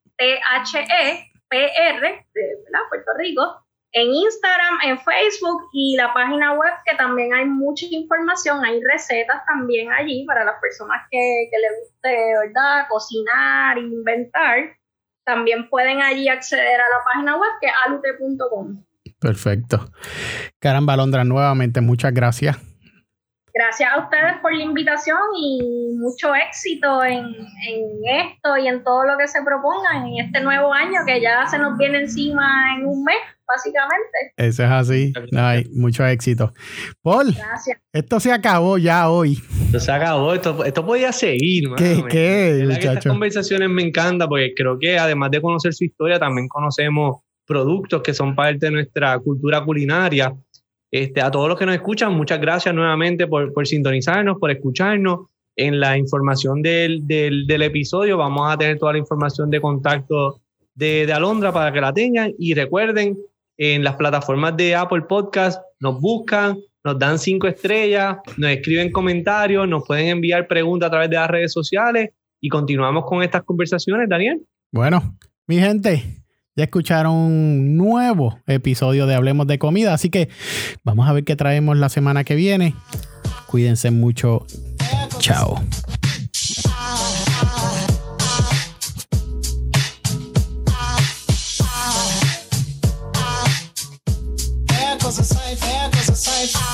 P-R, 1.49 2.27
de 2.35 2.43
Puerto 2.91 3.11
Rico 3.17 3.65
en 3.93 4.13
Instagram, 4.13 4.75
en 4.85 4.99
Facebook 4.99 5.69
y 5.73 5.97
la 5.97 6.13
página 6.13 6.53
web 6.53 6.73
que 6.85 6.97
también 6.97 7.33
hay 7.33 7.47
mucha 7.47 7.87
información, 7.91 8.65
hay 8.65 8.81
recetas 8.83 9.45
también 9.47 9.91
allí 9.93 10.25
para 10.27 10.45
las 10.45 10.61
personas 10.61 11.03
que, 11.11 11.49
que 11.51 11.59
les 11.59 11.71
guste, 11.81 12.17
¿verdad? 12.47 12.87
Cocinar, 12.89 13.79
inventar. 13.79 14.77
También 15.25 15.69
pueden 15.69 16.01
allí 16.03 16.29
acceder 16.29 16.81
a 16.81 16.85
la 16.85 17.05
página 17.05 17.37
web 17.37 17.51
que 17.61 17.67
es 17.69 17.73
alute.com. 17.87 18.85
Perfecto. 19.21 19.91
Caramba, 20.59 20.97
Londra, 20.97 21.25
nuevamente 21.25 21.81
muchas 21.81 22.13
gracias. 22.13 22.57
Gracias 23.55 23.91
a 23.93 23.99
ustedes 24.05 24.39
por 24.41 24.55
la 24.55 24.63
invitación 24.63 25.19
y 25.37 25.97
mucho 25.99 26.33
éxito 26.35 27.03
en, 27.03 27.25
en 27.25 28.29
esto 28.29 28.57
y 28.57 28.69
en 28.69 28.85
todo 28.85 29.05
lo 29.05 29.19
que 29.19 29.27
se 29.27 29.43
propongan 29.43 30.07
en 30.07 30.27
este 30.27 30.41
nuevo 30.41 30.73
año 30.73 31.01
que 31.05 31.21
ya 31.21 31.45
se 31.47 31.59
nos 31.59 31.77
viene 31.77 31.99
encima 31.99 32.77
en 32.77 32.87
un 32.87 33.03
mes 33.03 33.17
básicamente. 33.49 34.33
Eso 34.37 34.65
es 34.65 34.71
así. 34.71 35.13
Ay, 35.37 35.67
mucho 35.73 36.07
éxito. 36.07 36.53
Paul, 37.03 37.35
Gracias. 37.35 37.79
esto 37.93 38.21
se 38.21 38.31
acabó 38.31 38.79
ya 38.79 39.11
hoy. 39.11 39.39
Esto 39.67 39.81
se 39.81 39.91
acabó, 39.91 40.35
esto, 40.35 40.65
esto 40.65 40.85
podía 40.85 41.13
seguir. 41.13 41.71
¿Qué, 41.77 41.95
mano. 41.97 42.09
qué, 42.09 42.63
estas 42.71 43.07
conversaciones 43.07 43.69
me 43.71 43.83
encantan 43.83 44.29
porque 44.29 44.53
creo 44.55 44.79
que 44.79 44.99
además 44.99 45.31
de 45.31 45.41
conocer 45.41 45.75
su 45.75 45.85
historia, 45.85 46.19
también 46.19 46.49
conocemos 46.49 47.23
productos 47.47 48.03
que 48.03 48.15
son 48.15 48.35
parte 48.35 48.67
de 48.67 48.73
nuestra 48.73 49.19
cultura 49.19 49.65
culinaria. 49.65 50.33
Este, 50.91 51.21
a 51.21 51.31
todos 51.31 51.49
los 51.49 51.59
que 51.59 51.67
nos 51.67 51.75
escuchan, 51.75 52.15
muchas 52.15 52.41
gracias 52.41 52.75
nuevamente 52.75 53.27
por, 53.27 53.53
por 53.53 53.67
sintonizarnos, 53.67 54.39
por 54.39 54.51
escucharnos. 54.51 55.27
En 55.61 55.81
la 55.81 55.99
información 55.99 56.63
del, 56.63 57.05
del, 57.05 57.45
del 57.45 57.63
episodio 57.63 58.17
vamos 58.17 58.49
a 58.49 58.57
tener 58.57 58.79
toda 58.79 58.93
la 58.93 58.99
información 58.99 59.51
de 59.51 59.61
contacto 59.61 60.41
de, 60.73 61.05
de 61.05 61.13
Alondra 61.13 61.53
para 61.53 61.73
que 61.73 61.81
la 61.81 61.93
tengan. 61.93 62.33
Y 62.39 62.55
recuerden, 62.55 63.19
en 63.59 63.83
las 63.83 63.97
plataformas 63.97 64.57
de 64.57 64.75
Apple 64.77 65.03
Podcast 65.03 65.61
nos 65.81 66.01
buscan, 66.01 66.59
nos 66.85 66.99
dan 66.99 67.19
cinco 67.19 67.49
estrellas, 67.49 68.17
nos 68.37 68.51
escriben 68.51 68.93
comentarios, 68.93 69.69
nos 69.69 69.85
pueden 69.87 70.09
enviar 70.09 70.47
preguntas 70.47 70.87
a 70.87 70.91
través 70.91 71.11
de 71.11 71.17
las 71.17 71.29
redes 71.29 71.53
sociales 71.53 72.11
y 72.41 72.49
continuamos 72.49 73.05
con 73.05 73.23
estas 73.23 73.43
conversaciones, 73.43 74.09
Daniel. 74.09 74.41
Bueno, 74.73 75.19
mi 75.49 75.59
gente, 75.59 76.05
ya 76.55 76.65
escucharon 76.65 77.15
un 77.15 77.77
nuevo 77.77 78.39
episodio 78.47 79.07
de 79.07 79.17
Hablemos 79.17 79.49
de 79.49 79.59
Comida, 79.59 79.93
así 79.93 80.09
que 80.09 80.29
vamos 80.85 81.09
a 81.09 81.13
ver 81.13 81.25
qué 81.25 81.35
traemos 81.35 81.77
la 81.77 81.89
semana 81.89 82.23
que 82.23 82.37
viene. 82.37 82.75
Cuídense 83.47 83.91
mucho. 83.91 84.47
Chao. 85.19 85.61
science. 96.19 96.68